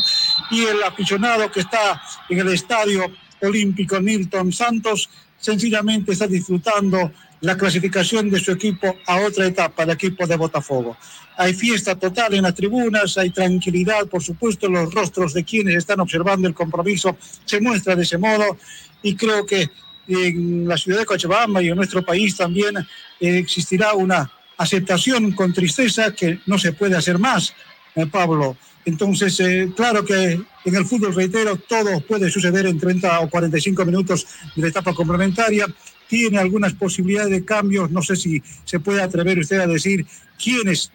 [0.52, 3.12] Y el aficionado que está en el estadio
[3.42, 7.12] olímpico Milton Santos sencillamente está disfrutando
[7.42, 10.98] la clasificación de su equipo a otra etapa, el equipo de Botafogo.
[11.38, 16.00] Hay fiesta total en las tribunas, hay tranquilidad, por supuesto, los rostros de quienes están
[16.00, 17.16] observando el compromiso
[17.46, 18.58] se muestra de ese modo
[19.04, 19.70] y creo que
[20.08, 25.54] en la ciudad de Cochabamba y en nuestro país también eh, existirá una aceptación con
[25.54, 27.54] tristeza que no se puede hacer más,
[27.96, 28.58] eh, Pablo.
[28.86, 33.86] Entonces, eh, claro que en el fútbol, reitero, todo puede suceder en 30 o 45
[33.86, 35.68] minutos de la etapa complementaria.
[36.08, 37.92] Tiene algunas posibilidades de cambios.
[37.92, 40.06] No sé si se puede atrever usted a decir
[40.42, 40.92] quiénes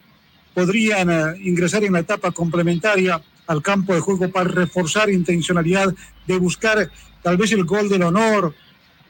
[0.55, 5.95] podrían uh, ingresar en la etapa complementaria al campo de juego para reforzar intencionalidad
[6.27, 6.91] de buscar
[7.23, 8.55] tal vez el gol del honor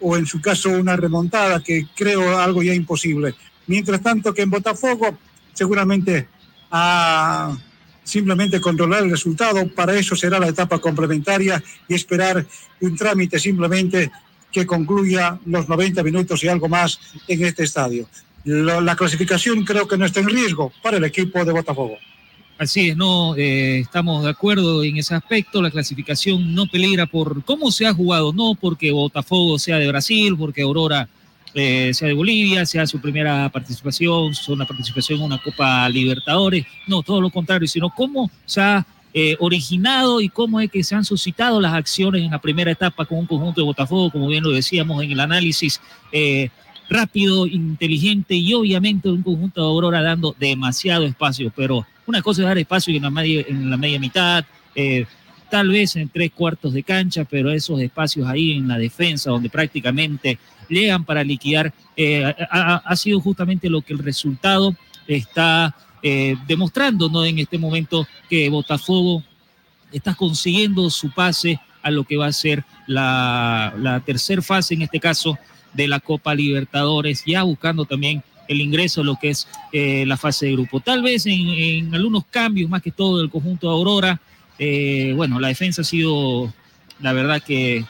[0.00, 3.34] o en su caso una remontada, que creo algo ya imposible.
[3.66, 5.16] Mientras tanto que en Botafogo
[5.52, 6.28] seguramente
[6.70, 7.56] a
[8.02, 12.44] simplemente controlar el resultado, para eso será la etapa complementaria y esperar
[12.80, 14.10] un trámite simplemente
[14.52, 18.06] que concluya los 90 minutos y algo más en este estadio
[18.44, 21.98] la, la, clasificación creo que no está en riesgo para el equipo de Botafogo.
[22.58, 25.62] Así es, no eh, estamos de acuerdo en ese aspecto.
[25.62, 30.36] La clasificación no peligra por cómo se ha jugado, no porque Botafogo sea de Brasil,
[30.36, 31.08] porque Aurora
[31.54, 36.64] eh, sea de Bolivia, sea su primera participación, una participación en una Copa Libertadores.
[36.86, 40.94] No, todo lo contrario, sino cómo se ha eh, originado y cómo es que se
[40.94, 44.42] han suscitado las acciones en la primera etapa con un conjunto de Botafogo, como bien
[44.42, 45.80] lo decíamos en el análisis.
[46.12, 46.48] Eh,
[46.88, 52.48] rápido, inteligente y obviamente un conjunto de Aurora dando demasiado espacio, pero una cosa es
[52.48, 54.44] dar espacio en la media, en la media mitad,
[54.74, 55.06] eh,
[55.50, 59.48] tal vez en tres cuartos de cancha, pero esos espacios ahí en la defensa donde
[59.48, 61.72] prácticamente llegan para liquidar,
[62.50, 64.74] ha, sido justamente lo que el resultado
[65.06, 67.24] está eh, demostrando ¿no?
[67.24, 69.22] en este momento que Botafogo
[69.92, 74.82] está consiguiendo su pase a lo que va a ser la, la tercera fase, en
[74.82, 75.38] este caso,
[75.72, 80.16] de la Copa Libertadores, ya buscando también el ingreso a lo que es eh, la
[80.16, 80.80] fase de grupo.
[80.80, 84.20] Tal vez en, en, algunos cambios, más que todo del conjunto de Aurora,
[84.58, 86.52] eh, bueno, la defensa ha sido,
[87.00, 87.84] la verdad que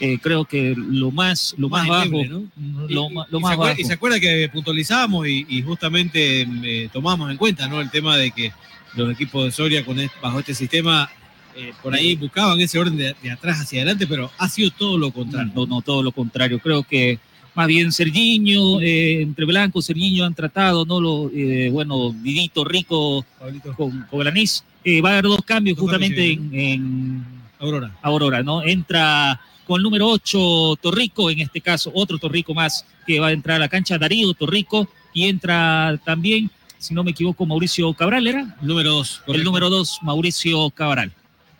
[0.00, 2.44] eh, creo que lo más, lo más, más bajo, ¿no?
[2.88, 3.80] lo, y, lo y más se acuerda, bajo.
[3.80, 7.80] Y se acuerda que puntualizamos y, y justamente eh, tomamos en cuenta ¿no?
[7.80, 8.52] el tema de que
[8.94, 11.10] los equipos de Soria con este, bajo este sistema
[11.58, 14.98] eh, por ahí buscaban ese orden de, de, atrás hacia adelante, pero ha sido todo
[14.98, 15.52] lo contrario.
[15.54, 16.58] No, no todo lo contrario.
[16.58, 17.18] Creo que
[17.54, 21.00] más bien Sergiño, eh, entre Blanco, Sergiño han tratado, ¿no?
[21.00, 23.74] Lo, eh, bueno, Didito Rico Pablito.
[23.74, 24.64] con, con Granís.
[25.02, 27.26] Va a haber dos cambios Dos justamente cambios, en, en,
[27.58, 27.96] Aurora.
[28.02, 28.62] Aurora, ¿no?
[28.62, 33.32] Entra con el número 8 Torrico, en este caso otro Torrico más que va a
[33.32, 38.26] entrar a la cancha, Darío Torrico, y entra también, si no me equivoco, Mauricio Cabral,
[38.26, 38.56] ¿era?
[38.60, 39.22] Número 2.
[39.28, 41.12] El número 2, Mauricio Cabral.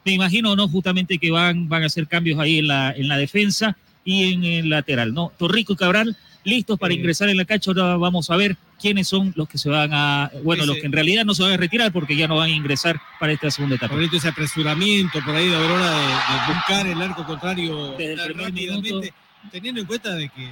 [0.05, 0.69] Me imagino, ¿no?
[0.69, 4.45] Justamente que van, van a hacer cambios ahí en la, en la defensa y en
[4.45, 5.33] el lateral, ¿no?
[5.37, 6.17] Torrico y Cabral
[6.47, 7.71] listos para ingresar en la cancha.
[7.73, 10.87] Ahora vamos a ver quiénes son los que se van a, bueno, Ese- los que
[10.87, 13.51] en realidad no se van a retirar porque ya no van a ingresar para esta
[13.51, 13.93] segunda etapa.
[13.95, 17.97] Pablito, ese apresuramiento por ahí de Aurora de, de buscar el arco contrario
[18.37, 19.13] rápidamente,
[19.51, 20.49] teniendo en cuenta de que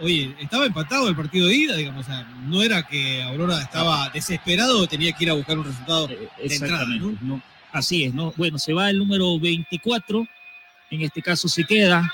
[0.00, 4.08] oye, estaba empatado el partido de ida, digamos, o sea, no era que Aurora estaba
[4.10, 7.14] desesperado o tenía que ir a buscar un resultado de entrada, ¿no?
[7.20, 7.42] ¿no?
[7.72, 8.32] Así es, ¿no?
[8.36, 10.26] Bueno, se va el número 24,
[10.90, 12.12] en este caso se queda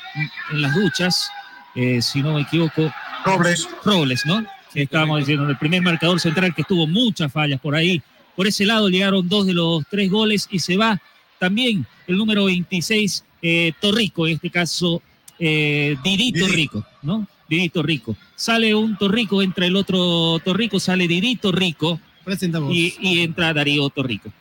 [0.52, 1.30] en las duchas,
[1.74, 2.92] eh, si no me equivoco.
[3.28, 3.68] Robles.
[3.84, 4.42] Robles, ¿no?
[4.74, 8.00] Estábamos diciendo, el primer marcador central que tuvo muchas fallas por ahí.
[8.34, 10.98] Por ese lado llegaron dos de los tres goles y se va
[11.38, 15.02] también el número 26, eh, Torrico, en este caso
[15.38, 17.26] eh, Didito Rico, ¿no?
[17.48, 18.16] Didito Rico.
[18.34, 22.00] Sale un Torrico, entra el otro Torrico, sale Didito Rico.
[22.24, 22.74] Presentamos.
[22.74, 24.32] Y, y entra Darío Torrico.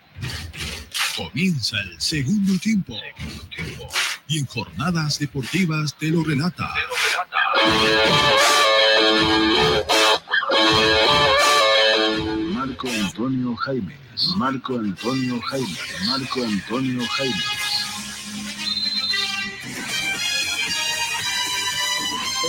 [1.18, 2.96] Comienza el segundo tiempo.
[4.30, 6.70] Y en jornadas deportivas te lo relata.
[12.54, 13.96] Marco Antonio Jaime.
[14.38, 15.78] Marco Antonio Jaime.
[16.06, 17.44] Marco Antonio Jaime.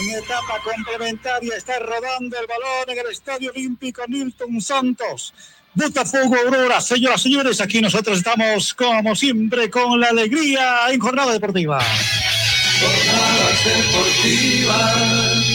[0.00, 5.34] En etapa complementaria está rodando el balón en el Estadio Olímpico Nilton Santos.
[5.74, 11.32] Botafogo Aurora, señoras y señores, aquí nosotros estamos como siempre con la alegría en jornada
[11.32, 11.80] deportiva.
[12.80, 15.47] Jornadas deportivas.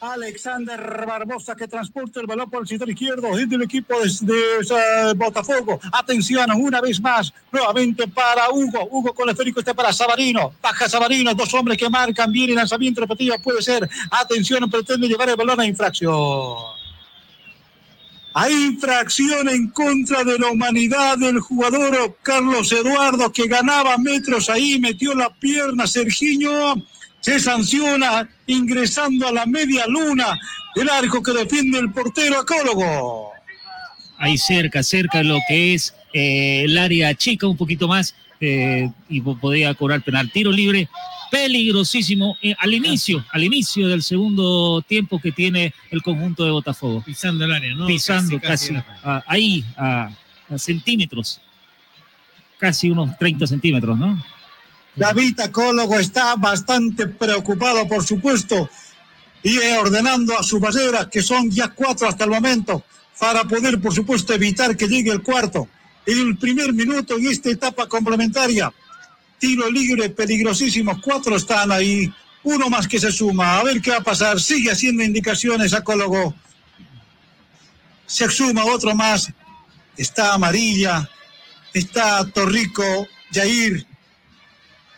[0.00, 5.78] Alexander Barbosa que transporta el balón por el sector izquierdo es del equipo de, Botafogo.
[5.92, 8.88] Atención, una vez más, nuevamente para Hugo.
[8.90, 10.54] Hugo con el esférico está para Sabarino.
[10.62, 13.38] Baja Sabarino, dos hombres que marcan bien el lanzamiento repetido.
[13.42, 13.88] Puede ser.
[14.10, 16.56] Atención, pretende llevar el balón a infracción.
[18.32, 24.78] Hay infracción en contra de la humanidad del jugador Carlos Eduardo que ganaba metros ahí,
[24.78, 26.76] metió la pierna Sergiño
[27.20, 30.38] se sanciona ingresando a la media luna
[30.74, 33.32] el arco que defiende el portero acólogo.
[34.18, 38.90] Ahí cerca, cerca de lo que es eh, el área chica, un poquito más, eh,
[39.08, 40.30] y podría cobrar penal.
[40.30, 40.88] Tiro libre,
[41.30, 47.02] peligrosísimo eh, al inicio, al inicio del segundo tiempo que tiene el conjunto de Botafogo.
[47.02, 47.86] Pisando el área, ¿no?
[47.86, 50.10] Pisando casi, casi, casi a, ahí, a,
[50.50, 51.40] a centímetros,
[52.58, 54.22] casi unos 30 centímetros, ¿no?
[55.00, 58.68] David Acólogo está bastante preocupado, por supuesto,
[59.42, 62.84] y ordenando a sus barreras, que son ya cuatro hasta el momento,
[63.18, 65.66] para poder, por supuesto, evitar que llegue el cuarto.
[66.04, 68.70] En el primer minuto, en esta etapa complementaria,
[69.38, 72.12] tiro libre, peligrosísimo, cuatro están ahí,
[72.42, 76.34] uno más que se suma, a ver qué va a pasar, sigue haciendo indicaciones Acólogo.
[78.04, 79.32] Se suma otro más,
[79.96, 81.08] está Amarilla,
[81.72, 83.86] está Torrico, Jair,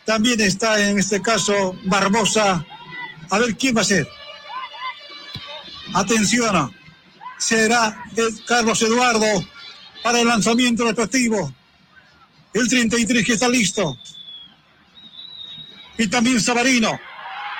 [0.05, 2.65] también está en este caso Barbosa.
[3.29, 4.07] A ver quién va a ser.
[5.93, 6.73] Atención,
[7.37, 8.03] será
[8.47, 9.25] Carlos Eduardo
[10.03, 11.53] para el lanzamiento respectivo.
[12.53, 13.97] El 33 que está listo.
[15.97, 16.99] Y también Sabarino.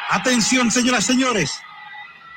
[0.10, 1.52] Atención, señoras y señores.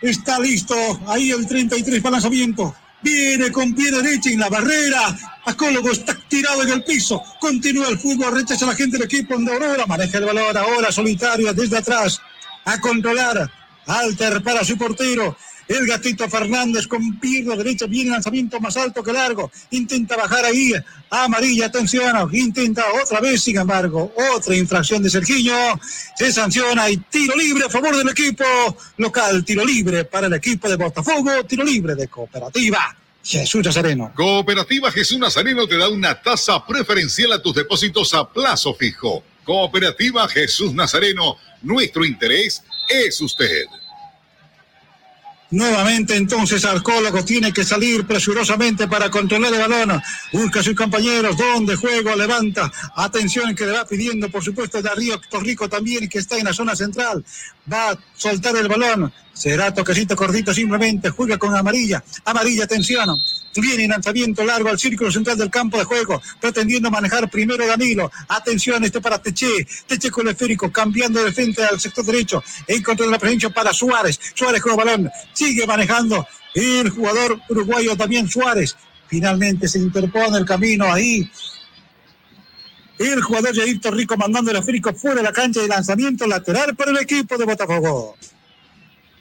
[0.00, 0.74] Está listo
[1.08, 2.74] ahí el 33 para el lanzamiento.
[3.06, 5.16] Viene con pie derecho en la barrera.
[5.44, 7.22] Acólogo está tirado en el piso.
[7.38, 8.34] Continúa el fútbol.
[8.34, 9.86] Rechaza la gente del equipo de Aurora.
[9.86, 12.20] Maneja el balón ahora solitario desde atrás.
[12.64, 13.48] A controlar.
[13.86, 15.36] Alter para su portero.
[15.68, 19.50] El gatito Fernández con pierna derecha, viene lanzamiento más alto que largo.
[19.70, 20.72] Intenta bajar ahí.
[21.10, 22.28] Amarilla, atención.
[22.32, 24.12] Intenta otra vez, sin embargo.
[24.34, 25.54] Otra infracción de Sergiño.
[26.16, 28.44] Se sanciona y tiro libre a favor del equipo
[28.98, 29.44] local.
[29.44, 31.44] Tiro libre para el equipo de Botafogo.
[31.44, 32.96] Tiro libre de cooperativa.
[33.24, 34.12] Jesús Nazareno.
[34.14, 39.24] Cooperativa Jesús Nazareno te da una tasa preferencial a tus depósitos a plazo fijo.
[39.42, 41.36] Cooperativa Jesús Nazareno.
[41.62, 43.64] Nuestro interés es usted.
[45.50, 50.02] Nuevamente entonces Arcólogo tiene que salir presurosamente para controlar el balón.
[50.32, 51.36] Busca a sus compañeros.
[51.36, 52.16] ¿Dónde juego?
[52.16, 52.70] Levanta.
[52.96, 56.74] Atención que le va pidiendo, por supuesto, Darío Torrico también, que está en la zona
[56.74, 57.24] central.
[57.72, 59.12] Va a soltar el balón.
[59.32, 61.10] Será toquecito cortito simplemente.
[61.10, 62.02] Juega con amarilla.
[62.24, 63.20] Amarilla, atención.
[63.60, 68.10] Viene lanzamiento largo al círculo central del campo de juego, pretendiendo manejar primero Danilo.
[68.28, 69.66] Atención, este para Teche.
[69.86, 72.42] Teche con el esférico, cambiando de frente al sector derecho.
[72.66, 74.20] En contra de la presencia para Suárez.
[74.34, 75.10] Suárez con el balón.
[75.32, 78.76] Sigue manejando el jugador uruguayo también Suárez.
[79.08, 81.30] Finalmente se interpone el camino ahí.
[82.98, 86.90] El jugador Jair Torrico mandando el esférico fuera de la cancha de lanzamiento lateral para
[86.90, 88.16] el equipo de Botafogo.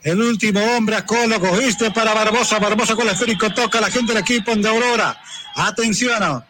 [0.04, 4.12] El último hombre acólogo, este para Barbosa, Barbosa con el esférico, toca a la gente
[4.12, 5.18] del equipo de Aurora.
[5.56, 6.44] Atención,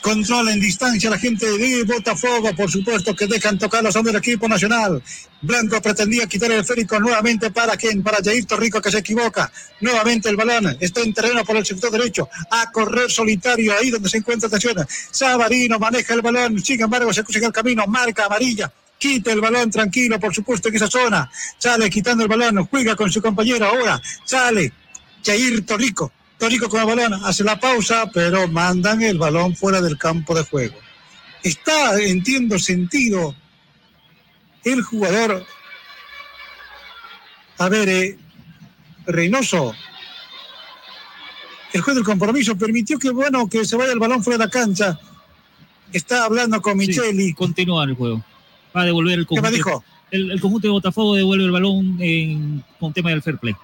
[0.00, 4.22] controla en distancia la gente de Botafogo, por supuesto que dejan tocar los hombres del
[4.22, 5.02] equipo nacional.
[5.42, 9.52] Blanco pretendía quitar el esférico nuevamente para quien, para Jair Torrico que se equivoca.
[9.82, 14.08] Nuevamente el balón está en terreno por el sector derecho, a correr solitario ahí donde
[14.08, 14.86] se encuentra atención.
[15.10, 19.70] Sabarino maneja el balón, sin embargo se cruza el camino, marca amarilla, quita el balón
[19.70, 21.30] tranquilo, por supuesto, en esa zona.
[21.56, 24.00] Sale quitando el balón, juega con su compañero ahora.
[24.24, 24.72] Sale
[25.24, 26.12] Jair Torrico.
[26.36, 30.44] Torrico con el balón, hace la pausa, pero mandan el balón fuera del campo de
[30.44, 30.76] juego.
[31.42, 33.34] Está, entiendo, sentido
[34.64, 35.44] el jugador.
[37.58, 38.18] A ver, eh,
[39.06, 39.74] Reynoso.
[41.72, 44.50] El juez del compromiso permitió que, bueno, que se vaya el balón fuera de la
[44.50, 44.98] cancha.
[45.92, 47.28] Está hablando con Micheli.
[47.28, 48.24] Sí, continúa el juego
[48.78, 49.48] va a devolver el conjunto.
[49.48, 49.84] ¿Qué me dijo?
[50.10, 53.54] El, el, conjunto de Botafogo devuelve el balón en, con tema del fair play.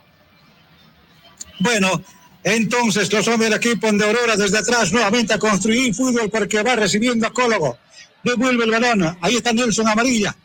[1.60, 2.02] Bueno,
[2.42, 6.76] entonces los hombres del equipo de Aurora desde atrás nuevamente a construir fútbol porque va
[6.76, 7.78] recibiendo a Cólogo.
[8.22, 9.16] Devuelve el balón.
[9.20, 10.36] Ahí está Nelson Amarilla.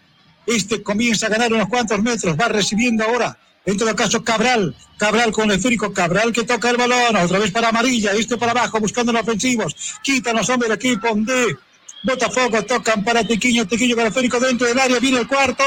[0.46, 2.38] Este comienza a ganar unos cuantos metros.
[2.40, 3.38] Va recibiendo ahora.
[3.66, 4.76] En todo caso, Cabral.
[4.98, 5.94] Cabral con el esférico.
[5.94, 7.16] Cabral que toca el balón.
[7.18, 8.14] Otra vez para Amarilla.
[8.14, 9.76] Este para abajo buscando los ofensivos.
[10.02, 11.58] Quitan los hombres del equipo de
[12.04, 15.64] Botafogo tocan para Tiquiño, Tiquiño esférico dentro del área, viene el cuarto,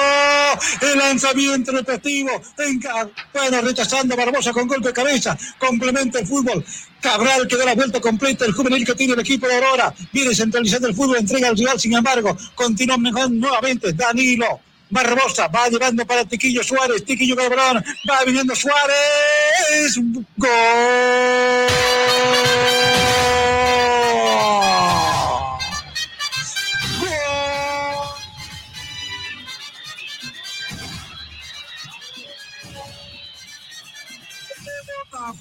[0.81, 6.65] el lanzamiento repetitivo, venga, bueno, rechazando Barbosa con golpe de cabeza, complementa el fútbol,
[7.01, 10.35] Cabral que da la vuelta completa, el juvenil que tiene el equipo de Aurora, viene
[10.35, 16.07] centralizando el fútbol, entrega al rival, sin embargo, continúa mejor nuevamente, Danilo, Barbosa va llevando
[16.07, 19.99] para Tiquillo Suárez, Tiquillo Cabrón, va viniendo Suárez,
[20.37, 20.51] gol.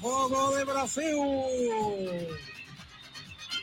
[0.01, 2.27] Botafogo de Brasil.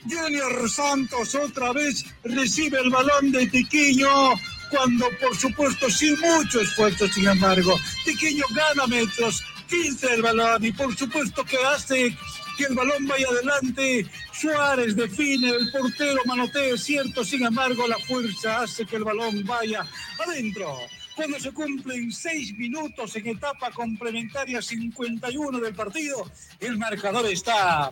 [0.09, 4.35] Junior Santos otra vez recibe el balón de Tiquiño
[4.70, 7.74] cuando por supuesto sin mucho esfuerzo, sin embargo,
[8.05, 12.16] Tiquiño gana metros, 15 el balón y por supuesto que hace
[12.56, 14.06] que el balón vaya adelante.
[14.32, 19.44] Suárez define, el portero manotea, es cierto, sin embargo la fuerza hace que el balón
[19.44, 19.85] vaya
[20.24, 20.78] adentro
[21.19, 26.31] cuando se cumplen seis minutos en etapa complementaria 51 del partido.
[26.61, 27.90] El marcador está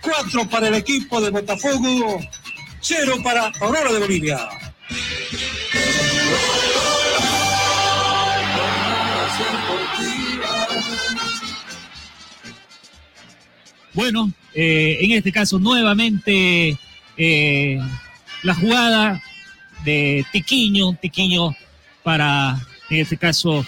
[0.00, 2.20] cuatro para el equipo de Botafogo,
[2.80, 4.48] cero para Aurora de Bolivia.
[13.92, 16.78] Bueno, eh, en este caso nuevamente
[17.16, 17.80] eh,
[18.44, 19.20] la jugada
[19.84, 21.56] de Tiquiño, Tiquiño
[22.04, 23.66] para, en este caso,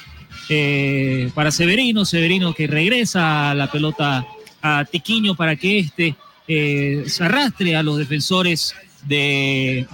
[0.49, 4.27] eh, para Severino, Severino que regresa a la pelota
[4.63, 6.15] a Tiquiño para que éste
[6.49, 8.75] eh, se arrastre a los defensores
[9.07, 9.87] de,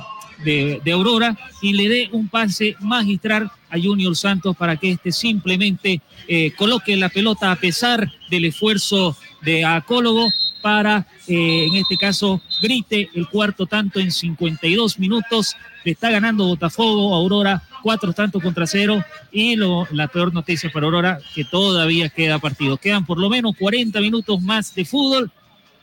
[0.45, 6.01] de, Aurora y le dé un pase magistral a Junior Santos para que éste simplemente
[6.29, 10.29] eh, coloque la pelota a pesar del esfuerzo de Acólogo
[10.67, 15.55] para, eh, en este caso, grite el cuarto tanto en 52 minutos.
[15.85, 19.01] Le está ganando Botafogo, Aurora, cuatro tantos contra cero.
[19.31, 22.79] Y lo, la peor noticia para Aurora, que todavía queda partido.
[22.79, 25.31] Quedan por lo menos 40 minutos más de fútbol.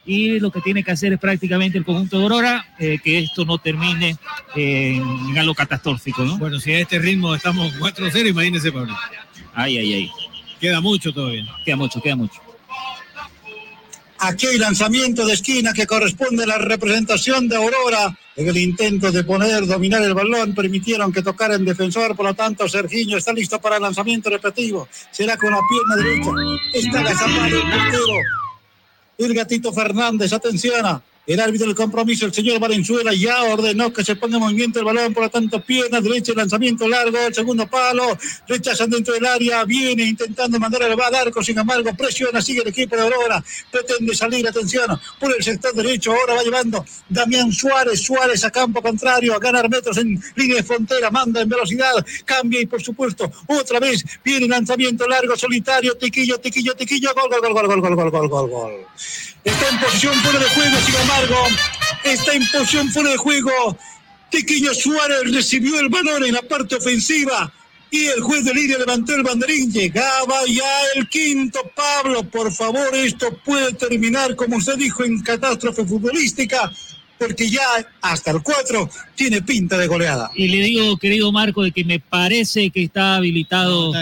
[0.05, 3.45] Y lo que tiene que hacer es prácticamente el conjunto de Aurora, eh, que esto
[3.45, 4.17] no termine
[4.53, 6.37] eh, en algo catastrófico, ¿no?
[6.37, 8.93] Bueno, si a este ritmo estamos 4-0, imagínense, Pablo.
[9.53, 10.11] Ay, ay, ay.
[10.59, 11.45] Queda mucho todavía.
[11.63, 12.42] Queda mucho, queda mucho.
[14.25, 18.17] Aquí hay lanzamiento de esquina que corresponde a la representación de Aurora.
[18.37, 22.33] En el intento de poner, dominar el balón, permitieron que tocara el defensor, por lo
[22.33, 24.87] tanto, Sergiño está listo para el lanzamiento repetitivo.
[25.11, 26.31] Será con la pierna derecha.
[26.73, 28.17] Está agazapado el portero.
[29.17, 31.03] El gatito Fernández, atención.
[31.25, 34.85] El árbitro del compromiso, el señor Valenzuela, ya ordenó que se ponga en movimiento el
[34.85, 39.63] balón, por lo tanto, pierna derecha, lanzamiento largo, el segundo palo, rechazan dentro del área,
[39.63, 43.41] viene intentando mandar el al arco, sin embargo, presiona, sigue el equipo de Aurora,
[43.71, 48.81] pretende salir, atención, por el sector derecho, ahora va llevando Damián Suárez, Suárez a campo
[48.81, 53.31] contrario, a ganar metros en línea de frontera, manda en velocidad, cambia y por supuesto,
[53.47, 57.95] otra vez, viene lanzamiento largo, solitario, tiquillo, tiquillo, tiquillo, gol, gol, gol, gol, gol, gol,
[57.95, 58.87] gol, gol, gol, gol.
[59.43, 61.35] Está en posición fuera de juego, sin embargo,
[62.03, 63.77] está en posición fuera de juego.
[64.29, 67.51] Tiquillo Suárez recibió el balón en la parte ofensiva.
[67.91, 69.71] y el juez de línea levantó el banderín.
[69.71, 71.59] Llegaba ya el quinto.
[71.75, 76.71] Pablo, por favor, esto puede terminar, como usted dijo, en catástrofe futbolística,
[77.19, 77.61] porque ya
[78.01, 80.31] hasta el 4 tiene pinta de goleada.
[80.33, 83.93] Y le digo, querido Marco, de que me parece que está habilitado.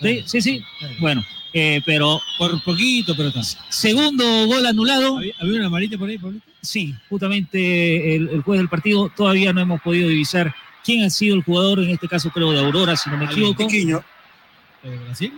[0.00, 0.62] sí, sí, sí.
[1.00, 2.20] Bueno, eh, pero.
[2.38, 3.42] Por poquito, pero está.
[3.68, 5.18] Segundo gol anulado.
[5.18, 6.46] ¿Había, una amarilla por ahí, Pablito?
[6.60, 10.54] Sí, justamente el, el juez del partido todavía no hemos podido divisar
[10.84, 13.68] quién ha sido el jugador, en este caso creo de Aurora, si no me equivoco.
[13.68, 15.32] ¿De Brasil?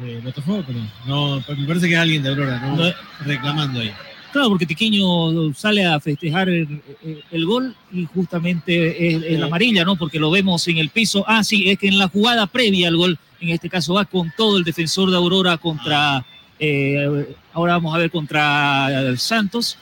[0.00, 0.64] ¿De Botafogo?
[1.06, 2.82] No, me parece que es alguien de Aurora, ¿no?
[3.24, 3.92] reclamando ahí.
[4.32, 9.96] Claro, porque Tiquiño sale a festejar el, gol y justamente es, la amarilla, ¿no?
[9.96, 11.24] Porque lo vemos en el piso.
[11.26, 14.32] Ah, sí, es que en la jugada previa al gol, en este caso va con
[14.36, 16.24] todo el defensor de Aurora contra,
[16.58, 19.78] eh, ahora vamos a ver contra Santos,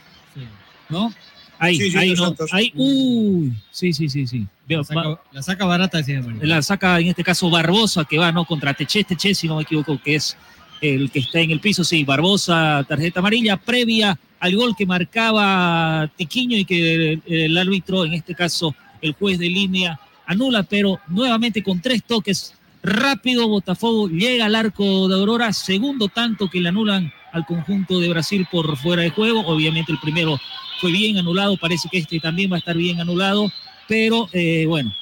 [0.89, 1.13] ¿no?
[1.59, 4.47] Ahí, ahí no, ahí, uy, sí, sí, sí, sí.
[4.69, 8.45] La saca, barata, decía La saca, en este caso, Barbosa, que va, ¿no?
[8.45, 10.37] Contra Teche, Teche, si no me equivoco, que es
[10.81, 16.11] el que está en el piso, sí, Barbosa, tarjeta amarilla, previa al gol que marcaba
[16.17, 21.63] Tiquiño y que el, árbitro, en este caso, el juez de línea, anula, pero nuevamente
[21.63, 22.55] con tres toques,
[22.87, 28.09] rápido, Botafogo llega al arco de Aurora, segundo tanto que le anulan al conjunto de
[28.09, 30.39] Brasil por fuera de juego, obviamente el primero
[30.81, 33.51] fue bien anulado, parece que este también va a estar bien anulado,
[33.89, 34.93] pero eh, bueno,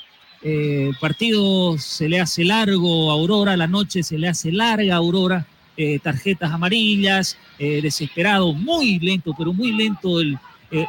[0.43, 4.95] eh, el partido se le hace largo a Aurora, la noche se le hace larga
[4.95, 5.47] a Aurora,
[5.77, 10.39] eh, tarjetas amarillas, desesperado, muy lento, pero muy lento el,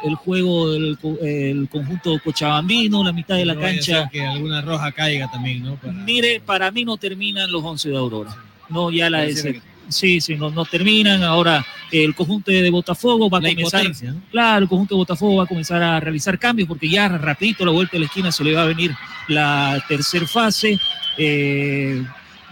[0.04, 4.08] el juego del el conjunto cochabambino, la mitad de la cancha.
[4.10, 5.78] Que alguna roja caiga también, ¿no?
[6.04, 8.36] Mire, para mí no terminan los 11 de Aurora.
[8.68, 9.26] No, ya la
[9.88, 11.22] Sí, sí, no, no terminan.
[11.22, 13.86] Ahora el conjunto de Botafogo va a comenzar.
[14.30, 17.70] Claro, el conjunto de Botafogo va a comenzar a realizar cambios porque ya rapidito la
[17.70, 18.94] vuelta a la esquina se le va a venir
[19.28, 20.78] la tercera fase.
[21.16, 22.04] Eh,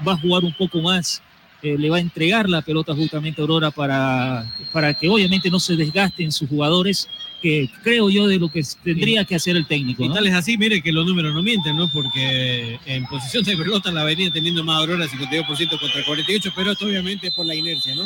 [0.07, 1.23] va a jugar un poco más.
[1.65, 5.59] Eh, le va a entregar la pelota justamente a Aurora para, para que obviamente no
[5.59, 7.09] se desgasten sus jugadores
[7.41, 10.05] que creo yo de lo que tendría que hacer el técnico.
[10.05, 11.91] Y tal es así, mire que los números no mienten, ¿no?
[11.91, 16.85] Porque en posición de pelota la venía teniendo más Aurora 52% contra 48, pero esto
[16.85, 18.05] obviamente por la inercia, ¿no?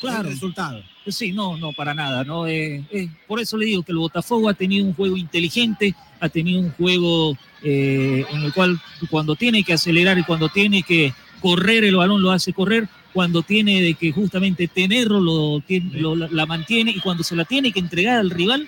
[0.00, 0.28] Claro.
[0.28, 0.82] El resultado.
[1.06, 2.46] Sí, no, no, para nada, ¿no?
[2.46, 6.30] Eh, eh, por eso le digo que el Botafogo ha tenido un juego inteligente, ha
[6.30, 11.12] tenido un juego eh, en el cual cuando tiene que acelerar y cuando tiene que
[11.44, 16.90] correr el balón lo hace correr, cuando tiene de que justamente tenerlo lo, la, mantiene
[16.90, 18.66] y cuando se la tiene que entregar al rival,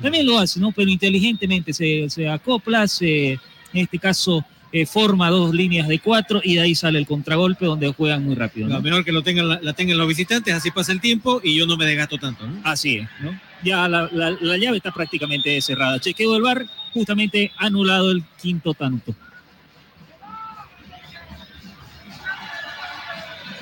[0.00, 0.72] también lo hace, ¿no?
[0.72, 3.40] Pero inteligentemente se, se acopla, se, en
[3.74, 4.42] este caso
[4.72, 8.34] eh, forma dos líneas de cuatro y de ahí sale el contragolpe donde juegan muy
[8.34, 8.68] rápido.
[8.68, 8.80] ¿no?
[8.80, 11.76] mejor que lo tengan, la, tengan los visitantes, así pasa el tiempo y yo no
[11.76, 12.46] me desgasto tanto.
[12.46, 12.58] ¿no?
[12.64, 13.38] Así es, ¿no?
[13.62, 16.00] Ya la, la llave está prácticamente cerrada.
[16.00, 19.14] Chequeo del bar, justamente anulado el quinto tanto.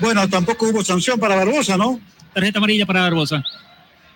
[0.03, 1.97] Bueno, tampoco hubo sanción para Barbosa, ¿no?
[2.33, 3.41] Tarjeta amarilla para Barbosa.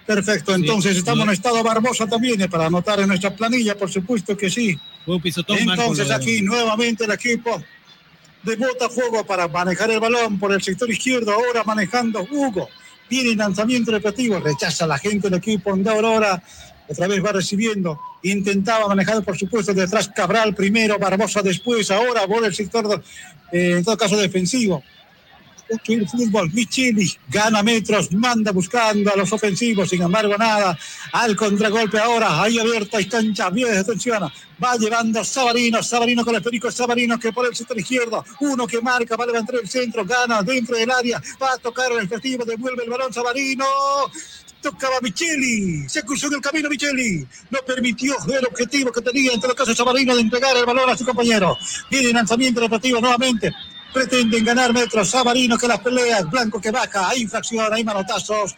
[0.06, 4.36] Perfecto, entonces estamos en estado Barbosa también, eh, para anotar en nuestra planilla, por supuesto
[4.36, 4.78] que sí.
[5.08, 7.64] Entonces aquí nuevamente el equipo
[8.44, 12.68] de Botafogo para manejar el balón por el sector izquierdo, ahora manejando Hugo.
[13.10, 16.44] Viene lanzamiento repetitivo, rechaza la gente del equipo de Aurora,
[16.90, 22.44] otra vez va recibiendo, intentaba manejar por supuesto detrás Cabral primero, Barbosa después, ahora por
[22.44, 23.02] el sector,
[23.54, 24.84] eh, en todo caso defensivo
[25.70, 26.52] el fútbol.
[26.54, 30.78] Michili gana metros, manda buscando a los ofensivos, sin embargo, nada.
[31.14, 34.24] Al contragolpe ahora, ahí abierta y cancha, bien, atención.
[34.64, 38.82] Va llevando Sabarino, Sabarino con el perico, Sabarino que por el sector izquierdo, uno que
[38.82, 42.44] marca, va a levantar el centro, gana dentro del área, va a tocar el efectivo,
[42.44, 43.66] devuelve el balón Sabarino
[44.62, 49.40] tocaba Micheli, se cruzó en el camino Micheli, no permitió el objetivo que tenía en
[49.40, 51.58] todo caso Sabarino de entregar el balón a su compañero.
[51.90, 53.54] Viene lanzamiento rotativo nuevamente,
[53.94, 55.10] pretenden ganar metros.
[55.10, 58.56] Sabarino que las peleas, Blanco que baja, hay infracción, hay manotazos.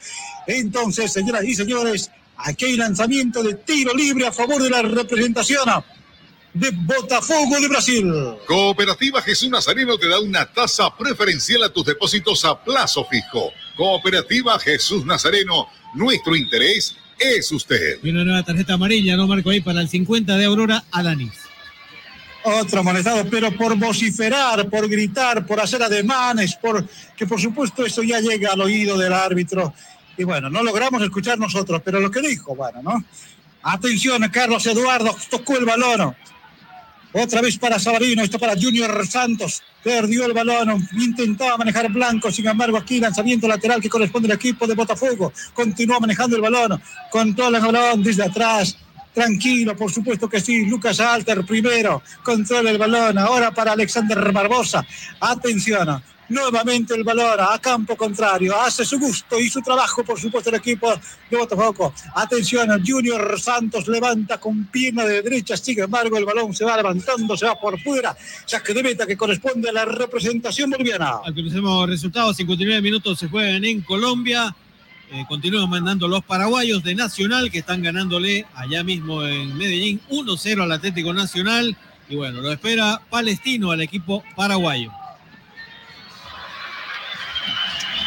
[0.47, 5.69] Entonces, señoras y señores, aquí hay lanzamiento de tiro libre a favor de la representación
[6.53, 8.11] de Botafogo de Brasil.
[8.47, 13.51] Cooperativa Jesús Nazareno te da una tasa preferencial a tus depósitos a plazo fijo.
[13.76, 17.99] Cooperativa Jesús Nazareno, nuestro interés es usted.
[18.01, 19.49] Y una nueva tarjeta amarilla, ¿no, Marco?
[19.49, 21.49] Ahí para el 50 de Aurora, Danis
[22.44, 26.86] otro amonestado, pero por vociferar, por gritar, por hacer ademanes, por
[27.16, 29.74] que por supuesto eso ya llega al oído del árbitro.
[30.18, 33.03] Y bueno, no logramos escuchar nosotros, pero lo que dijo, bueno, ¿no?
[33.64, 36.16] Atención, Carlos Eduardo, tocó el balón.
[37.11, 39.64] Otra vez para Sabarino, esto para Junior Santos.
[39.84, 44.68] Perdió el balón, intentaba manejar Blanco, sin embargo aquí lanzamiento lateral que corresponde al equipo
[44.68, 45.34] de Botafogo.
[45.53, 48.78] Continúa manejando el balón, controla el balón desde atrás
[49.20, 50.66] Tranquilo, por supuesto que sí.
[50.66, 52.02] Lucas Alter primero.
[52.24, 53.18] Controla el balón.
[53.18, 54.88] Ahora para Alexander Barbosa.
[55.20, 56.02] Atención.
[56.30, 58.58] Nuevamente el balón a campo contrario.
[58.58, 60.94] Hace su gusto y su trabajo, por supuesto, el equipo
[61.30, 61.94] de Botafogo.
[62.16, 65.58] Atención, Junior Santos levanta con pierna de derecha.
[65.58, 68.16] Sin embargo, el balón se va levantando, se va por fuera.
[68.46, 71.20] Saque de meta que corresponde a la representación boliviana.
[71.26, 72.38] Actualicemos resultados.
[72.38, 74.56] 59 minutos se juegan en Colombia.
[75.11, 80.61] Eh, continúan mandando los paraguayos de Nacional que están ganándole allá mismo en Medellín 1-0
[80.61, 81.76] al Atlético Nacional.
[82.07, 84.91] Y bueno, lo espera Palestino al equipo paraguayo.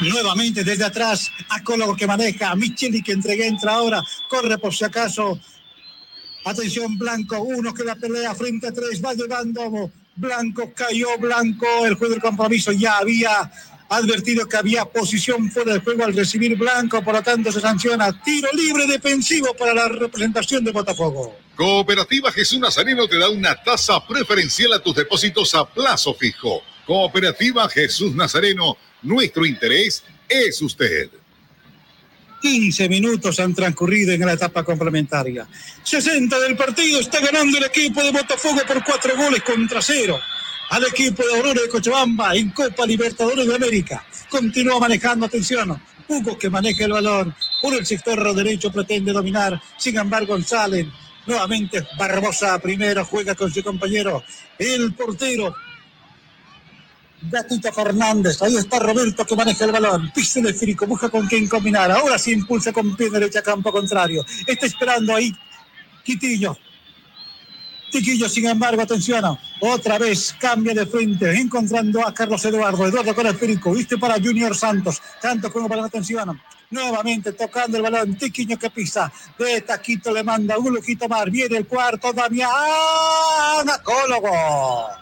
[0.00, 5.40] Nuevamente desde atrás, Acólogo que maneja, Micheli que entrega, entra ahora, corre por si acaso.
[6.44, 9.90] Atención, Blanco, uno que la pelea frente a tres, va llevando.
[10.14, 13.50] Blanco cayó, Blanco, el juego del compromiso ya había
[13.96, 18.22] advertido que había posición fuera del juego al recibir Blanco, por lo tanto se sanciona
[18.22, 21.36] tiro libre defensivo para la representación de Botafogo.
[21.54, 26.62] Cooperativa Jesús Nazareno te da una tasa preferencial a tus depósitos a plazo fijo.
[26.86, 31.10] Cooperativa Jesús Nazareno nuestro interés es usted.
[32.42, 35.46] 15 minutos han transcurrido en la etapa complementaria.
[35.84, 40.18] 60 del partido está ganando el equipo de Botafogo por cuatro goles contra cero.
[40.70, 44.04] Al equipo de Aurora de Cochabamba en Copa Libertadores de América.
[44.28, 45.80] Continúa manejando, atención.
[46.08, 47.32] Hugo que maneja el balón.
[47.62, 49.60] Por el sector derecho pretende dominar.
[49.78, 50.90] Sin embargo, salen.
[51.24, 54.24] Nuevamente Barbosa primero juega con su compañero.
[54.58, 55.54] El portero
[57.30, 61.48] Gatito Fernández, ahí está Roberto que maneja el balón, pisa el esférico, busca con quién
[61.48, 65.32] combinar, ahora sí impulsa con pie derecha campo contrario, está esperando ahí
[66.02, 66.56] Quitillo,
[67.92, 73.26] Tiquillo, sin embargo, atención, otra vez cambia de frente, encontrando a Carlos Eduardo, Eduardo con
[73.26, 76.40] el esférico, viste para Junior Santos, tanto como para atención,
[76.70, 81.58] nuevamente tocando el balón, Tiquiño que pisa, de Taquito le manda un lujito más, viene
[81.58, 82.50] el cuarto, Damián,
[83.68, 85.01] Acólogo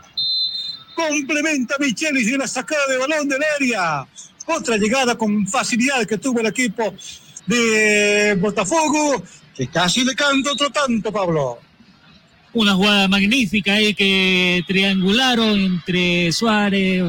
[1.08, 4.06] complementa Michelis y la sacada de balón del área.
[4.46, 6.94] Otra llegada con facilidad que tuvo el equipo
[7.46, 9.22] de Botafogo,
[9.54, 11.58] que casi le canta otro tanto, Pablo.
[12.52, 17.04] Una jugada magnífica ahí que triangularon entre Suárez,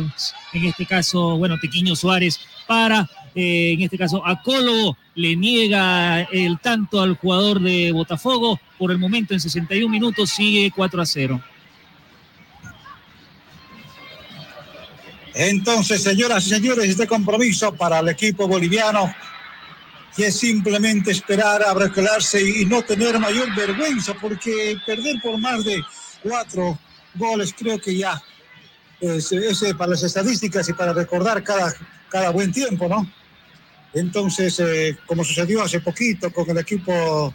[0.54, 6.60] en este caso, bueno, Tequiño Suárez, para, eh, en este caso, Acólogo le niega el
[6.60, 8.60] tanto al jugador de Botafogo.
[8.78, 11.42] Por el momento, en 61 minutos, sigue 4 a 0.
[15.34, 19.14] Entonces, señoras y señores, este compromiso para el equipo boliviano
[20.16, 21.74] que es simplemente esperar a
[22.40, 25.82] y no tener mayor vergüenza, porque perder por más de
[26.22, 26.78] cuatro
[27.16, 28.22] goles creo que ya
[29.00, 29.34] es,
[29.78, 31.74] para las estadísticas y para recordar cada,
[32.10, 33.10] cada buen tiempo, ¿no?
[33.94, 37.34] Entonces, eh, como sucedió hace poquito con el equipo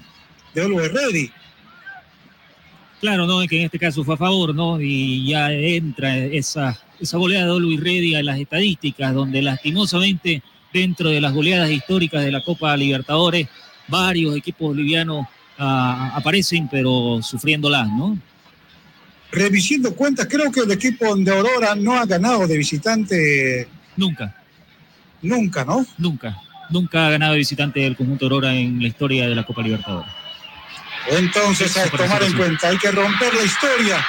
[0.55, 1.33] de Always Ready.
[3.01, 3.47] Claro, ¿no?
[3.47, 4.81] Que en este caso fue a favor, ¿no?
[4.81, 10.43] Y ya entra esa esa goleada de Luis Reddy a las estadísticas, donde lastimosamente
[10.73, 13.49] dentro de las goleadas históricas de la Copa Libertadores,
[13.89, 15.27] varios equipos bolivianos
[15.59, 18.19] ah, aparecen, pero sufriéndolas, ¿no?
[19.33, 23.69] Revisando cuentas, creo que el equipo de Aurora no ha ganado de visitante.
[23.97, 24.35] Nunca.
[25.23, 25.85] Nunca, ¿no?
[25.99, 26.37] Nunca.
[26.71, 30.11] Nunca ha ganado de visitante el conjunto Aurora en la historia de la Copa Libertadores.
[31.09, 34.05] Entonces, a tomar en cuenta, hay que romper la historia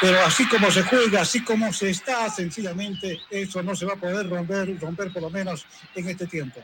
[0.00, 3.96] pero así como se juega, así como se está, sencillamente eso no se va a
[3.96, 6.60] poder romper, romper por lo menos en este tiempo.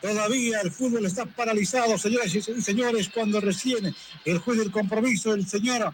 [0.00, 3.94] Todavía el fútbol está paralizado, señoras y señores, cuando recién
[4.24, 5.92] el juez del compromiso, el señor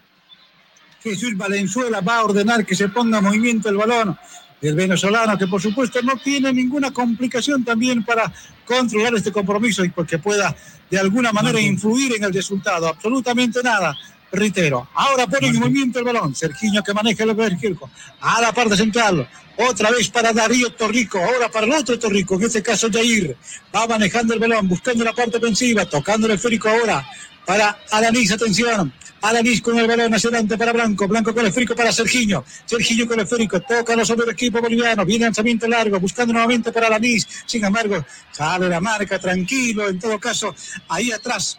[1.01, 4.17] Jesús Valenzuela va a ordenar que se ponga en movimiento el balón.
[4.61, 8.31] El venezolano, que por supuesto no tiene ninguna complicación también para
[8.65, 10.55] controlar este compromiso y porque pueda
[10.89, 12.87] de alguna manera influir en el resultado.
[12.87, 13.95] Absolutamente nada
[14.35, 14.87] reitero.
[14.93, 16.35] Ahora pone en movimiento el balón.
[16.35, 17.89] Sergiño que maneja el Bergilco.
[18.21, 19.27] A la parte central.
[19.57, 21.19] Otra vez para Darío Torrico.
[21.19, 22.35] Ahora para el otro Torrico.
[22.35, 23.35] En este caso Jair.
[23.73, 24.67] Va manejando el balón.
[24.67, 25.85] Buscando la parte ofensiva.
[25.85, 27.07] Tocando el esférico ahora.
[27.45, 28.31] Para Alanis.
[28.31, 28.93] Atención.
[29.21, 31.07] Alanis con el balón hacia adelante para Blanco.
[31.07, 32.43] Blanco con el esférico para Sergiño.
[32.65, 33.61] Sergiño con el esférico.
[33.61, 35.05] Toca los sobre el equipo boliviano.
[35.05, 35.99] Viene lanzamiento largo.
[35.99, 37.27] Buscando nuevamente para Alanis.
[37.45, 39.89] Sin embargo, sale la marca tranquilo.
[39.89, 40.53] En todo caso,
[40.89, 41.57] ahí atrás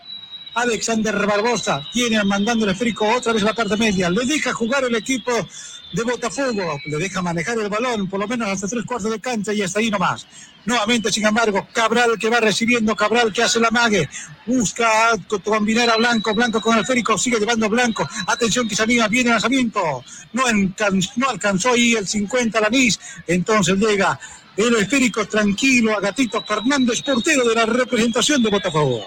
[0.57, 4.09] Alexander Barbosa tiene mandando el esférico otra vez la parte media.
[4.09, 5.31] Le deja jugar el equipo
[5.93, 9.53] de Botafogo, le deja manejar el balón por lo menos hasta tres cuartos de cancha
[9.53, 10.27] y hasta ahí nomás.
[10.65, 14.09] Nuevamente, sin embargo, Cabral que va recibiendo, Cabral que hace la mague,
[14.47, 15.11] busca
[15.45, 18.09] combinar a Blanco, Blanco con el esférico, sigue llevando Blanco.
[18.27, 18.77] Atención que
[19.11, 20.03] viene el lanzamiento.
[20.33, 20.45] No,
[21.17, 24.19] no alcanzó ahí el 50 la NIS, entonces llega
[24.57, 29.07] el esférico tranquilo a Gatito Fernández, portero de la representación de Botafogo.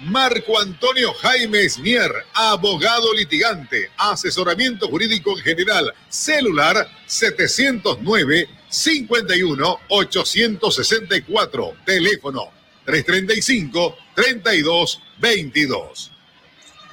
[0.00, 12.50] Marco Antonio Jaime Mier, abogado litigante, asesoramiento jurídico en general, celular 709 51 864, teléfono
[12.86, 16.10] 335 32 22.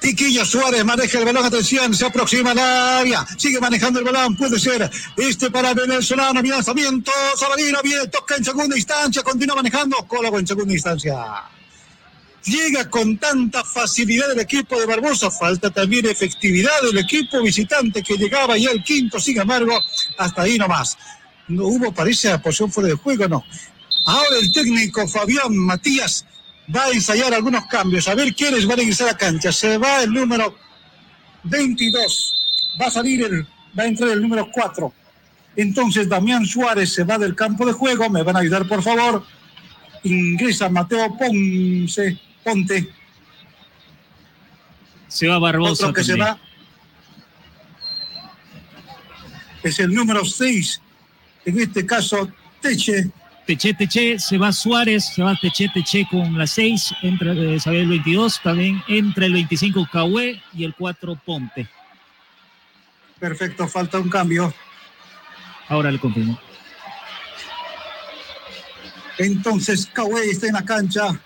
[0.00, 4.58] Tiquillo Suárez maneja el balón, atención, se aproxima al área, sigue manejando el balón, puede
[4.58, 10.38] ser este para venezolano, mi lanzamiento, Sabarino viene, toca en segunda instancia, continúa manejando, Cólago
[10.38, 11.57] en segunda instancia.
[12.48, 18.16] Llega con tanta facilidad el equipo de Barbosa, falta también efectividad del equipo visitante que
[18.16, 19.78] llegaba ya el quinto, sin embargo,
[20.16, 20.96] hasta ahí nomás.
[21.48, 23.44] No hubo, parece, posición fuera de juego, no.
[24.06, 26.24] Ahora el técnico Fabián Matías
[26.74, 29.52] va a ensayar algunos cambios, a ver quiénes van a ingresar a cancha.
[29.52, 30.56] Se va el número
[31.42, 33.46] 22, va a salir el,
[33.78, 34.92] va a entrar el número 4.
[35.56, 39.22] Entonces Damián Suárez se va del campo de juego, me van a ayudar por favor.
[40.04, 42.88] Ingresa Mateo Ponce, Ponte.
[45.08, 45.86] Se va Barbosa.
[45.86, 46.38] Otro que se va
[49.62, 50.80] es el número 6,
[51.44, 53.10] en este caso Teche.
[53.46, 57.88] Teche, Teche, se va Suárez, se va Teche, Teche con la 6, entra eh, el
[57.88, 61.66] 22, también entra el 25 Cahué y el 4 Ponte.
[63.18, 64.52] Perfecto, falta un cambio.
[65.68, 66.38] Ahora le confirmo.
[69.16, 71.18] Entonces Cahué está en la cancha,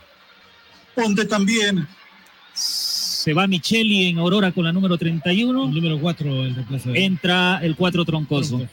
[0.94, 1.86] Ponte también.
[2.52, 5.64] Se va Micheli en Aurora con la número 31.
[5.64, 6.90] El número 4 el reemplazo.
[6.94, 8.66] Entra el 4 Troncoso.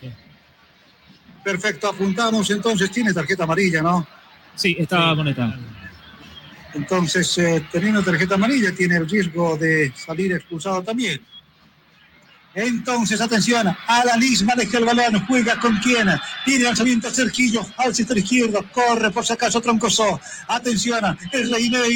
[1.44, 4.06] Perfecto, apuntamos entonces, tiene tarjeta amarilla, ¿no?
[4.56, 5.54] Sí, está conectado.
[6.74, 11.20] Entonces, eh, teniendo tarjeta amarilla, tiene el riesgo de salir expulsado también.
[12.62, 16.10] Entonces, atención, Alanis maneja el balón, juega con quién,
[16.44, 21.50] tiene lanzamiento Sergillo, al sector izquierdo, corre por si acaso Troncoso, atención, es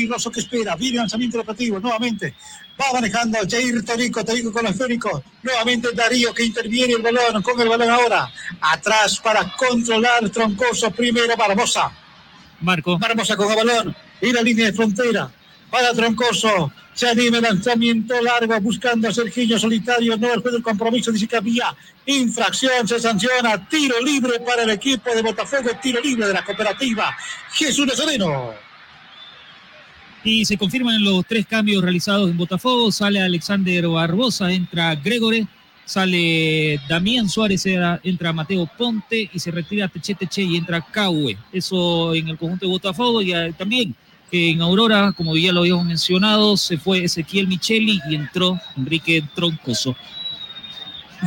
[0.10, 2.34] Rosso que espera, viene lanzamiento repetido, nuevamente,
[2.80, 7.60] va manejando Jair Torico, Torico con el esférico, nuevamente Darío que interviene el balón, con
[7.60, 8.32] el balón ahora,
[8.62, 11.92] atrás para controlar Troncoso, primero Barbosa.
[12.62, 12.98] Marco.
[12.98, 15.30] Barbosa con el balón, y la línea de frontera,
[15.74, 20.62] para Troncoso, se anima el lanzamiento largo buscando a Sergio Solitario, no el juez del
[20.62, 21.76] compromiso, dice que había
[22.06, 27.18] infracción, se sanciona, tiro libre para el equipo de Botafogo, tiro libre de la cooperativa
[27.54, 28.52] Jesús Nazareno.
[30.24, 35.48] Y se confirman los tres cambios realizados en Botafogo, sale Alexander Barbosa, entra Gregore,
[35.86, 41.36] sale Damián Suárez, entra Mateo Ponte y se retira Teche Teche y entra Caue.
[41.52, 43.96] Eso en el conjunto de Botafogo y también
[44.34, 49.96] en Aurora, como ya lo habíamos mencionado, se fue Ezequiel Micheli y entró Enrique Troncoso.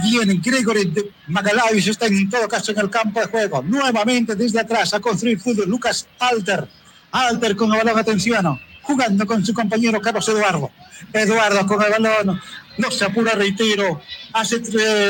[0.03, 0.93] Bien, Gregory
[1.29, 3.63] Magalavis está en todo caso en el campo de juego.
[3.63, 5.69] Nuevamente desde atrás a construir fútbol.
[5.69, 6.69] Lucas Alter.
[7.13, 8.61] Alter con el balón, atención.
[8.83, 10.71] Jugando con su compañero Carlos Eduardo.
[11.13, 12.41] Eduardo con el balón.
[12.77, 14.03] No se apura, reitero.
[14.33, 14.57] Hace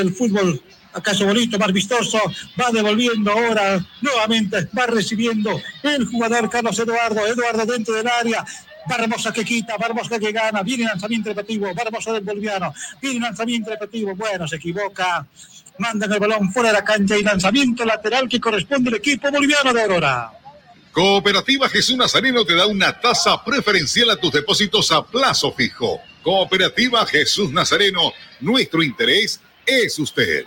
[0.01, 0.63] el fútbol
[0.97, 2.19] acaso bonito, más vistoso,
[2.61, 8.45] va devolviendo ahora, nuevamente va recibiendo el jugador Carlos Eduardo, Eduardo dentro del área,
[8.89, 14.15] Barbosa que quita, Barbosa que gana, viene lanzamiento repetitivo, Barbosa del boliviano, viene lanzamiento repetitivo,
[14.17, 15.27] bueno, se equivoca,
[15.79, 19.73] mandan el balón fuera de la cancha y lanzamiento lateral que corresponde al equipo boliviano
[19.75, 20.31] de Aurora.
[20.93, 26.01] Cooperativa Jesús Nazareno te da una tasa preferencial a tus depósitos a plazo fijo.
[26.23, 30.45] Cooperativa Jesús Nazareno, nuestro interés es usted.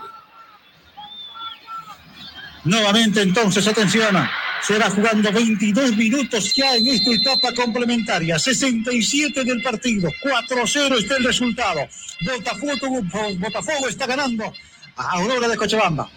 [2.70, 4.16] Nuevamente entonces, atención,
[4.62, 8.38] será jugando 22 minutos ya en esta etapa complementaria.
[8.38, 11.82] 67 del partido, 4-0 está el resultado.
[12.22, 13.02] Botafogo,
[13.40, 14.54] Botafogo está ganando
[14.98, 16.12] a Aurora de Cochabamba.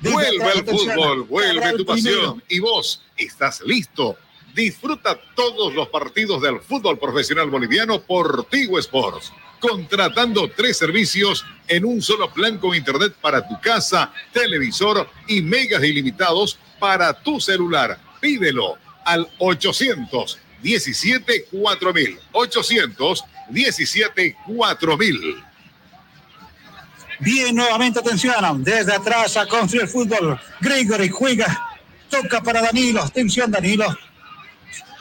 [0.00, 2.42] vuelve el fútbol, vuelve tu pasión.
[2.48, 4.16] Y vos estás listo.
[4.54, 9.30] Disfruta todos los partidos del fútbol profesional boliviano por Tigo Sports
[9.60, 15.84] contratando tres servicios en un solo plan con internet para tu casa, televisor y megas
[15.84, 17.98] ilimitados para tu celular.
[18.20, 22.18] Pídelo al 817 4000.
[22.32, 25.44] 817 4000.
[27.20, 30.40] Bien, nuevamente atención, desde atrás a construir el fútbol.
[30.60, 31.76] Gregory juega,
[32.08, 33.86] toca para Danilo, atención Danilo.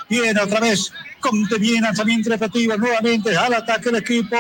[0.10, 4.38] Bien, otra vez Conte bien, lanzamiento efectivo nuevamente al ataque el equipo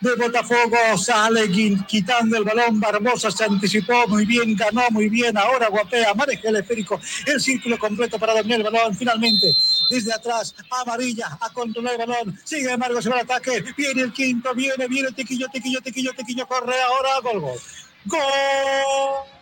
[0.00, 0.98] de Botafogo.
[0.98, 1.48] Sale
[1.86, 2.80] quitando el balón.
[2.80, 5.36] Barbosa se anticipó muy bien, ganó muy bien.
[5.38, 7.00] Ahora guapea, maneja el esférico.
[7.26, 8.96] El círculo completo para dominar el balón.
[8.96, 9.54] Finalmente,
[9.88, 12.38] desde atrás, amarilla, a controlar el balón.
[12.44, 13.64] Sigue embargo, se va al ataque.
[13.76, 17.20] Viene el quinto, viene, viene, tequillo, tequillo, tequillo, tequillo, corre ahora.
[17.22, 17.58] Gol.
[18.06, 19.39] Gol.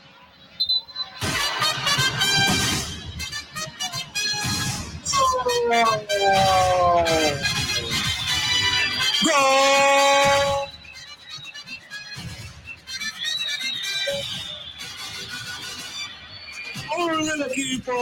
[5.38, 7.04] ¡Gol!
[16.96, 17.92] ¡Gol del equipo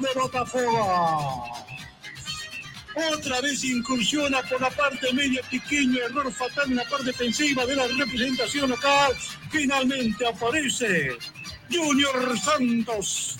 [0.00, 1.44] de Botafogo!
[3.12, 7.74] Otra vez incursiona por la parte media pequeño, error fatal en la parte defensiva de
[7.74, 9.12] la representación local.
[9.50, 11.18] Finalmente aparece
[11.68, 13.38] Junior Santos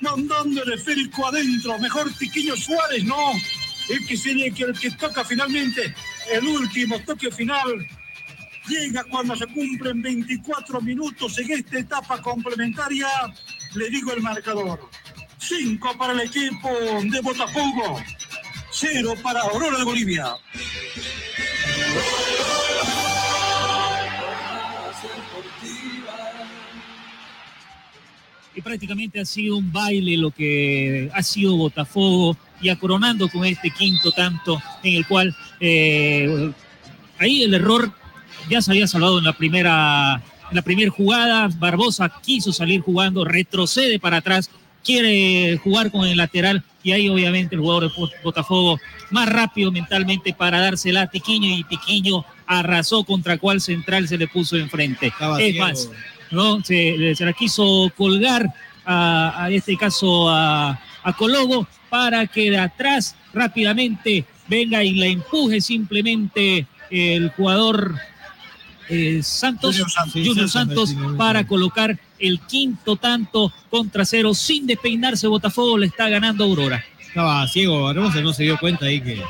[0.00, 1.78] mandando el esférico adentro.
[1.78, 3.32] Mejor Tiquiño Suárez, no.
[3.88, 5.94] El que sería que el que toca finalmente
[6.32, 7.86] el último toque final.
[8.66, 13.08] Llega cuando se cumplen 24 minutos en esta etapa complementaria.
[13.74, 14.88] Le digo el marcador.
[15.38, 16.70] 5 para el equipo
[17.02, 18.02] de Botafogo.
[18.70, 20.34] 0 para Aurora de Bolivia.
[28.54, 33.70] Y prácticamente ha sido un baile lo que ha sido Botafogo y acoronando con este
[33.70, 36.52] quinto tanto en el cual eh,
[37.18, 37.92] ahí el error
[38.48, 43.24] ya se había salvado en la primera en la primera jugada Barbosa quiso salir jugando
[43.24, 44.50] retrocede para atrás
[44.84, 48.78] quiere jugar con el lateral y ahí obviamente el jugador de Botafogo
[49.10, 54.28] más rápido mentalmente para dársela a Tiquiño y Tiquiño arrasó contra cuál central se le
[54.28, 55.12] puso enfrente.
[55.40, 55.90] es más,
[56.34, 56.62] ¿no?
[56.62, 58.52] Se, la quiso colgar
[58.84, 65.60] a, este caso a, a, Colobo para que de atrás rápidamente venga y la empuje
[65.60, 67.94] simplemente el jugador
[68.88, 69.82] eh, Santos,
[70.12, 76.44] Junior Santos, para colocar el quinto tanto contra cero sin despeinarse Botafogo le está ganando
[76.44, 76.84] Aurora.
[77.00, 79.22] Estaba ciego Barbosa, no se dio cuenta ahí que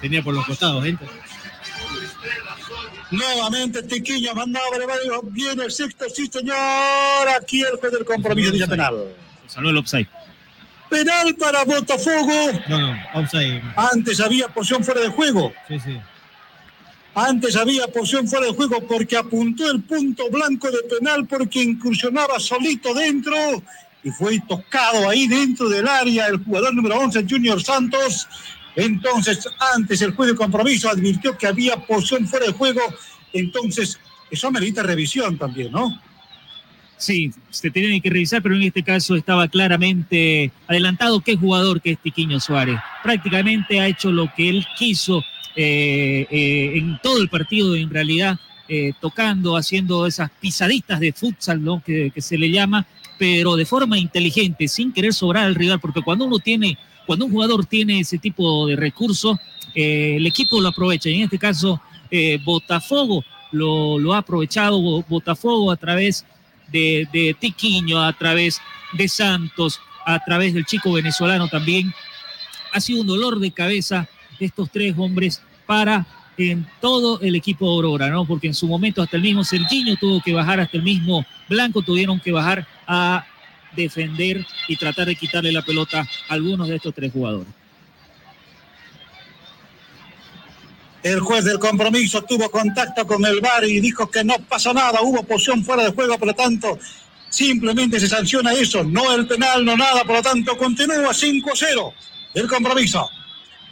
[0.00, 1.04] tenía por los costados gente.
[3.10, 4.66] Nuevamente Tiquiño mandaba
[5.30, 9.14] viene el sexto, sí señor, aquí el juez del compromiso de penal.
[9.46, 10.08] Salud el offside.
[10.90, 12.52] Penal para Botafogo.
[12.68, 13.62] No, no, offside.
[13.76, 15.52] Antes había posición fuera de juego.
[15.68, 15.98] Sí, sí.
[17.14, 22.38] Antes había posición fuera de juego porque apuntó el punto blanco de penal porque incursionaba
[22.38, 23.34] solito dentro
[24.04, 28.28] y fue tocado ahí dentro del área el jugador número 11, Junior Santos.
[28.78, 32.80] Entonces, antes el juez de compromiso advirtió que había posición fuera de juego.
[33.32, 33.98] Entonces,
[34.30, 36.00] eso merita revisión también, ¿no?
[36.96, 41.92] Sí, se tiene que revisar, pero en este caso estaba claramente adelantado qué jugador que
[41.92, 42.78] es Tiquiño Suárez.
[43.02, 45.24] Prácticamente ha hecho lo que él quiso
[45.56, 48.38] eh, eh, en todo el partido, en realidad,
[48.68, 51.82] eh, tocando, haciendo esas pisaditas de futsal, ¿no?
[51.84, 52.86] Que, que, se le llama,
[53.18, 56.78] pero de forma inteligente, sin querer sobrar al rival, porque cuando uno tiene
[57.08, 59.38] cuando un jugador tiene ese tipo de recursos,
[59.74, 61.08] eh, el equipo lo aprovecha.
[61.08, 61.80] Y en este caso,
[62.10, 64.78] eh, Botafogo lo, ha aprovechado,
[65.08, 66.26] Botafogo a través
[66.70, 68.60] de, de Tiquiño, a través
[68.92, 71.94] de Santos, a través del chico venezolano también.
[72.74, 74.06] Ha sido un dolor de cabeza
[74.38, 76.06] estos tres hombres para
[76.82, 78.26] todo el equipo Aurora, ¿no?
[78.26, 81.80] Porque en su momento hasta el mismo Sergiño tuvo que bajar, hasta el mismo Blanco
[81.80, 83.24] tuvieron que bajar a
[83.82, 87.52] defender y tratar de quitarle la pelota a algunos de estos tres jugadores.
[91.02, 95.00] El juez del compromiso tuvo contacto con el VAR y dijo que no pasó nada,
[95.00, 96.78] hubo posición fuera de juego, por lo tanto,
[97.30, 101.92] simplemente se sanciona eso, no el penal, no nada, por lo tanto, continúa 5-0
[102.34, 103.08] el compromiso.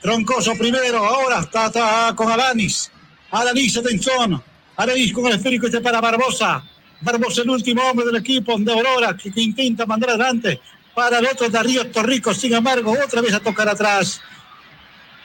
[0.01, 2.91] Troncoso primero, ahora está, con Alanis.
[3.31, 4.43] Alanis, atención.
[4.77, 6.63] Alanis con el esférico este para Barbosa.
[7.01, 10.61] Barbosa, el último hombre del equipo de Aurora, que, intenta mandar adelante
[10.95, 12.33] para el otro Darío Torrico.
[12.33, 14.21] Sin embargo, otra vez a tocar atrás.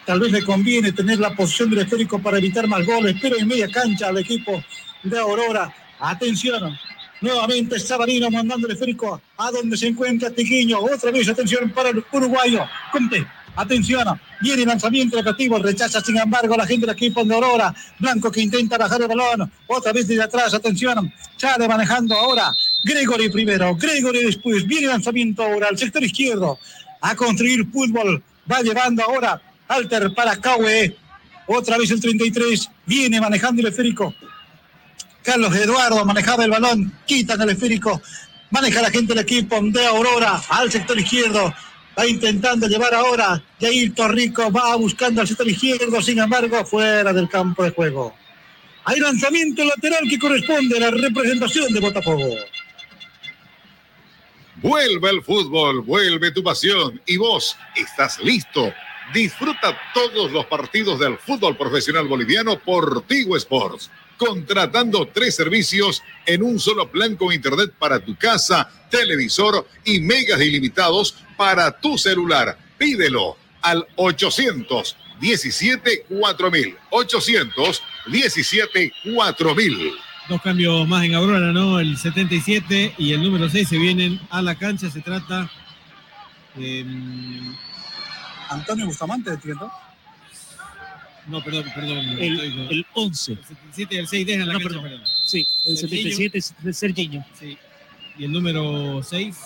[0.06, 3.48] Tal vez le conviene tener la posición del esférico para evitar más goles, pero en
[3.48, 4.64] media cancha al equipo
[5.03, 5.73] de Aurora.
[5.99, 6.77] Atención,
[7.22, 10.80] nuevamente Sabarino mandando el esférico a donde se encuentra Tiquiño.
[10.80, 12.65] Otra vez atención para el uruguayo.
[12.91, 13.26] Conte,
[13.56, 17.73] atención, viene lanzamiento educativo, rechaza sin embargo la gente del equipo de Aurora.
[17.99, 22.52] Blanco que intenta bajar el balón, otra vez desde atrás, atención, Chale manejando ahora.
[22.84, 26.57] Gregory primero, Gregory después, viene lanzamiento ahora al sector izquierdo,
[27.02, 30.95] a construir fútbol, va llevando ahora Alter para Caue,
[31.48, 34.14] otra vez el 33, viene manejando el esférico.
[35.23, 38.02] Carlos Eduardo manejaba el balón, quitan el esférico,
[38.49, 41.53] maneja la gente del equipo de Aurora al sector izquierdo,
[41.98, 43.44] Va intentando llevar ahora.
[43.60, 48.16] Jair Torrico va buscando al sector izquierdo, sin embargo, fuera del campo de juego.
[48.86, 52.36] Hay lanzamiento lateral que corresponde a la representación de Botafogo.
[54.56, 58.74] Vuelve el fútbol, vuelve tu pasión y vos estás listo.
[59.14, 63.90] Disfruta todos los partidos del fútbol profesional boliviano por Tigo Sports
[64.22, 70.39] contratando tres servicios en un solo plan con internet para tu casa, televisor y megas
[70.39, 72.56] ilimitados para tu celular.
[72.77, 76.77] Pídelo al 817 4000.
[76.91, 79.91] 817 4000.
[80.30, 81.80] Dos cambios más en Aurora, ¿no?
[81.80, 84.91] El 77 y el número 6 se vienen a la cancha.
[84.91, 85.49] Se trata
[86.60, 86.85] Eh,
[88.49, 89.72] Antonio Bustamante, ¿entiendo?
[91.32, 91.98] No, perdón, perdón.
[92.20, 93.32] El, estoy el 11.
[93.34, 94.84] el 77 y el 6 dejan la No, cancha, perdón.
[94.84, 95.08] perdón.
[95.26, 96.02] Sí, el Serginho.
[96.03, 97.26] 77 es de Serginho.
[97.40, 97.58] Sí.
[98.18, 99.38] Y el número 6,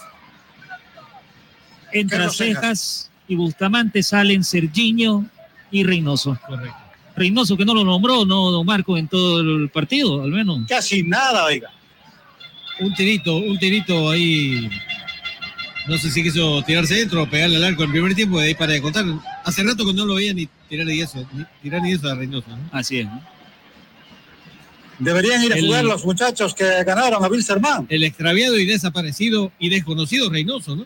[1.94, 2.62] Entra Carlos Cejas.
[2.62, 5.26] Cejas y Bustamante salen Serginho
[5.72, 6.38] y Reynoso.
[6.48, 6.76] correcto.
[7.16, 10.68] Reynoso que no lo nombró, no don Marco, en todo el partido, al menos.
[10.68, 11.70] Casi nada, oiga.
[12.82, 14.70] Un tirito, un tirito ahí.
[15.88, 18.48] No sé si quiso tirarse dentro o pegarle al arco en el primer tiempo, de
[18.48, 19.06] ahí para de contar.
[19.46, 22.16] Hace rato que no lo veía ni tirar ni eso, ni tirar ni eso a
[22.16, 22.50] Reynoso.
[22.50, 22.70] ¿no?
[22.72, 23.06] Así es.
[23.06, 23.22] ¿no?
[25.00, 27.86] Deberían ir a El- jugar los muchachos que ganaron a Wilstermann.
[27.90, 30.86] El extraviado y desaparecido y desconocido Reynoso, ¿no?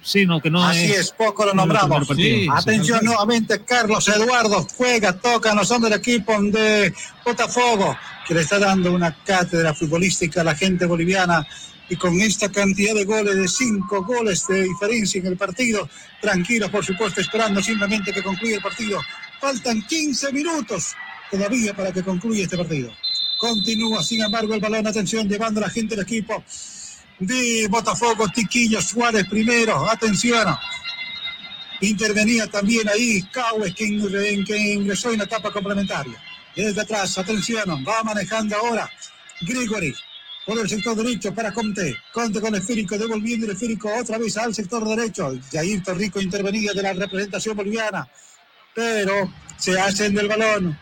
[0.00, 2.06] Sí, no, que no Así es, poco lo nombramos.
[2.16, 3.04] Sí, Atención sí.
[3.04, 7.96] nuevamente, Carlos Eduardo juega, toca, no son del equipo de Botafogo,
[8.26, 11.46] que le está dando una cátedra futbolística a la gente boliviana.
[11.90, 15.88] Y con esta cantidad de goles, de cinco goles de diferencia en el partido,
[16.20, 19.00] tranquilos, por supuesto, esperando simplemente que concluya el partido.
[19.40, 20.94] Faltan 15 minutos
[21.30, 22.92] todavía para que concluya este partido.
[23.38, 26.42] Continúa, sin embargo, el balón, atención, llevando a la gente del equipo
[27.20, 30.56] de Botafogo, Tiquillo Suárez primero, atención.
[31.80, 36.20] Intervenía también ahí Caues, que, ingre- que ingresó en la etapa complementaria.
[36.56, 38.90] Desde atrás, atención, va manejando ahora
[39.42, 39.94] Grigori
[40.48, 41.94] por el sector derecho para Conte.
[42.10, 45.38] Conte con esférico, devolviendo el esférico otra vez al sector derecho.
[45.52, 48.08] Jair Torrico intervenía de la representación boliviana,
[48.74, 50.78] pero se hacen del balón.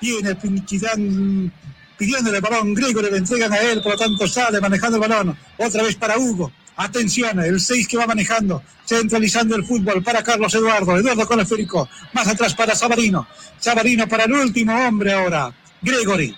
[0.00, 1.52] Viene Pinquidán
[1.98, 5.36] pidiéndole el balón, Grigori le entregan a él, por lo tanto sale manejando el balón.
[5.58, 6.52] Otra vez para Hugo.
[6.76, 10.96] Atención, el 6 que va manejando, centralizando el fútbol para Carlos Eduardo.
[10.96, 11.88] Eduardo con el esférico.
[12.12, 13.26] Más atrás para Sabarino.
[13.58, 15.52] Sabarino para el último hombre ahora.
[15.82, 16.32] Gregory.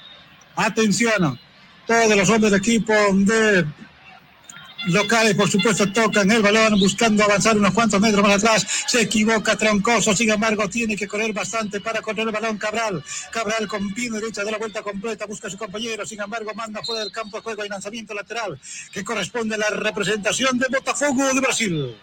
[0.57, 1.39] Atención.
[1.87, 3.65] Todos los hombres del equipo de
[4.87, 8.67] locales, por supuesto, tocan el balón buscando avanzar unos cuantos metros más atrás.
[8.87, 13.03] Se equivoca Troncoso, sin embargo, tiene que correr bastante para correr el balón Cabral.
[13.31, 16.83] Cabral con pino derecha de la vuelta completa, busca a su compañero, sin embargo, manda
[16.83, 18.59] fuera del campo de juego y lanzamiento lateral
[18.93, 21.97] que corresponde a la representación de Botafogo de Brasil.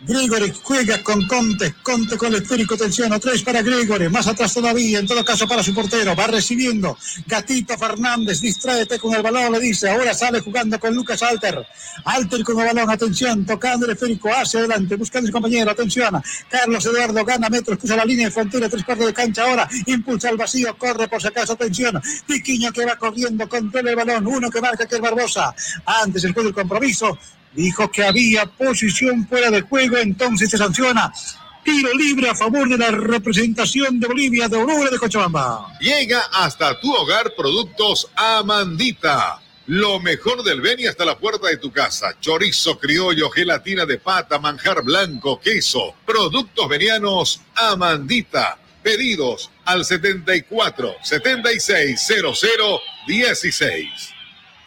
[0.00, 4.52] Grigori juega con Conte, Conte con el esférico, atención, otra vez para Grigori, más atrás
[4.52, 9.52] todavía, en todo caso para su portero, va recibiendo, Gatito Fernández, distráete con el balón,
[9.52, 11.66] le dice, ahora sale jugando con Lucas Alter,
[12.04, 16.22] Alter con el balón, atención, tocando el esférico hacia adelante, buscando a su compañero, atención,
[16.50, 20.28] Carlos Eduardo gana metros, cruza la línea de frontera, tres cuartos de cancha ahora, impulsa
[20.28, 24.50] al vacío, corre por si acaso, atención, Piquiño que va corriendo, controla el balón, uno
[24.50, 25.54] que marca que es Barbosa,
[25.86, 27.18] antes el juego del compromiso,
[27.56, 31.12] dijo que había posición fuera de juego, entonces se sanciona.
[31.64, 35.76] Tiro libre a favor de la representación de Bolivia de Aurora de Cochabamba.
[35.80, 39.40] Llega hasta tu hogar productos Amandita.
[39.66, 42.16] Lo mejor del Beni hasta la puerta de tu casa.
[42.20, 45.96] Chorizo criollo, gelatina de pata, manjar blanco, queso.
[46.06, 48.58] Productos venianos Amandita.
[48.80, 53.88] Pedidos al 74 76 00 16.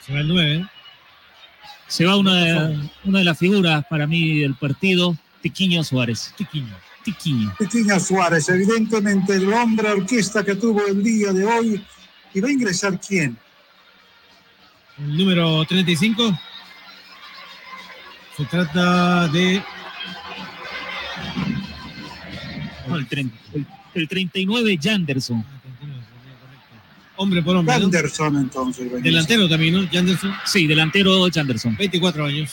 [0.06, 0.78] Se va el 9.
[1.90, 6.34] Se va una de, una de las figuras para mí del partido, Tiquiño Suárez.
[6.38, 6.74] Tiquiño.
[7.03, 7.53] Tiquiño.
[7.57, 11.84] Pequeña Suárez, evidentemente el hombre orquesta que tuvo el día de hoy.
[12.34, 13.38] ¿Y va a ingresar quién?
[14.99, 16.40] El número 35.
[18.38, 19.64] Se trata de.
[22.88, 23.07] No, el,
[23.53, 25.44] el- el 39, Janderson.
[27.22, 27.78] Hombre por hombre.
[27.78, 27.86] ¿no?
[27.86, 29.04] Anderson, entonces.
[29.04, 29.90] Delantero también, ¿no?
[29.91, 30.34] Janderson.
[30.46, 31.76] Sí, delantero Janderson.
[31.76, 32.52] 24 años.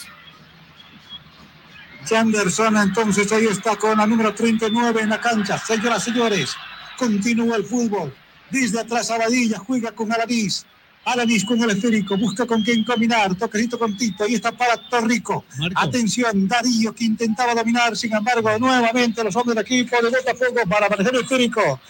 [2.05, 5.57] Sanderson, entonces ahí está con la número 39 en la cancha.
[5.57, 6.57] Señoras, señores,
[6.99, 8.13] continúa el fútbol.
[8.51, 10.67] Desde atrás Abadilla juega con Alanis.
[11.05, 13.37] Alanis con el esférico, busca con quién combinar.
[13.37, 15.45] Toquecito con Tito, ahí está para Torrico.
[15.59, 15.81] Marco.
[15.81, 20.89] Atención, Darío que intentaba dominar, sin embargo, nuevamente los hombres del equipo de Botafogo para
[20.89, 21.81] manejar el esférico.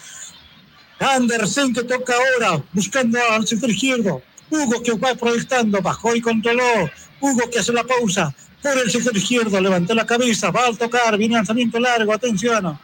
[0.99, 4.21] Andersen que toca ahora, buscando al sector izquierdo.
[4.49, 6.89] Hugo que va proyectando, bajó y controló.
[7.19, 11.17] Hugo que hace la pausa por el sector izquierdo, levantó la cabeza, va al tocar,
[11.17, 12.77] viene lanzamiento largo, atención.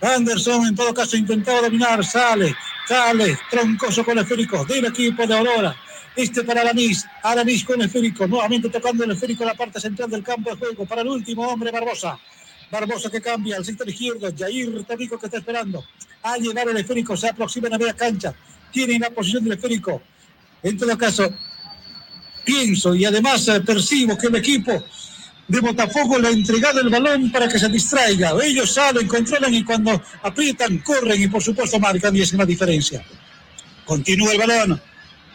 [0.00, 2.54] Anderson en todo caso intentó dominar, sale,
[2.86, 5.76] sale, troncoso con el esférico del equipo de Aurora.
[6.16, 10.10] Este para Aramis, Aramis con el esférico, nuevamente tocando el esférico en la parte central
[10.10, 12.18] del campo de juego para el último hombre Barbosa.
[12.70, 14.32] Barbosa que cambia al sector izquierdo.
[14.36, 15.84] Jair Tabico que está esperando.
[16.22, 17.16] A llevar el esférico.
[17.16, 18.34] Se aproxima a la media cancha.
[18.72, 20.02] Tiene la posición del esférico.
[20.62, 21.32] En todo caso,
[22.44, 24.84] pienso y además eh, percibo que el equipo
[25.46, 28.32] de Botafogo le ha entregado el balón para que se distraiga.
[28.42, 33.02] Ellos salen, controlan y cuando aprietan, corren y por supuesto marcan y es una diferencia.
[33.84, 34.82] Continúa el balón.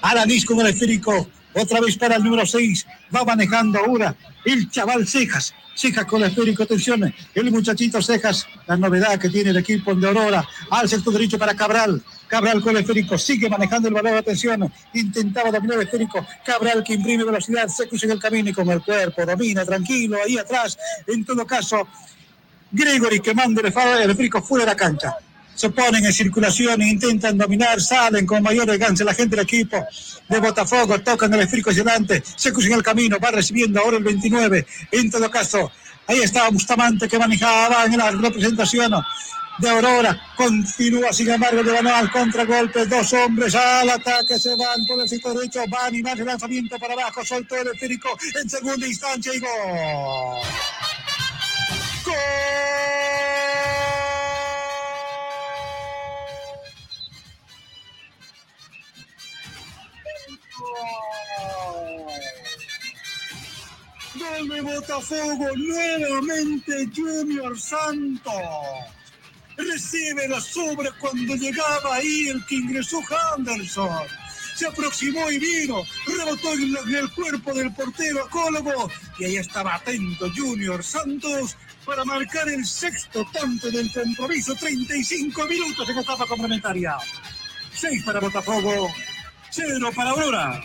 [0.02, 1.30] Aranis con el esférico.
[1.54, 2.86] Otra vez para el número 6.
[3.16, 4.16] Va manejando ahora
[4.46, 5.54] el chaval Cejas.
[5.76, 7.14] Cejas con el esférico, atención.
[7.34, 10.48] El muchachito Cejas, la novedad que tiene el equipo de Aurora.
[10.72, 12.02] Al sector derecho para Cabral.
[12.28, 14.72] Cabral con el esférico, sigue manejando el balón, atención.
[14.94, 16.26] Intentaba dominar el esférico.
[16.46, 20.18] Cabral que imprime velocidad, se cruza en el camino y con el cuerpo domina tranquilo
[20.24, 20.78] ahí atrás.
[21.08, 21.88] En todo caso,
[22.72, 25.16] Gregory que manda el esférico fuera de la cancha
[25.56, 29.86] se ponen en circulación e intentan dominar, salen con mayor elegancia la gente del equipo
[30.28, 34.04] de Botafogo, tocan el esférico hacia adelante, se cruzan el camino, va recibiendo ahora el
[34.04, 35.72] 29, en todo caso,
[36.08, 38.94] ahí está Bustamante que manejaba en la representación
[39.60, 45.00] de Aurora, continúa sin embargo llevando al contragolpe, dos hombres al ataque, se van por
[45.00, 48.88] el sitio derecho, van y más el lanzamiento para abajo, soltó el esférico en segunda
[48.88, 49.40] instancia y.
[49.40, 49.54] ¡Gol!
[64.48, 68.34] De Botafogo, nuevamente Junior Santos.
[69.58, 73.00] Recibe la sobra cuando llegaba ahí el que ingresó
[73.38, 74.06] Henderson.
[74.56, 80.30] Se aproximó y vino, rebotó en el cuerpo del portero acólogo y ahí estaba atento
[80.36, 81.56] Junior Santos
[81.86, 84.56] para marcar el sexto tanto del compromiso.
[84.56, 86.98] 35 minutos en etapa complementaria.
[87.74, 88.90] 6 para Botafogo,
[89.52, 90.62] 0 para Aurora.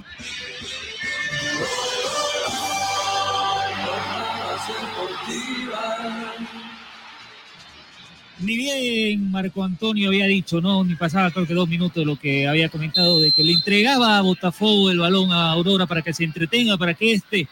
[8.41, 10.85] Ni bien Marco Antonio había dicho, ¿no?
[10.85, 14.17] Ni pasaba creo que dos minutos de lo que había comentado, de que le entregaba
[14.17, 17.49] a Botafogo el balón a Aurora para que se entretenga, para que este,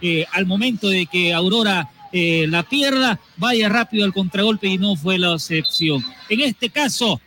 [0.00, 4.96] eh, al momento de que Aurora eh, la pierda, vaya rápido al contragolpe y no
[4.96, 6.04] fue la excepción.
[6.28, 7.20] En este caso,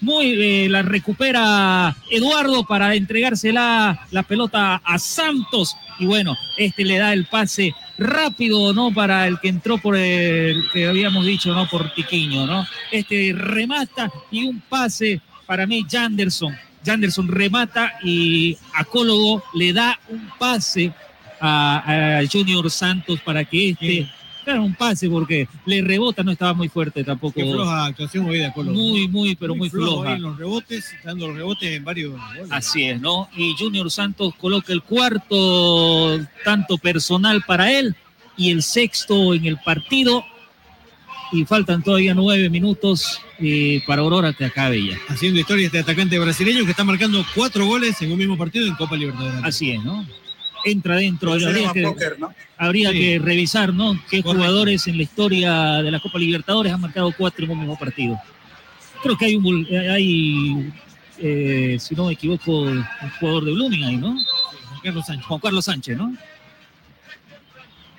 [0.00, 6.98] muy eh, la recupera Eduardo para entregársela la pelota a Santos y bueno, este le
[6.98, 8.92] da el pase rápido, ¿no?
[8.92, 11.68] Para el que entró por el que habíamos dicho, ¿no?
[11.68, 12.66] Por Tiquiño, ¿no?
[12.90, 16.54] Este remata y un pase para mí, Janderson.
[16.84, 20.92] Janderson remata y Acólogo le da un pase
[21.40, 24.08] a, a Junior Santos para que este
[24.46, 27.34] Claro, un pase porque le rebota, no estaba muy fuerte tampoco.
[27.34, 28.52] Qué floja actuación hoy de.
[28.54, 30.12] Muy, muy, pero muy, floja.
[30.12, 32.46] En los rebotes, dando los rebotes en varios goles.
[32.50, 33.28] Así es, ¿no?
[33.36, 37.96] Y Junior Santos coloca el cuarto tanto personal para él
[38.36, 40.24] y el sexto en el partido.
[41.32, 44.96] Y faltan todavía nueve minutos eh, para Aurora que acabe ya.
[45.08, 48.76] Haciendo historia este atacante brasileño que está marcando cuatro goles en un mismo partido en
[48.76, 49.40] Copa Libertadores.
[49.42, 50.06] Así es, ¿no?
[50.66, 51.32] Entra dentro.
[51.32, 52.34] Habría, que, póker, ¿no?
[52.58, 52.98] habría Sí.
[52.98, 53.94] que revisar, ¿no?
[54.10, 54.32] Qué Correcto.
[54.34, 55.52] jugadores en la historia
[55.82, 58.20] de la Copa Libertadores han marcado cuatro en un mismo partido.
[59.02, 60.72] Creo que hay un, eh, hay,
[61.18, 62.84] eh, si no me equivoco, un
[63.20, 64.16] jugador de Blooming ahí, ¿no?
[64.18, 65.26] Juan Carlos Sánchez.
[65.26, 66.16] Juan Carlos Sánchez, ¿no?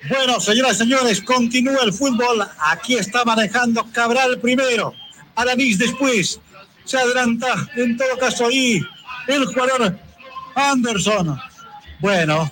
[0.08, 2.46] Bueno, señoras y señores, continúa el fútbol.
[2.70, 4.94] Aquí está manejando Cabral primero.
[5.34, 6.40] Aramis después.
[6.84, 8.80] Se adelanta, en todo caso, ahí
[9.26, 9.98] el jugador
[10.54, 11.38] Anderson.
[12.00, 12.50] Bueno,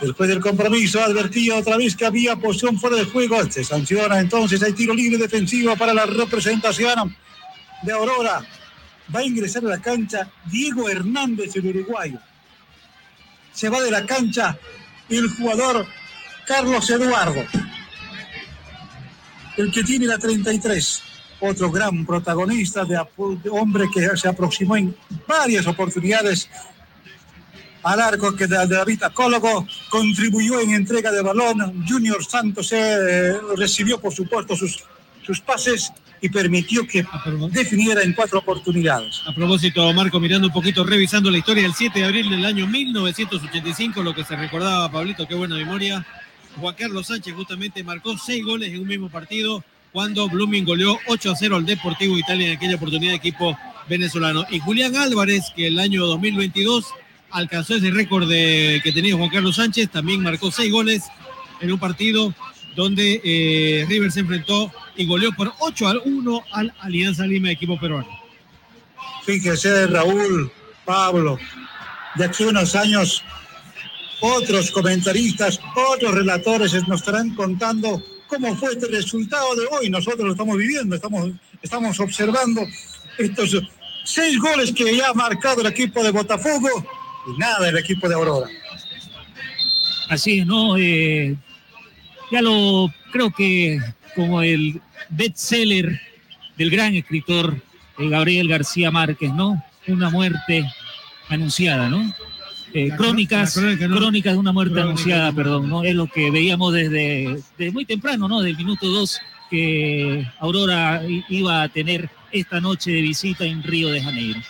[0.00, 3.42] después del compromiso advertía otra vez que había posición fuera de juego.
[3.50, 7.16] Se sanciona entonces, hay tiro libre defensivo para la representación
[7.82, 8.44] de Aurora.
[9.14, 12.18] Va a ingresar a la cancha Diego Hernández, el uruguayo.
[13.52, 14.58] Se va de la cancha
[15.08, 15.86] el jugador
[16.46, 17.44] Carlos Eduardo,
[19.56, 21.02] el que tiene la 33,
[21.40, 22.98] otro gran protagonista de,
[23.50, 24.96] hombre que se aproximó en
[25.26, 26.48] varias oportunidades
[27.86, 31.84] al arco que de- David Acólogo contribuyó en entrega de balón.
[31.88, 34.82] Junior Santos eh, recibió, por supuesto, sus,
[35.24, 37.04] sus pases y permitió que
[37.50, 39.20] definiera en cuatro oportunidades.
[39.26, 42.66] A propósito, Marco, mirando un poquito, revisando la historia del 7 de abril del año
[42.66, 46.04] 1985, lo que se recordaba, Pablito, qué buena memoria.
[46.58, 51.30] Juan Carlos Sánchez justamente marcó seis goles en un mismo partido cuando Blooming goleó 8
[51.32, 53.56] a 0 al Deportivo Italia en aquella oportunidad de equipo
[53.88, 54.44] venezolano.
[54.50, 56.86] Y Julián Álvarez, que el año 2022
[57.30, 61.02] alcanzó ese récord de- que tenía Juan Carlos Sánchez, también marcó seis goles
[61.60, 62.34] en un partido
[62.74, 67.78] donde eh, River se enfrentó y goleó por 8 a 1 al Alianza Lima, equipo
[67.80, 68.08] peruano.
[69.24, 70.50] Fíjese, Raúl,
[70.84, 71.38] Pablo,
[72.16, 73.22] de aquí unos años,
[74.20, 75.58] otros comentaristas,
[75.94, 79.90] otros relatores nos estarán contando cómo fue este resultado de hoy.
[79.90, 81.30] Nosotros lo estamos viviendo, estamos,
[81.62, 82.62] estamos observando
[83.18, 83.56] estos
[84.04, 86.68] seis goles que ya ha marcado el equipo de Botafogo
[87.26, 88.48] y nada el equipo de Aurora.
[90.08, 90.76] Así es, ¿no?
[90.76, 91.36] Eh,
[92.30, 93.80] ya lo creo que
[94.14, 94.80] como el
[95.10, 96.00] bestseller
[96.56, 97.60] del gran escritor
[97.98, 99.62] eh, Gabriel García Márquez, ¿no?
[99.88, 100.64] Una muerte
[101.28, 102.14] anunciada, ¿no?
[102.72, 105.82] Eh, crónicas, crónicas de una muerte anunciada, perdón, ¿no?
[105.82, 108.42] Es lo que veíamos desde, desde muy temprano, ¿no?
[108.42, 109.20] Del minuto 2
[109.50, 114.40] que Aurora iba a tener esta noche de visita en Río de Janeiro.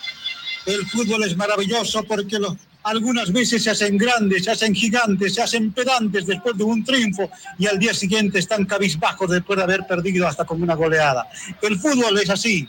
[0.66, 2.38] El fútbol es maravilloso porque
[2.82, 7.30] algunas veces se hacen grandes, se hacen gigantes, se hacen pedantes después de un triunfo
[7.56, 11.28] y al día siguiente están cabizbajos después de haber perdido hasta con una goleada.
[11.62, 12.68] El fútbol es así.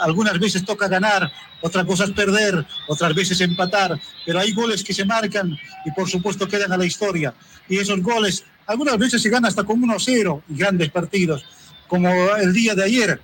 [0.00, 1.32] Algunas veces toca ganar,
[1.62, 6.46] otras cosas perder, otras veces empatar, pero hay goles que se marcan y por supuesto
[6.46, 7.32] quedan a la historia.
[7.70, 11.42] Y esos goles, algunas veces se gana hasta con 1-0 y grandes partidos,
[11.88, 13.20] como el día de ayer.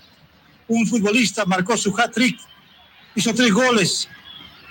[0.69, 2.39] Un futbolista marcó su hat-trick,
[3.15, 4.09] hizo tres goles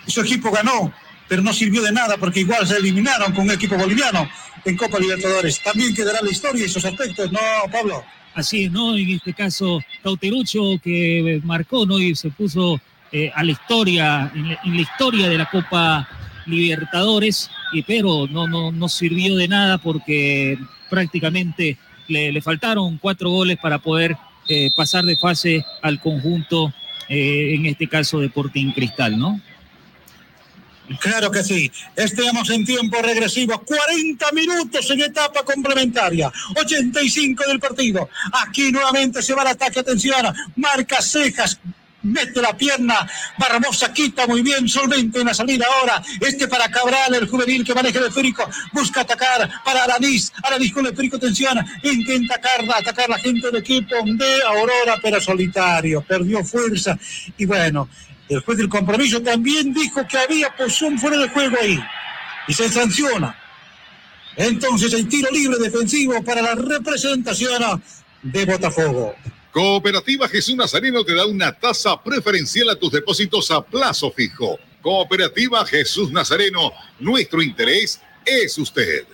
[0.09, 0.91] su equipo ganó,
[1.27, 4.27] pero no sirvió de nada porque igual se eliminaron con un equipo boliviano
[4.65, 5.61] en Copa Libertadores.
[5.61, 7.39] También quedará la historia y esos aspectos, ¿no,
[7.71, 8.03] Pablo?
[8.33, 8.95] Así ¿no?
[8.95, 11.99] En este caso, Cauterucho que marcó, ¿no?
[11.99, 12.79] Y se puso
[13.11, 16.07] eh, a la historia, en la, historia de la Copa
[16.45, 20.57] Libertadores, y, pero no, no, no sirvió de nada porque
[20.89, 24.15] prácticamente le, faltaron cuatro goles para poder
[24.47, 26.73] eh, pasar de fase al conjunto,
[27.09, 29.41] eh, en este caso Deporting Cristal, ¿no?
[30.99, 31.71] Claro que sí.
[31.95, 33.61] Estamos en tiempo regresivo.
[33.63, 36.31] 40 minutos en etapa complementaria.
[36.55, 38.09] 85 del partido.
[38.31, 39.81] Aquí nuevamente se va el ataque.
[39.81, 40.33] Atención.
[40.55, 41.59] Marca cejas
[42.03, 43.07] mete la pierna,
[43.37, 47.73] Barbosa quita muy bien, solvente en la salida ahora, este para Cabral, el juvenil que
[47.73, 53.09] maneja el esférico, busca atacar para Aranis, Aranis con el esférico, tensión, intenta atacar, atacar
[53.09, 56.97] la gente del equipo de Aurora, pero solitario, perdió fuerza,
[57.37, 57.89] y bueno,
[58.29, 61.79] el juez del compromiso también dijo que había posición fuera de juego ahí.
[62.47, 63.35] Y se sanciona.
[64.35, 67.83] Entonces el tiro libre defensivo para la representación
[68.21, 69.15] de Botafogo.
[69.51, 74.59] Cooperativa Jesús Nazareno te da una tasa preferencial a tus depósitos a plazo fijo.
[74.81, 79.05] Cooperativa Jesús Nazareno, nuestro interés es usted.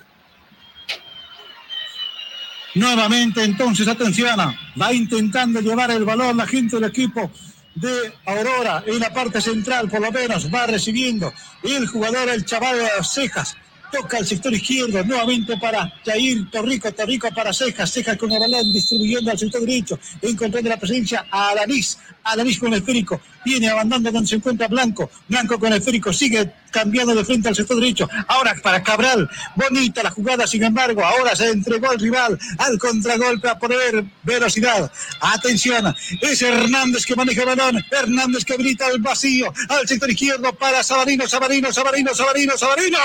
[2.76, 4.38] Nuevamente, entonces, atención,
[4.80, 7.32] va intentando llevar el balón la gente del equipo
[7.74, 11.34] de Aurora en la parte central, por lo menos va recibiendo
[11.64, 13.56] el jugador, el chaval de Cejas.
[13.96, 19.32] Toca el sector izquierdo, nuevamente para Jair Torrico, Torrico para Cejas, Cejas con balón distribuyendo
[19.32, 24.36] al sector derecho, encontrando la presencia a Alanis, Alanis con el esférico, viene abandonando se
[24.36, 28.10] encuentra Blanco, Blanco con el esférico, sigue cambiando de frente al sector derecho.
[28.28, 33.48] Ahora para Cabral, bonita la jugada, sin embargo, ahora se entregó al rival al contragolpe
[33.48, 34.92] a poner velocidad.
[35.22, 40.52] Atención, es Hernández que maneja el balón, Hernández que habilita el vacío al sector izquierdo
[40.54, 43.00] para Sabarino, Sabarino, Sabarino, Sabarino, Sabarino.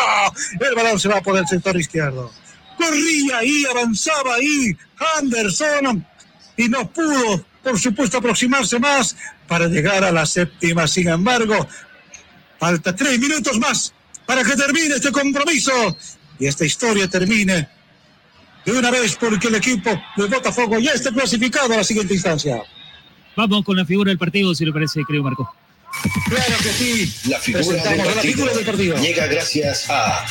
[0.58, 2.32] El balón se va por el sector izquierdo.
[2.78, 4.74] Corría ahí, avanzaba ahí
[5.18, 6.06] Anderson
[6.56, 9.16] y no pudo, por supuesto, aproximarse más
[9.46, 10.86] para llegar a la séptima.
[10.86, 11.68] Sin embargo,
[12.60, 13.94] Falta tres minutos más
[14.26, 15.96] para que termine este compromiso
[16.38, 17.66] y esta historia termine
[18.66, 22.62] de una vez porque el equipo de Botafogo ya está clasificado a la siguiente instancia.
[23.34, 25.54] Vamos con la figura del partido, si le parece, creo, Marco.
[26.28, 27.30] Claro que sí.
[27.30, 30.26] La figura, del partido, la figura del partido llega gracias a.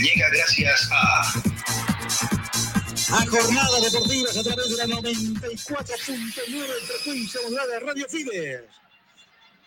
[0.00, 1.91] Llega gracias a.
[3.12, 8.62] A Jornada Deportiva a través de la 94.9 frecuencia modulada Radio Fides.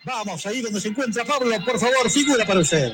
[0.04, 2.92] Vamos, ahí donde se encuentra Pablo, por favor, figura para usted.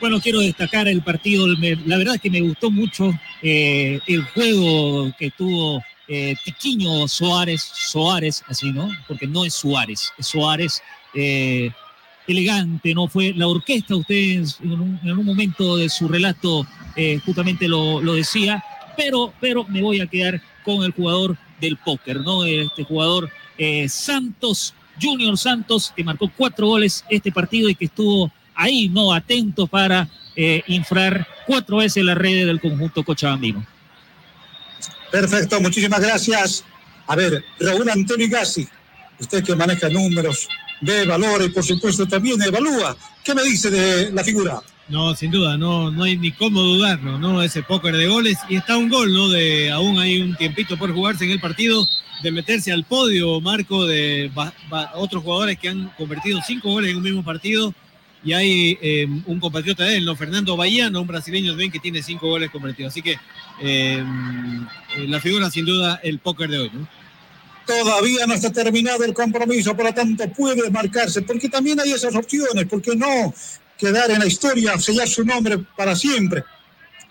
[0.00, 1.46] Bueno, quiero destacar el partido.
[1.86, 7.62] La verdad es que me gustó mucho eh, el juego que tuvo eh, Tiquiño Soares,
[7.62, 8.90] Soares, así, ¿no?
[9.06, 10.82] Porque no es Suárez, es Soares.
[11.14, 11.70] Eh,
[12.26, 13.06] elegante, ¿no?
[13.06, 16.66] Fue la orquesta, ustedes en un, momento de su relato
[17.24, 18.64] justamente lo, lo, decía,
[18.96, 22.44] pero, pero me voy a quedar con el jugador del póker, ¿no?
[22.44, 23.30] Este jugador
[23.88, 29.12] Santos Junior Santos, que marcó cuatro goles este partido y que estuvo ahí, ¿no?
[29.12, 33.64] Atento para eh, infrar cuatro veces la red del conjunto cochabambino.
[35.10, 36.64] Perfecto, muchísimas gracias.
[37.06, 38.66] A ver, Raúl Antonio Gassi,
[39.20, 40.48] usted que maneja números,
[40.80, 42.96] ve valores, por supuesto también evalúa.
[43.22, 44.60] ¿Qué me dice de la figura?
[44.88, 47.42] No, sin duda, no, no hay ni cómo dudarlo, ¿no?
[47.42, 49.28] Ese póker de goles y está un gol, ¿no?
[49.28, 51.84] De aún hay un tiempito por jugarse en el partido
[52.22, 54.30] de meterse al podio, Marco, de
[54.94, 57.74] otros jugadores que han convertido cinco goles en un mismo partido.
[58.24, 60.14] y hay eh, un compatriota de él, ¿no?
[60.16, 62.92] Fernando Bahiano, un brasileño también que tiene cinco goles convertidos.
[62.92, 63.18] Así que
[63.60, 64.04] eh,
[65.06, 66.88] la figura sin duda el póker de hoy, ¿no?
[67.66, 72.14] Todavía no está terminado el compromiso, por lo tanto puede marcarse, porque también hay esas
[72.14, 73.34] opciones, porque no
[73.78, 76.44] quedar en la historia, sellar su nombre para siempre.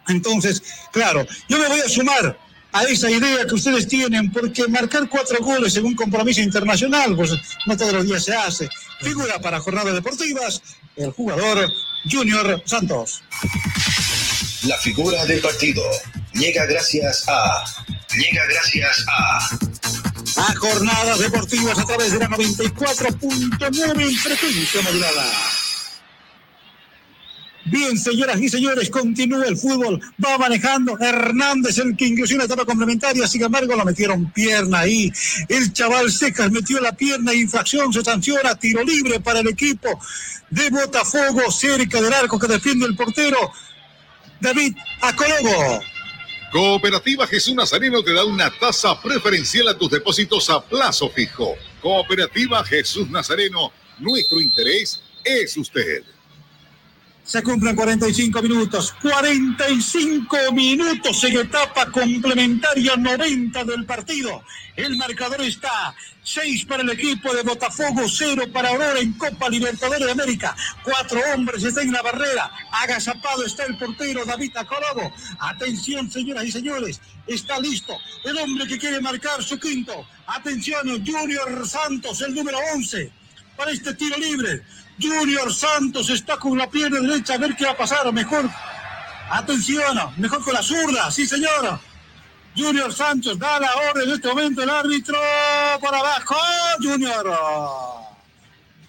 [0.08, 0.62] Entonces,
[0.92, 2.38] claro, yo me voy a sumar
[2.72, 7.32] a esa idea que ustedes tienen, porque marcar cuatro goles en un compromiso internacional, pues
[7.66, 8.70] no todos los días se hace.
[9.00, 10.62] Figura para jornadas deportivas,
[10.98, 11.70] el jugador
[12.10, 13.24] Junior Santos.
[14.64, 15.84] La figura del partido
[16.34, 17.64] llega gracias a.
[18.18, 19.38] Llega gracias a.
[20.38, 25.32] A jornadas deportivas a través de la 94.9 en frecuencia modulada.
[27.66, 30.00] Bien, señoras y señores, continúa el fútbol.
[30.24, 33.28] Va manejando Hernández, el que ingresó en la etapa complementaria.
[33.28, 35.12] Sin embargo, lo metieron pierna ahí.
[35.50, 40.00] El chaval Secas metió la pierna, infracción, se sanciona, tiro libre para el equipo
[40.52, 43.52] de Botafogo, cerca del arco que defiende el portero
[44.40, 45.82] David Acologo.
[46.52, 51.56] Cooperativa Jesús Nazareno te da una tasa preferencial a tus depósitos a plazo fijo.
[51.82, 56.04] Cooperativa Jesús Nazareno, nuestro interés es usted.
[57.26, 58.94] Se cumplen 45 minutos.
[59.02, 64.44] 45 minutos en etapa complementaria 90 del partido.
[64.76, 70.06] El marcador está 6 para el equipo de Botafogo, 0 para Aurora en Copa Libertadores
[70.06, 70.56] de América.
[70.84, 72.52] Cuatro hombres están en la barrera.
[72.72, 75.12] Agazapado está el portero David Acologo.
[75.40, 77.02] Atención, señoras y señores.
[77.26, 80.06] Está listo el hombre que quiere marcar su quinto.
[80.28, 83.12] Atención, Junior Santos, el número 11,
[83.58, 84.62] para este tiro libre.
[85.02, 88.12] Junior Santos está con la pierna derecha, a ver qué va a pasar.
[88.14, 88.50] Mejor,
[89.30, 91.80] atención, mejor con la zurda, sí señora.
[92.56, 95.18] Junior Santos da la orden en este momento el árbitro
[95.82, 96.36] para abajo.
[96.82, 97.38] Junior.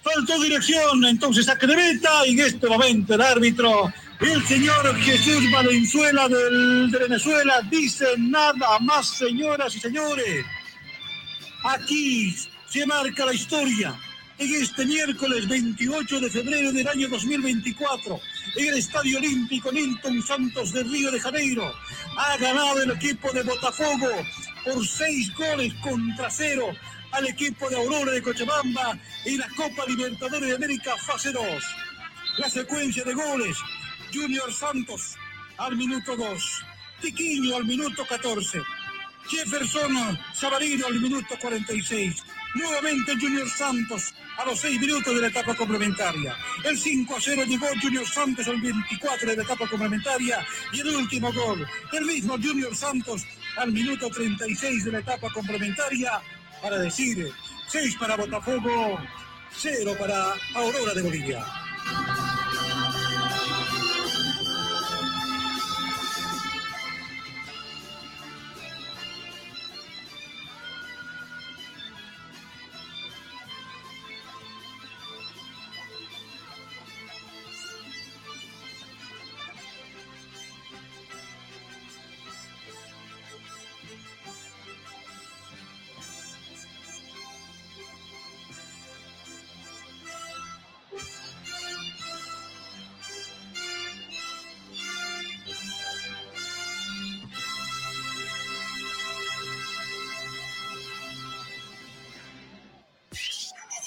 [0.01, 6.29] Faltó dirección, entonces a Creveta y en este momento el árbitro, el señor Jesús Valenzuela
[6.29, 10.45] del, de Venezuela, dice nada más, señoras y señores.
[11.65, 12.33] Aquí
[12.69, 13.99] se marca la historia
[14.39, 18.19] en este miércoles 28 de febrero del año 2024
[18.55, 21.73] en el Estadio Olímpico Nilton Santos de Río de Janeiro.
[22.17, 24.09] Ha ganado el equipo de Botafogo
[24.63, 26.67] por seis goles contra cero
[27.11, 31.43] al equipo de Aurora de Cochabamba en la Copa Libertadores de América fase 2.
[32.37, 33.57] La secuencia de goles,
[34.13, 35.15] Junior Santos
[35.57, 36.63] al minuto 2,
[37.01, 38.61] Tiquillo al minuto 14,
[39.27, 42.23] Jefferson Sabarino al minuto 46,
[42.57, 46.35] nuevamente Junior Santos a los 6 minutos de la etapa complementaria.
[46.63, 50.95] El 5 a 0 llegó Junior Santos al 24 de la etapa complementaria y el
[50.95, 53.25] último gol, el mismo Junior Santos
[53.57, 56.21] al minuto 36 de la etapa complementaria
[56.61, 57.31] para decir
[57.67, 58.99] 6 para Botafogo,
[59.51, 61.66] 0 para Aurora de Bolivia.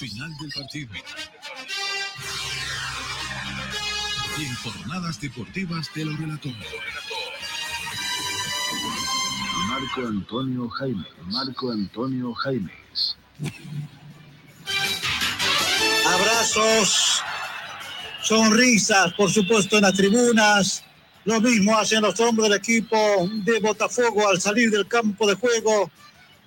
[0.00, 0.88] Final del partido.
[4.38, 6.48] Y en jornadas deportivas te lo relató.
[9.68, 11.04] Marco Antonio Jaime.
[11.26, 13.18] Marco Antonio Jaimes.
[16.06, 17.22] Abrazos,
[18.22, 20.82] sonrisas, por supuesto, en las tribunas.
[21.26, 22.96] Lo mismo hacen los hombres del equipo
[23.44, 25.90] de Botafogo al salir del campo de juego.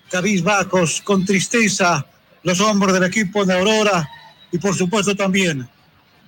[0.10, 2.04] Cabizbajos, con tristeza,
[2.44, 4.10] los hombres del equipo de Aurora
[4.52, 5.68] y por supuesto también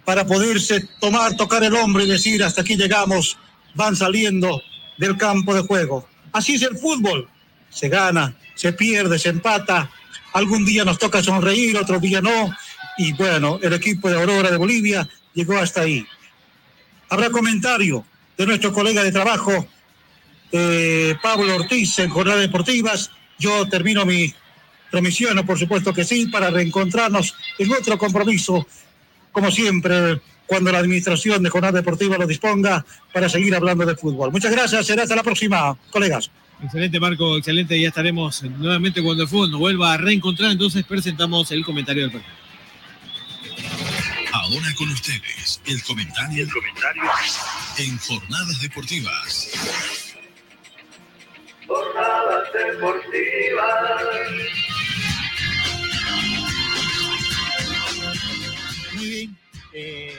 [0.06, 3.38] para poderse tomar, tocar el hombro y decir hasta aquí llegamos,
[3.74, 4.62] van saliendo
[4.98, 6.08] del campo de juego.
[6.32, 7.28] Así es el fútbol,
[7.70, 9.90] se gana, se pierde, se empata,
[10.34, 12.56] algún día nos toca sonreír, otro día no,
[12.98, 16.06] y bueno, el equipo de Aurora de Bolivia llegó hasta ahí.
[17.10, 18.06] Habrá comentario
[18.38, 19.68] de nuestro colega de trabajo,
[20.52, 23.12] eh, Pablo Ortiz, en Jornadas Deportivas.
[23.38, 24.34] Yo termino mi
[24.96, 28.66] Promisiono, por supuesto que sí, para reencontrarnos en otro compromiso,
[29.34, 34.32] como siempre, cuando la administración de Jornada Deportiva lo disponga, para seguir hablando de fútbol.
[34.32, 36.32] Muchas gracias, será hasta la próxima, colegas.
[36.64, 37.78] Excelente, Marco, excelente.
[37.78, 40.52] Ya estaremos nuevamente cuando el fútbol nos vuelva a reencontrar.
[40.52, 42.34] Entonces presentamos el comentario del partido.
[44.32, 47.04] Ahora con ustedes, el comentario, el comentario
[47.80, 49.52] en Jornadas Deportivas.
[51.68, 53.26] Jornadas Deportivas.
[58.96, 59.38] Muy bien.
[59.74, 60.14] eh,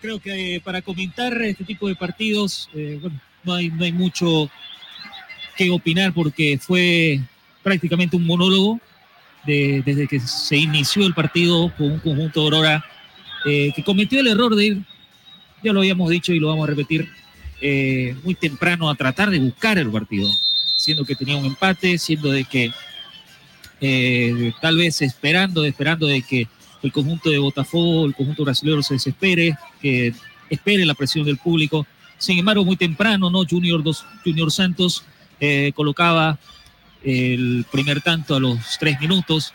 [0.00, 3.92] creo que eh, para comentar este tipo de partidos, eh, bueno, no hay, no hay
[3.92, 4.48] mucho
[5.56, 7.20] que opinar porque fue
[7.62, 8.80] prácticamente un monólogo
[9.44, 12.84] de- desde que se inició el partido con un conjunto de Aurora
[13.44, 14.82] eh, que cometió el error de ir,
[15.62, 17.08] ya lo habíamos dicho y lo vamos a repetir,
[17.60, 20.30] eh, muy temprano a tratar de buscar el partido,
[20.76, 22.72] siendo que tenía un empate, siendo de que
[23.80, 26.48] eh, tal vez esperando, esperando de que
[26.82, 30.12] el conjunto de Botafogo, el conjunto brasileño se desespere, que
[30.50, 31.86] espere la presión del público.
[32.18, 33.44] Sin embargo, muy temprano, ¿no?
[33.48, 35.04] Junior, dos, Junior Santos
[35.40, 36.38] eh, colocaba
[37.02, 39.52] el primer tanto a los tres minutos.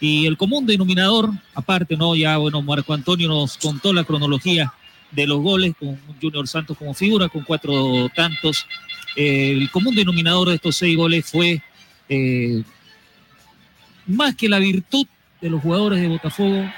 [0.00, 2.14] Y el común denominador, aparte, ¿no?
[2.14, 4.72] Ya, bueno, Marco Antonio nos contó la cronología
[5.10, 8.66] de los goles con Junior Santos como figura, con cuatro tantos.
[9.16, 11.62] Eh, el común denominador de estos seis goles fue
[12.08, 12.62] eh,
[14.06, 15.06] más que la virtud
[15.40, 16.70] de los jugadores de Botafogo,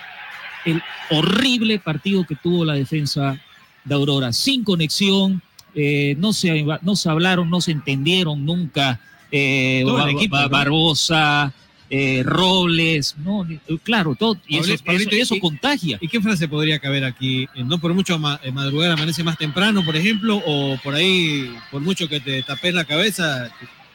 [0.65, 3.41] el horrible partido que tuvo la defensa
[3.85, 5.41] de Aurora, sin conexión,
[5.75, 9.01] eh, no, se, no se hablaron, no se entendieron nunca.
[9.33, 10.37] eh, equipo.
[10.49, 11.53] Barbosa,
[11.91, 13.47] eh, Robles, no,
[13.83, 15.99] claro, todo, y eso, Pablito, eso- eso ¿y- contagia.
[16.01, 17.45] ¿Y qué frase podría caber aquí?
[17.55, 21.81] Eh, No por mucho ma- madrugar amanece más temprano, por ejemplo, o por ahí, por
[21.83, 23.51] mucho que te tapes la cabeza,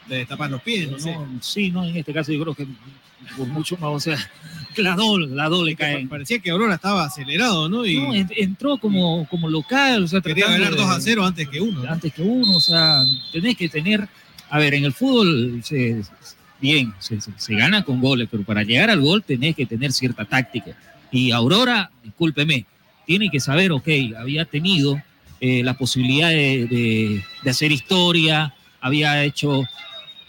[0.07, 2.67] te destapas los pies, no, sí, no, en este caso yo creo que
[3.37, 4.17] por mucho más, o sea,
[4.77, 6.05] la doble, la doble cae.
[6.07, 7.85] Parecía que Aurora estaba acelerado, ¿no?
[7.85, 11.25] Y No, en- entró como, como local, o sea, quería ganar de- 2 a 0
[11.25, 11.83] antes que uno.
[11.83, 11.89] ¿no?
[11.91, 14.07] antes que uno, o sea, tenés que tener,
[14.49, 16.01] a ver, en el fútbol, se-
[16.59, 19.91] bien, se, se- se gana con goles, pero para llegar al gol tenés que tener
[19.93, 20.71] cierta táctica.
[21.11, 22.65] Y Aurora, discúlpeme,
[23.05, 25.01] tiene que saber, ok, había tenido
[25.39, 29.63] eh, la posibilidad de, de- de hacer historia, había hecho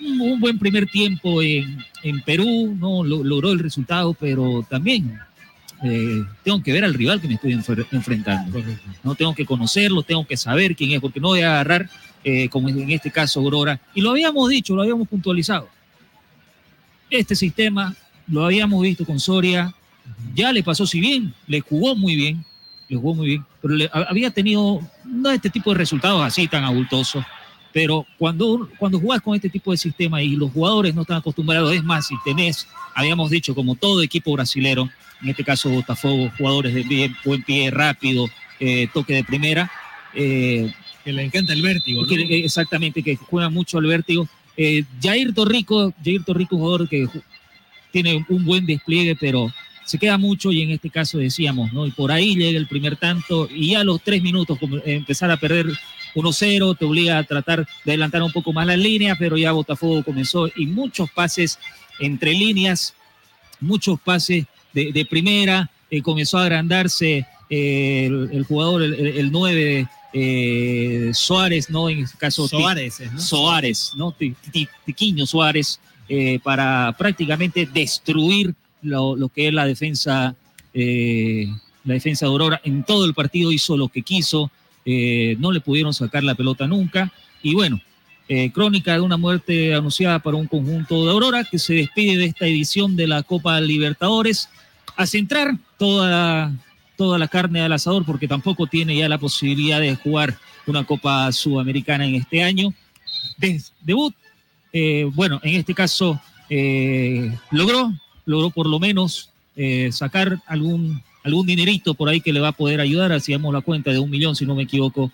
[0.05, 5.19] un, buen primer tiempo en, en Perú, no Lo- logró el resultado, pero también
[5.85, 7.53] eh, tengo que ver al rival que me estoy
[7.91, 8.63] enfrentando.
[9.03, 11.89] No tengo que conocerlo, tengo que saber quién es, porque no voy a agarrar,
[12.25, 13.81] eh, como en este caso, Aurora.
[13.95, 15.69] Y lo habíamos dicho, lo habíamos puntualizado.
[17.11, 17.95] Este sistema
[18.29, 19.75] lo habíamos visto con Soria,
[20.35, 22.45] ya le pasó si bien, le jugó muy bien,
[22.89, 26.47] le jugó muy bien, pero le- ha- había tenido no este tipo de resultados así
[26.49, 27.25] tan abultosos.
[27.73, 31.73] Pero cuando, cuando jugás con este tipo de sistema y los jugadores no están acostumbrados,
[31.75, 34.91] es más, si tenés, habíamos dicho, como todo equipo brasilero,
[35.23, 38.29] en este caso Botafogo, jugadores de bien, buen pie, rápido,
[38.61, 39.71] eh, toque de primera,
[40.15, 40.73] eh,
[41.05, 42.09] Que le encanta el vértigo, ¿no?
[42.09, 44.29] que- que- exactamente, que juega mucho al vértigo.
[44.57, 47.09] Eh, Jair Torrico, Jair Torrico, jugador que
[47.91, 49.51] tiene un buen despliegue, pero
[49.85, 51.87] se queda mucho y en este caso decíamos, ¿no?
[51.87, 55.31] Y por ahí llega el primer tanto y ya a los tres minutos eh, empezar
[55.31, 55.67] a perder
[56.15, 60.03] 1-0 te obliga a tratar de adelantar un poco más las líneas, pero ya Botafogo
[60.03, 61.59] comenzó y muchos pases
[61.99, 62.95] entre líneas,
[63.61, 69.07] muchos pases de, de primera, eh, comenzó a agrandarse eh, el, el jugador, el, el,
[69.19, 71.89] el 9 eh, Suárez, ¿no?
[71.89, 73.21] En este caso, Soares, ¿no?
[73.21, 74.13] Suárez, ¿no?
[74.13, 75.81] Ti- Ti- Tiquiño Suárez,
[76.43, 80.35] para prácticamente destruir lo, lo que es la defensa,
[80.75, 82.61] la defensa de Aurora.
[82.65, 84.51] En todo el partido hizo lo que quiso,
[84.85, 87.13] eh, no le pudieron sacar la pelota nunca.
[87.43, 87.81] Y bueno,
[88.29, 92.27] eh, crónica de una muerte anunciada para un conjunto de Aurora que se despide de
[92.27, 94.49] esta edición de la Copa Libertadores
[94.97, 96.53] a centrar toda,
[96.97, 101.31] toda la carne al asador porque tampoco tiene ya la posibilidad de jugar una Copa
[101.33, 102.73] Sudamericana en este año.
[103.39, 104.15] De- debut,
[104.73, 106.21] eh, bueno, en este caso
[107.51, 107.93] logró,
[108.27, 109.31] logró por lo menos
[109.91, 113.91] sacar algún, algún dinerito por ahí que le va a poder ayudar, hacíamos la cuenta
[113.93, 115.11] de un millón, si no me equivoco,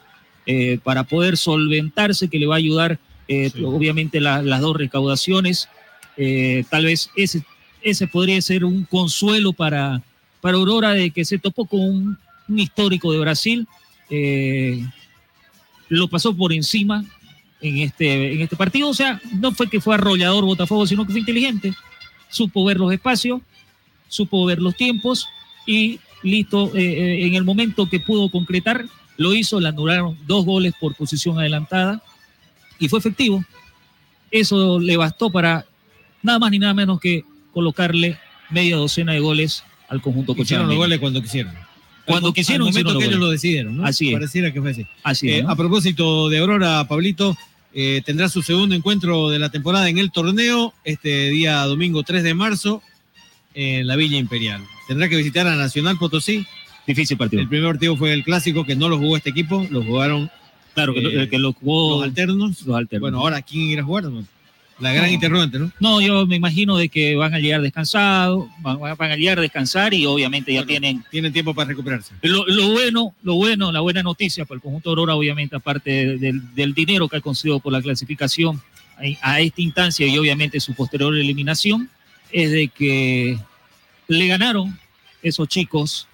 [0.47, 5.69] eh, para poder solventarse, que le va a ayudar, eh, obviamente, la- las dos recaudaciones.
[6.17, 7.43] Eh, tal vez ese,
[7.83, 10.03] ese podría ser un consuelo para,
[10.41, 13.67] para Aurora de que se topó con un, un histórico de Brasil.
[14.11, 14.83] eh,
[15.91, 17.05] lo pasó por encima
[17.61, 18.89] en este, en este partido.
[18.89, 21.75] O sea, no fue que fue arrollador Botafogo, sino que fue inteligente.
[22.31, 23.41] Supo ver los espacios,
[24.09, 25.27] supo ver los tiempos
[25.69, 28.87] y listo, eh, eh, en el momento que pudo concretar,
[29.19, 32.03] lo hizo, le anularon dos goles por posición adelantada
[32.79, 33.45] y fue efectivo.
[34.31, 35.67] Eso le bastó para
[36.23, 37.23] nada más ni nada menos que
[37.53, 41.53] colocarle media docena de goles al conjunto Hicieron los goles cuando quisieron.
[42.07, 43.85] Cuando Al- quisieron, al momento que ellos lo decidieron, ¿no?
[43.85, 44.15] Así es.
[44.15, 44.87] Pareciera que fue así.
[45.03, 45.45] Así Eh.
[45.47, 47.37] A propósito de Aurora, Pablito,
[47.75, 52.23] eh, tendrá su segundo encuentro de la temporada en el torneo este día domingo 3
[52.23, 52.83] de marzo
[53.53, 54.63] en la Villa Imperial.
[54.89, 56.45] Tendrá que visitar a Nacional Potosí.
[56.87, 57.43] Difícil partido.
[57.43, 60.31] El primer partido fue el clásico, que no lo jugó este equipo, lo jugaron.
[60.75, 61.97] Claro, que, lo, que lo jugó.
[61.99, 62.63] Los alternos.
[62.67, 63.03] Los alternos.
[63.03, 64.05] Bueno, ahora, ¿quién irá a jugar?
[64.81, 65.73] La gran interrogante, ¿no?
[65.81, 69.43] No, yo me imagino de que van a llegar descansados, van, van a llegar a
[69.43, 71.05] descansar y obviamente ya tienen...
[71.11, 72.15] Tienen tiempo para recuperarse.
[72.23, 76.55] Lo, lo, bueno, lo bueno, la buena noticia para el conjunto Aurora, obviamente, aparte del,
[76.55, 78.63] del dinero que ha conseguido por la clasificación
[79.21, 81.91] a, a esta instancia y obviamente su posterior eliminación,
[82.31, 83.37] es de que
[84.09, 84.79] le ganaron
[85.23, 86.09] esos chicos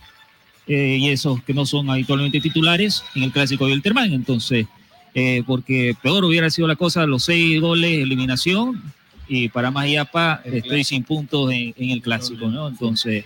[0.66, 4.12] eh, y esos que no son habitualmente titulares en el clásico del Termán.
[4.12, 4.66] Entonces,
[5.14, 8.82] eh, porque peor hubiera sido la cosa, los seis goles, eliminación,
[9.28, 12.68] y para Mayapa estoy sin puntos en, en el clásico, ¿no?
[12.68, 13.24] Entonces,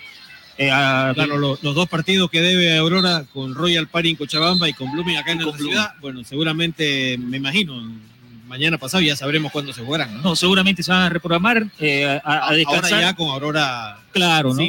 [0.58, 4.68] eh, a, claro, los, los, dos partidos que debe Aurora con Royal Party en Cochabamba
[4.68, 7.90] y con Blooming acá en la ciudad, bueno, seguramente, me imagino,
[8.48, 10.14] mañana pasado ya sabremos cuándo se jugarán.
[10.16, 10.22] ¿no?
[10.22, 12.94] no seguramente se van a reprogramar eh, a, a, descansar.
[12.94, 13.98] Ahora ya con Aurora.
[14.12, 14.62] Claro, ¿no?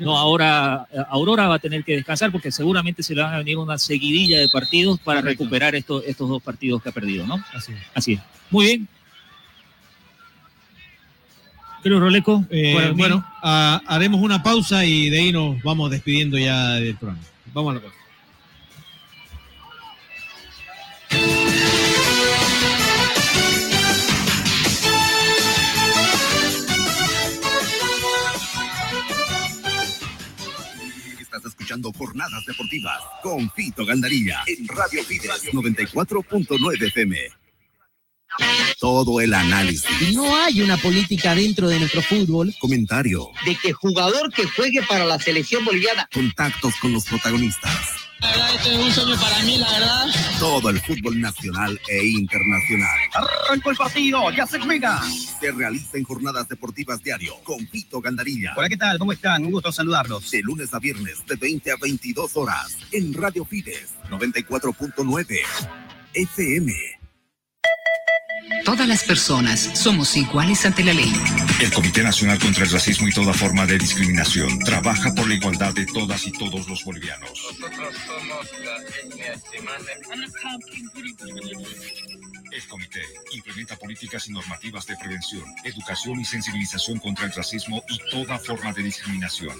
[0.00, 3.56] No, ahora Aurora va a tener que descansar porque seguramente se le van a venir
[3.56, 5.44] una seguidilla de partidos para Correcto.
[5.44, 7.42] recuperar estos, estos dos partidos que ha perdido, ¿no?
[7.54, 7.78] Así es.
[7.94, 8.20] Así es.
[8.50, 8.88] Muy bien.
[11.82, 12.44] Creo, Roleco.
[12.50, 17.22] Eh, bueno, a, haremos una pausa y de ahí nos vamos despidiendo ya del programa.
[17.52, 17.96] Vamos a la pausa.
[31.62, 37.41] Escuchando Jornadas Deportivas con Fito Gandarilla en Radio Fides 94.9 FM.
[38.78, 40.14] Todo el análisis.
[40.14, 42.54] No hay una política dentro de nuestro fútbol.
[42.60, 43.30] Comentario.
[43.44, 46.08] De que jugador que juegue para la selección boliviana.
[46.12, 48.02] Contactos con los protagonistas.
[48.20, 50.06] La verdad, este es un sueño para mí, la verdad.
[50.38, 52.98] Todo el fútbol nacional e internacional.
[53.14, 55.02] Arrancó el partido, ya se juega.
[55.40, 58.54] Se realiza en jornadas deportivas diario con Vito Gandarilla.
[58.56, 58.98] Hola, ¿qué tal?
[58.98, 59.44] ¿Cómo están?
[59.44, 60.30] Un gusto saludarlos.
[60.30, 65.40] De lunes a viernes, de 20 a 22 horas, en Radio Fides 94.9
[66.14, 67.01] FM.
[68.64, 71.12] Todas las personas somos iguales ante la ley.
[71.60, 75.74] El Comité Nacional contra el Racismo y toda forma de discriminación trabaja por la igualdad
[75.74, 77.30] de todas y todos los bolivianos.
[77.30, 79.40] Nosotros somos la etnia
[82.52, 87.98] El comité implementa políticas y normativas de prevención, educación y sensibilización contra el racismo y
[88.10, 89.56] toda forma de discriminación.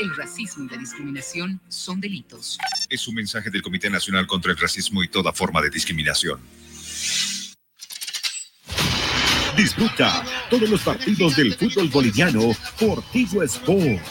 [0.00, 2.58] El racismo y la discriminación son delitos.
[2.90, 6.40] Es un mensaje del Comité Nacional contra el Racismo y toda forma de discriminación.
[9.56, 14.02] Disfruta todos los partidos del fútbol boliviano por Tigo Sports.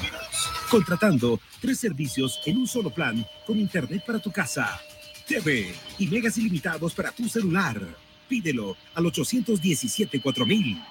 [0.72, 4.80] Contratando tres servicios en un solo plan con internet para tu casa,
[5.28, 7.80] TV y megas ilimitados para tu celular.
[8.28, 10.82] Pídelo al 817 4000.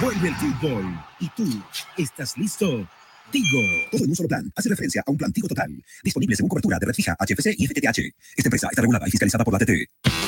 [0.00, 1.62] Vuelve el fútbol y tú
[1.96, 2.88] estás listo.
[3.32, 3.58] Tigo.
[3.90, 4.52] Todo en un solo plan.
[4.54, 5.70] Hace referencia a un plan Tigo total.
[6.04, 7.98] Disponible según cobertura de red fija, HFC y FTTH.
[8.36, 10.25] Esta empresa está regulada y fiscalizada por la TT.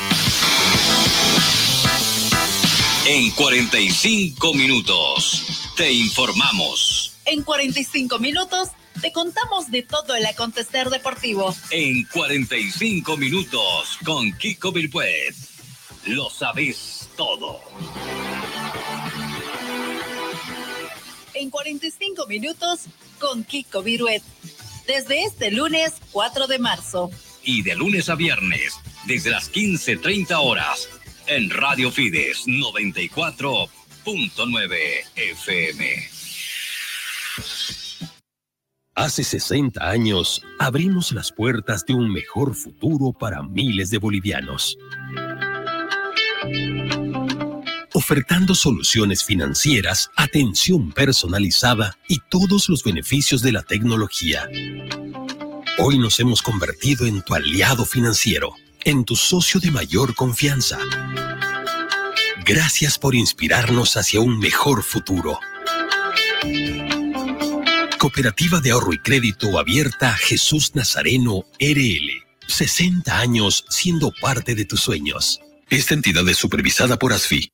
[3.11, 7.17] En 45 minutos te informamos.
[7.25, 8.69] En 45 minutos
[9.01, 11.55] te contamos de todo el acontecer deportivo.
[11.71, 15.33] En 45 minutos con Kiko Bilbuet.
[16.05, 17.59] Lo sabes todo.
[21.33, 22.81] En 45 minutos
[23.17, 24.21] con Kiko Viruet.
[24.85, 27.09] Desde este lunes 4 de marzo.
[27.43, 28.75] Y de lunes a viernes,
[29.07, 30.87] desde las 15.30 horas,
[31.29, 34.75] en Radio Fides 94.9
[35.15, 36.09] FM.
[38.95, 44.75] Hace 60 años abrimos las puertas de un mejor futuro para miles de bolivianos.
[47.93, 54.49] Ofertando soluciones financieras, atención personalizada y todos los beneficios de la tecnología.
[55.77, 60.79] Hoy nos hemos convertido en tu aliado financiero en tu socio de mayor confianza.
[62.49, 65.39] Gracias por inspirarnos hacia un mejor futuro.
[67.99, 72.09] Cooperativa de Ahorro y Crédito Abierta Jesús Nazareno RL.
[72.47, 75.39] 60 años siendo parte de tus sueños.
[75.69, 77.51] Esta entidad es supervisada por ASFI.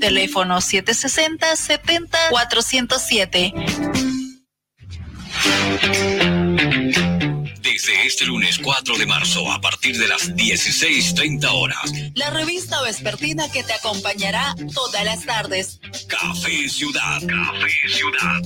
[0.00, 3.52] Teléfono 760 70 407.
[7.84, 11.92] Desde este lunes 4 de marzo a partir de las 16.30 horas.
[12.14, 15.80] La revista vespertina que te acompañará todas las tardes.
[16.06, 17.20] Café Ciudad.
[17.26, 18.40] Café Ciudad.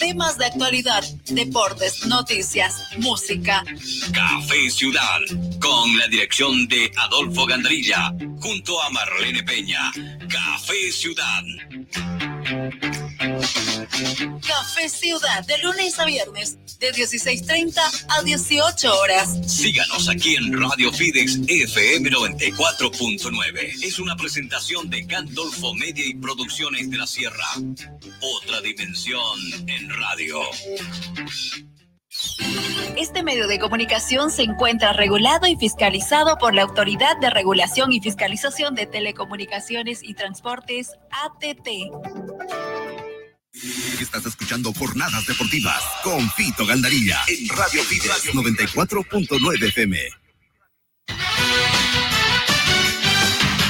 [0.00, 3.62] Temas de actualidad, deportes, noticias, música.
[4.12, 5.20] Café Ciudad.
[5.60, 8.12] Con la dirección de Adolfo Gandrilla.
[8.40, 9.92] Junto a Marlene Peña.
[10.28, 11.44] Café Ciudad.
[13.20, 19.38] Café Ciudad, de lunes a viernes, de 16.30 a 18 horas.
[19.46, 23.84] Síganos aquí en Radio Fidex FM 94.9.
[23.84, 27.44] Es una presentación de Gandolfo Media y Producciones de la Sierra.
[28.22, 30.40] Otra dimensión en radio.
[32.96, 38.00] Este medio de comunicación se encuentra regulado y fiscalizado por la Autoridad de Regulación y
[38.00, 41.68] Fiscalización de Telecomunicaciones y Transportes, ATT.
[43.52, 49.98] Estás escuchando Jornadas Deportivas con Fito Gandarilla en Radio Fides 94.9 FM.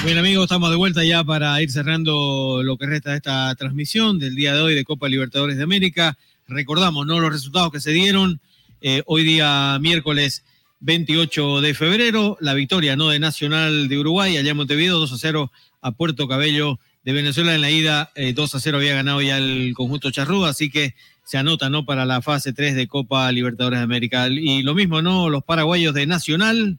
[0.05, 4.19] Bien amigos, estamos de vuelta ya para ir cerrando lo que resta de esta transmisión
[4.19, 6.19] del día de hoy de Copa Libertadores de América.
[6.47, 7.19] Recordamos, ¿no?
[7.19, 8.39] Los resultados que se dieron
[8.83, 10.45] eh, hoy día miércoles
[10.81, 13.09] 28 de febrero, la victoria, ¿no?
[13.09, 15.51] De Nacional de Uruguay, allá en Montevideo, 2 a 0
[15.81, 19.39] a Puerto Cabello de Venezuela en la ida, 2 eh, a 0 había ganado ya
[19.39, 21.87] el conjunto Charrúa, así que se anota, ¿no?
[21.87, 24.29] Para la fase 3 de Copa Libertadores de América.
[24.29, 25.29] Y lo mismo, ¿no?
[25.31, 26.79] Los paraguayos de Nacional,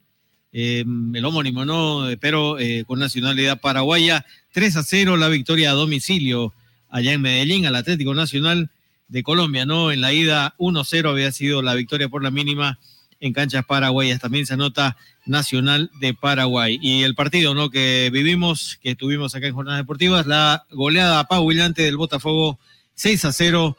[0.52, 0.84] eh,
[1.14, 2.06] el homónimo, ¿no?
[2.20, 6.52] Pero eh, con nacionalidad paraguaya, 3 a 0 la victoria a domicilio
[6.88, 8.70] allá en Medellín, al Atlético Nacional
[9.08, 9.90] de Colombia, ¿no?
[9.90, 12.78] En la ida 1-0 había sido la victoria por la mínima
[13.22, 14.20] en canchas paraguayas.
[14.20, 16.78] También se anota Nacional de Paraguay.
[16.82, 17.70] Y el partido ¿no?
[17.70, 22.58] que vivimos, que tuvimos acá en Jornadas Deportivas, la goleada apabullante del Botafogo
[22.96, 23.76] 6 a 0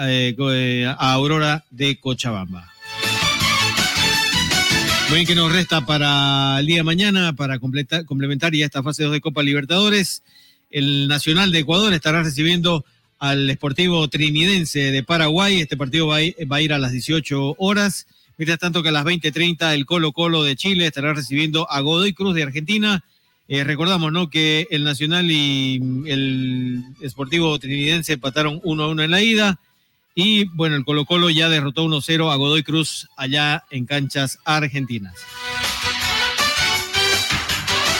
[0.00, 2.70] eh, eh, a Aurora de Cochabamba.
[5.10, 9.12] Bien que nos resta para el día mañana, para completar, complementar ya esta fase 2
[9.12, 10.22] de Copa Libertadores.
[10.70, 12.84] El Nacional de Ecuador estará recibiendo
[13.18, 15.62] al Esportivo Trinidense de Paraguay.
[15.62, 18.06] Este partido va a ir a las 18 horas.
[18.38, 22.12] Mientras tanto que a las 20:30 el Colo Colo de Chile estará recibiendo a Godoy
[22.12, 23.04] Cruz de Argentina.
[23.48, 24.30] Eh, recordamos ¿no?
[24.30, 29.60] que el Nacional y el Esportivo Trinidense empataron 1 a 1 en la ida.
[30.14, 35.14] Y bueno, el Colo Colo ya derrotó 1-0 a Godoy Cruz allá en canchas argentinas.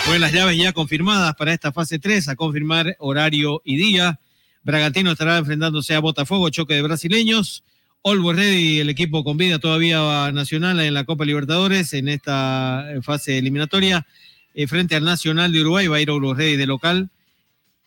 [0.07, 4.18] Bueno, las llaves ya confirmadas para esta fase 3, a confirmar horario y día.
[4.62, 7.62] Bragantino estará enfrentándose a Botafogo, choque de brasileños.
[8.05, 13.39] Always Ready, el equipo con vida todavía nacional en la Copa Libertadores en esta fase
[13.39, 14.07] eliminatoria.
[14.55, 17.10] Eh, frente al Nacional de Uruguay va a ir Always Ready de local.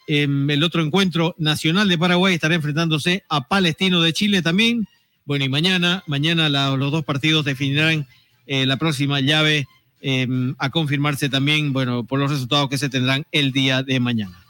[0.08, 4.88] En el otro encuentro, Nacional de Paraguay estará enfrentándose a Palestino de Chile también.
[5.26, 8.08] Bueno, y mañana, mañana los dos partidos definirán
[8.48, 9.68] eh, la próxima llave
[10.02, 14.41] em, a confirmarse también, bueno, por los resultados que se tendrán el día de mañana.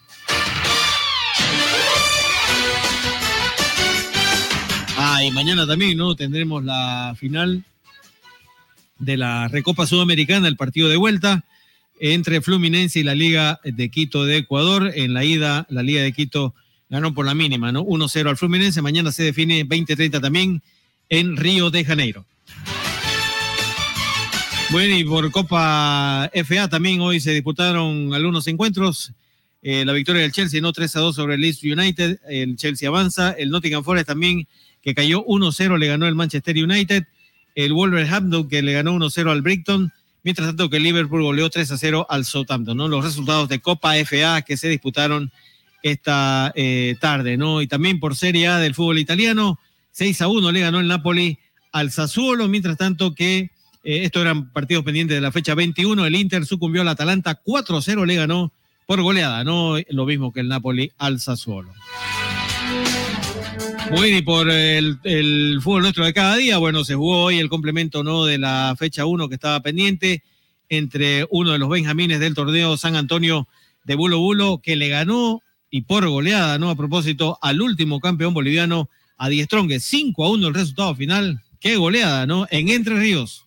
[5.24, 6.16] Y mañana también, ¿no?
[6.16, 7.64] Tendremos la final
[8.98, 11.44] de la Recopa Sudamericana, el partido de vuelta
[12.00, 14.92] entre Fluminense y la Liga de Quito de Ecuador.
[14.96, 16.56] En la ida, la Liga de Quito
[16.90, 17.84] ganó por la mínima, ¿no?
[17.84, 18.82] 1-0 al Fluminense.
[18.82, 20.64] Mañana se define 20-30 también
[21.10, 22.26] en Río de Janeiro.
[24.72, 29.12] Bueno, y por Copa FA también hoy se disputaron algunos encuentros.
[29.62, 32.20] Eh, la victoria del Chelsea, no 3 2 sobre el Leeds United.
[32.28, 33.32] El Chelsea avanza.
[33.32, 34.48] El Nottingham Forest también
[34.82, 37.06] que cayó 1-0, le ganó el Manchester United.
[37.56, 39.92] El Wolverhampton, que le ganó 1-0 al Brighton.
[40.24, 42.88] Mientras tanto que Liverpool goleó 3-0 al Southampton, ¿no?
[42.88, 45.32] Los resultados de Copa FA que se disputaron
[45.84, 47.62] esta eh, tarde, ¿no?
[47.62, 49.60] Y también por Serie A del fútbol italiano,
[49.92, 51.40] 6 a 1 le ganó el Napoli
[51.72, 53.50] al Sassuolo, mientras tanto que
[53.84, 57.82] eh, estos eran partidos pendientes de la fecha 21, el Inter sucumbió al Atalanta, 4
[57.82, 58.52] 0 le ganó
[58.86, 59.76] por goleada, ¿no?
[59.90, 61.74] Lo mismo que el Napoli al Sassuolo.
[63.90, 68.04] Bueno, y por el, fútbol nuestro de cada día, bueno, se jugó hoy el complemento,
[68.04, 68.26] ¿no?
[68.26, 70.24] De la fecha 1 que estaba pendiente
[70.70, 73.48] entre uno de los benjamines del torneo San Antonio
[73.84, 76.70] de Bulo Bulo, que le ganó y por goleada, ¿no?
[76.70, 81.42] A propósito, al último campeón boliviano, a Diestrong, 5 a 1 el resultado final.
[81.60, 82.48] Qué goleada, ¿no?
[82.50, 83.46] En Entre Ríos.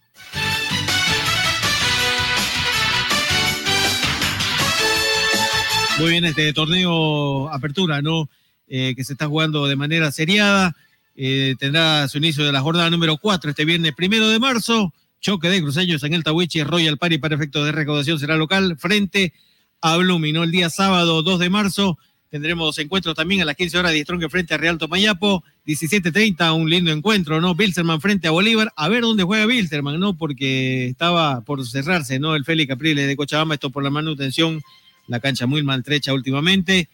[5.99, 8.29] Muy bien, este torneo Apertura, ¿no?
[8.67, 10.75] Eh, que se está jugando de manera seriada.
[11.17, 14.93] Eh, tendrá su inicio de la jornada número 4 este viernes primero de marzo.
[15.21, 19.33] Choque de cruceños en el Tawichi, Royal Party para efectos de recaudación será local frente
[19.81, 20.45] a Blumi, ¿no?
[20.45, 21.99] El día sábado 2 de marzo
[22.31, 26.69] tendremos encuentros también a las 15 horas de Strong frente a Real Tomayapo, 17.30, un
[26.69, 27.55] lindo encuentro, ¿no?
[27.55, 30.17] Bilsterman frente a Bolívar, a ver dónde juega Bilsterman, ¿no?
[30.17, 32.35] Porque estaba por cerrarse, ¿no?
[32.35, 34.63] El Félix Capriles de Cochabamba, esto por la manutención,
[35.07, 36.89] la cancha muy maltrecha últimamente.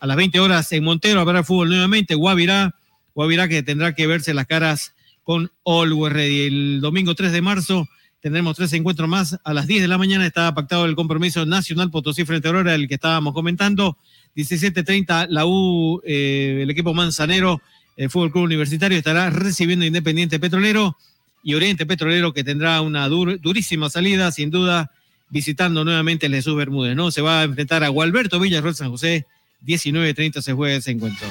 [0.00, 2.74] A las 20 horas en Montero habrá fútbol nuevamente, Guavirá,
[3.14, 6.46] Guavirá que tendrá que verse las caras con Always Ready.
[6.46, 7.88] El domingo 3 de marzo
[8.20, 9.38] tendremos tres encuentros más.
[9.44, 12.74] A las 10 de la mañana está pactado el compromiso nacional Potosí frente a Aurora,
[12.74, 13.98] el que estábamos comentando.
[14.36, 17.60] 17.30 la U, eh, el equipo manzanero,
[17.96, 20.96] el Fútbol Club Universitario estará recibiendo Independiente Petrolero
[21.42, 24.90] y Oriente Petrolero que tendrá una durísima salida, sin duda,
[25.28, 27.10] visitando nuevamente el Jesús Bermúdez, ¿no?
[27.10, 29.26] Se va a enfrentar a Gualberto Villarroel San José,
[29.64, 31.26] 19.30 se juega ese encuentro.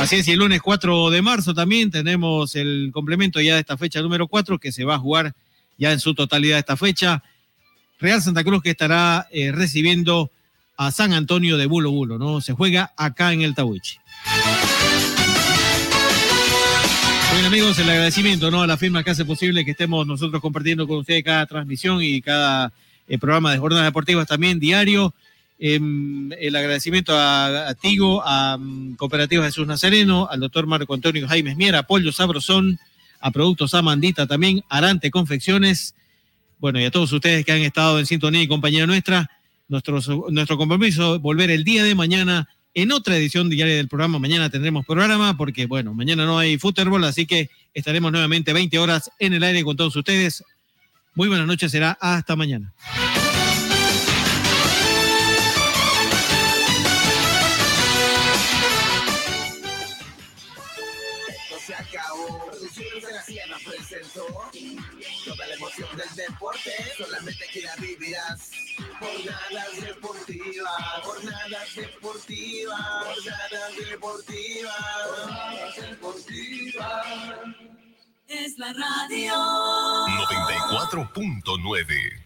[0.00, 3.76] Así es, y el lunes 4 de marzo también tenemos el complemento ya de esta
[3.76, 5.34] fecha número 4 que se va a jugar
[5.78, 7.22] ya en su totalidad esta fecha.
[8.00, 10.30] Real Santa Cruz que estará eh, recibiendo
[10.76, 12.40] a San Antonio de Bulo Bulo, ¿no?
[12.40, 13.98] Se juega acá en el Tawichi.
[17.32, 18.62] Bueno amigos, el agradecimiento ¿no?
[18.62, 22.20] a la firma que hace posible que estemos nosotros compartiendo con ustedes cada transmisión y
[22.20, 22.72] cada
[23.08, 25.14] eh, programa de jornadas deportivas también diario.
[25.58, 31.54] Em, el agradecimiento a, Tigo, a um, Cooperativa Jesús Nazareno, al doctor Marco Antonio Jaime
[31.54, 32.80] Miera, a Pollo Sabrosón,
[33.20, 35.94] a Productos Amandita también, Arante Confecciones,
[36.58, 39.30] bueno, y a todos ustedes que han estado en sintonía y compañía nuestra.
[39.68, 40.00] Nuestro,
[40.30, 44.18] nuestro compromiso, volver el día de mañana en otra edición diaria del programa.
[44.18, 49.10] Mañana tendremos programa porque, bueno, mañana no hay fútbol, así que estaremos nuevamente 20 horas
[49.18, 50.44] en el aire con todos ustedes.
[51.14, 52.74] Muy buenas noches, será hasta mañana.
[70.62, 74.74] Deportivas, jornadas deportivas, jornadas deportivas,
[75.06, 77.06] jornadas deportivas.
[78.28, 82.21] Es la radio 94.9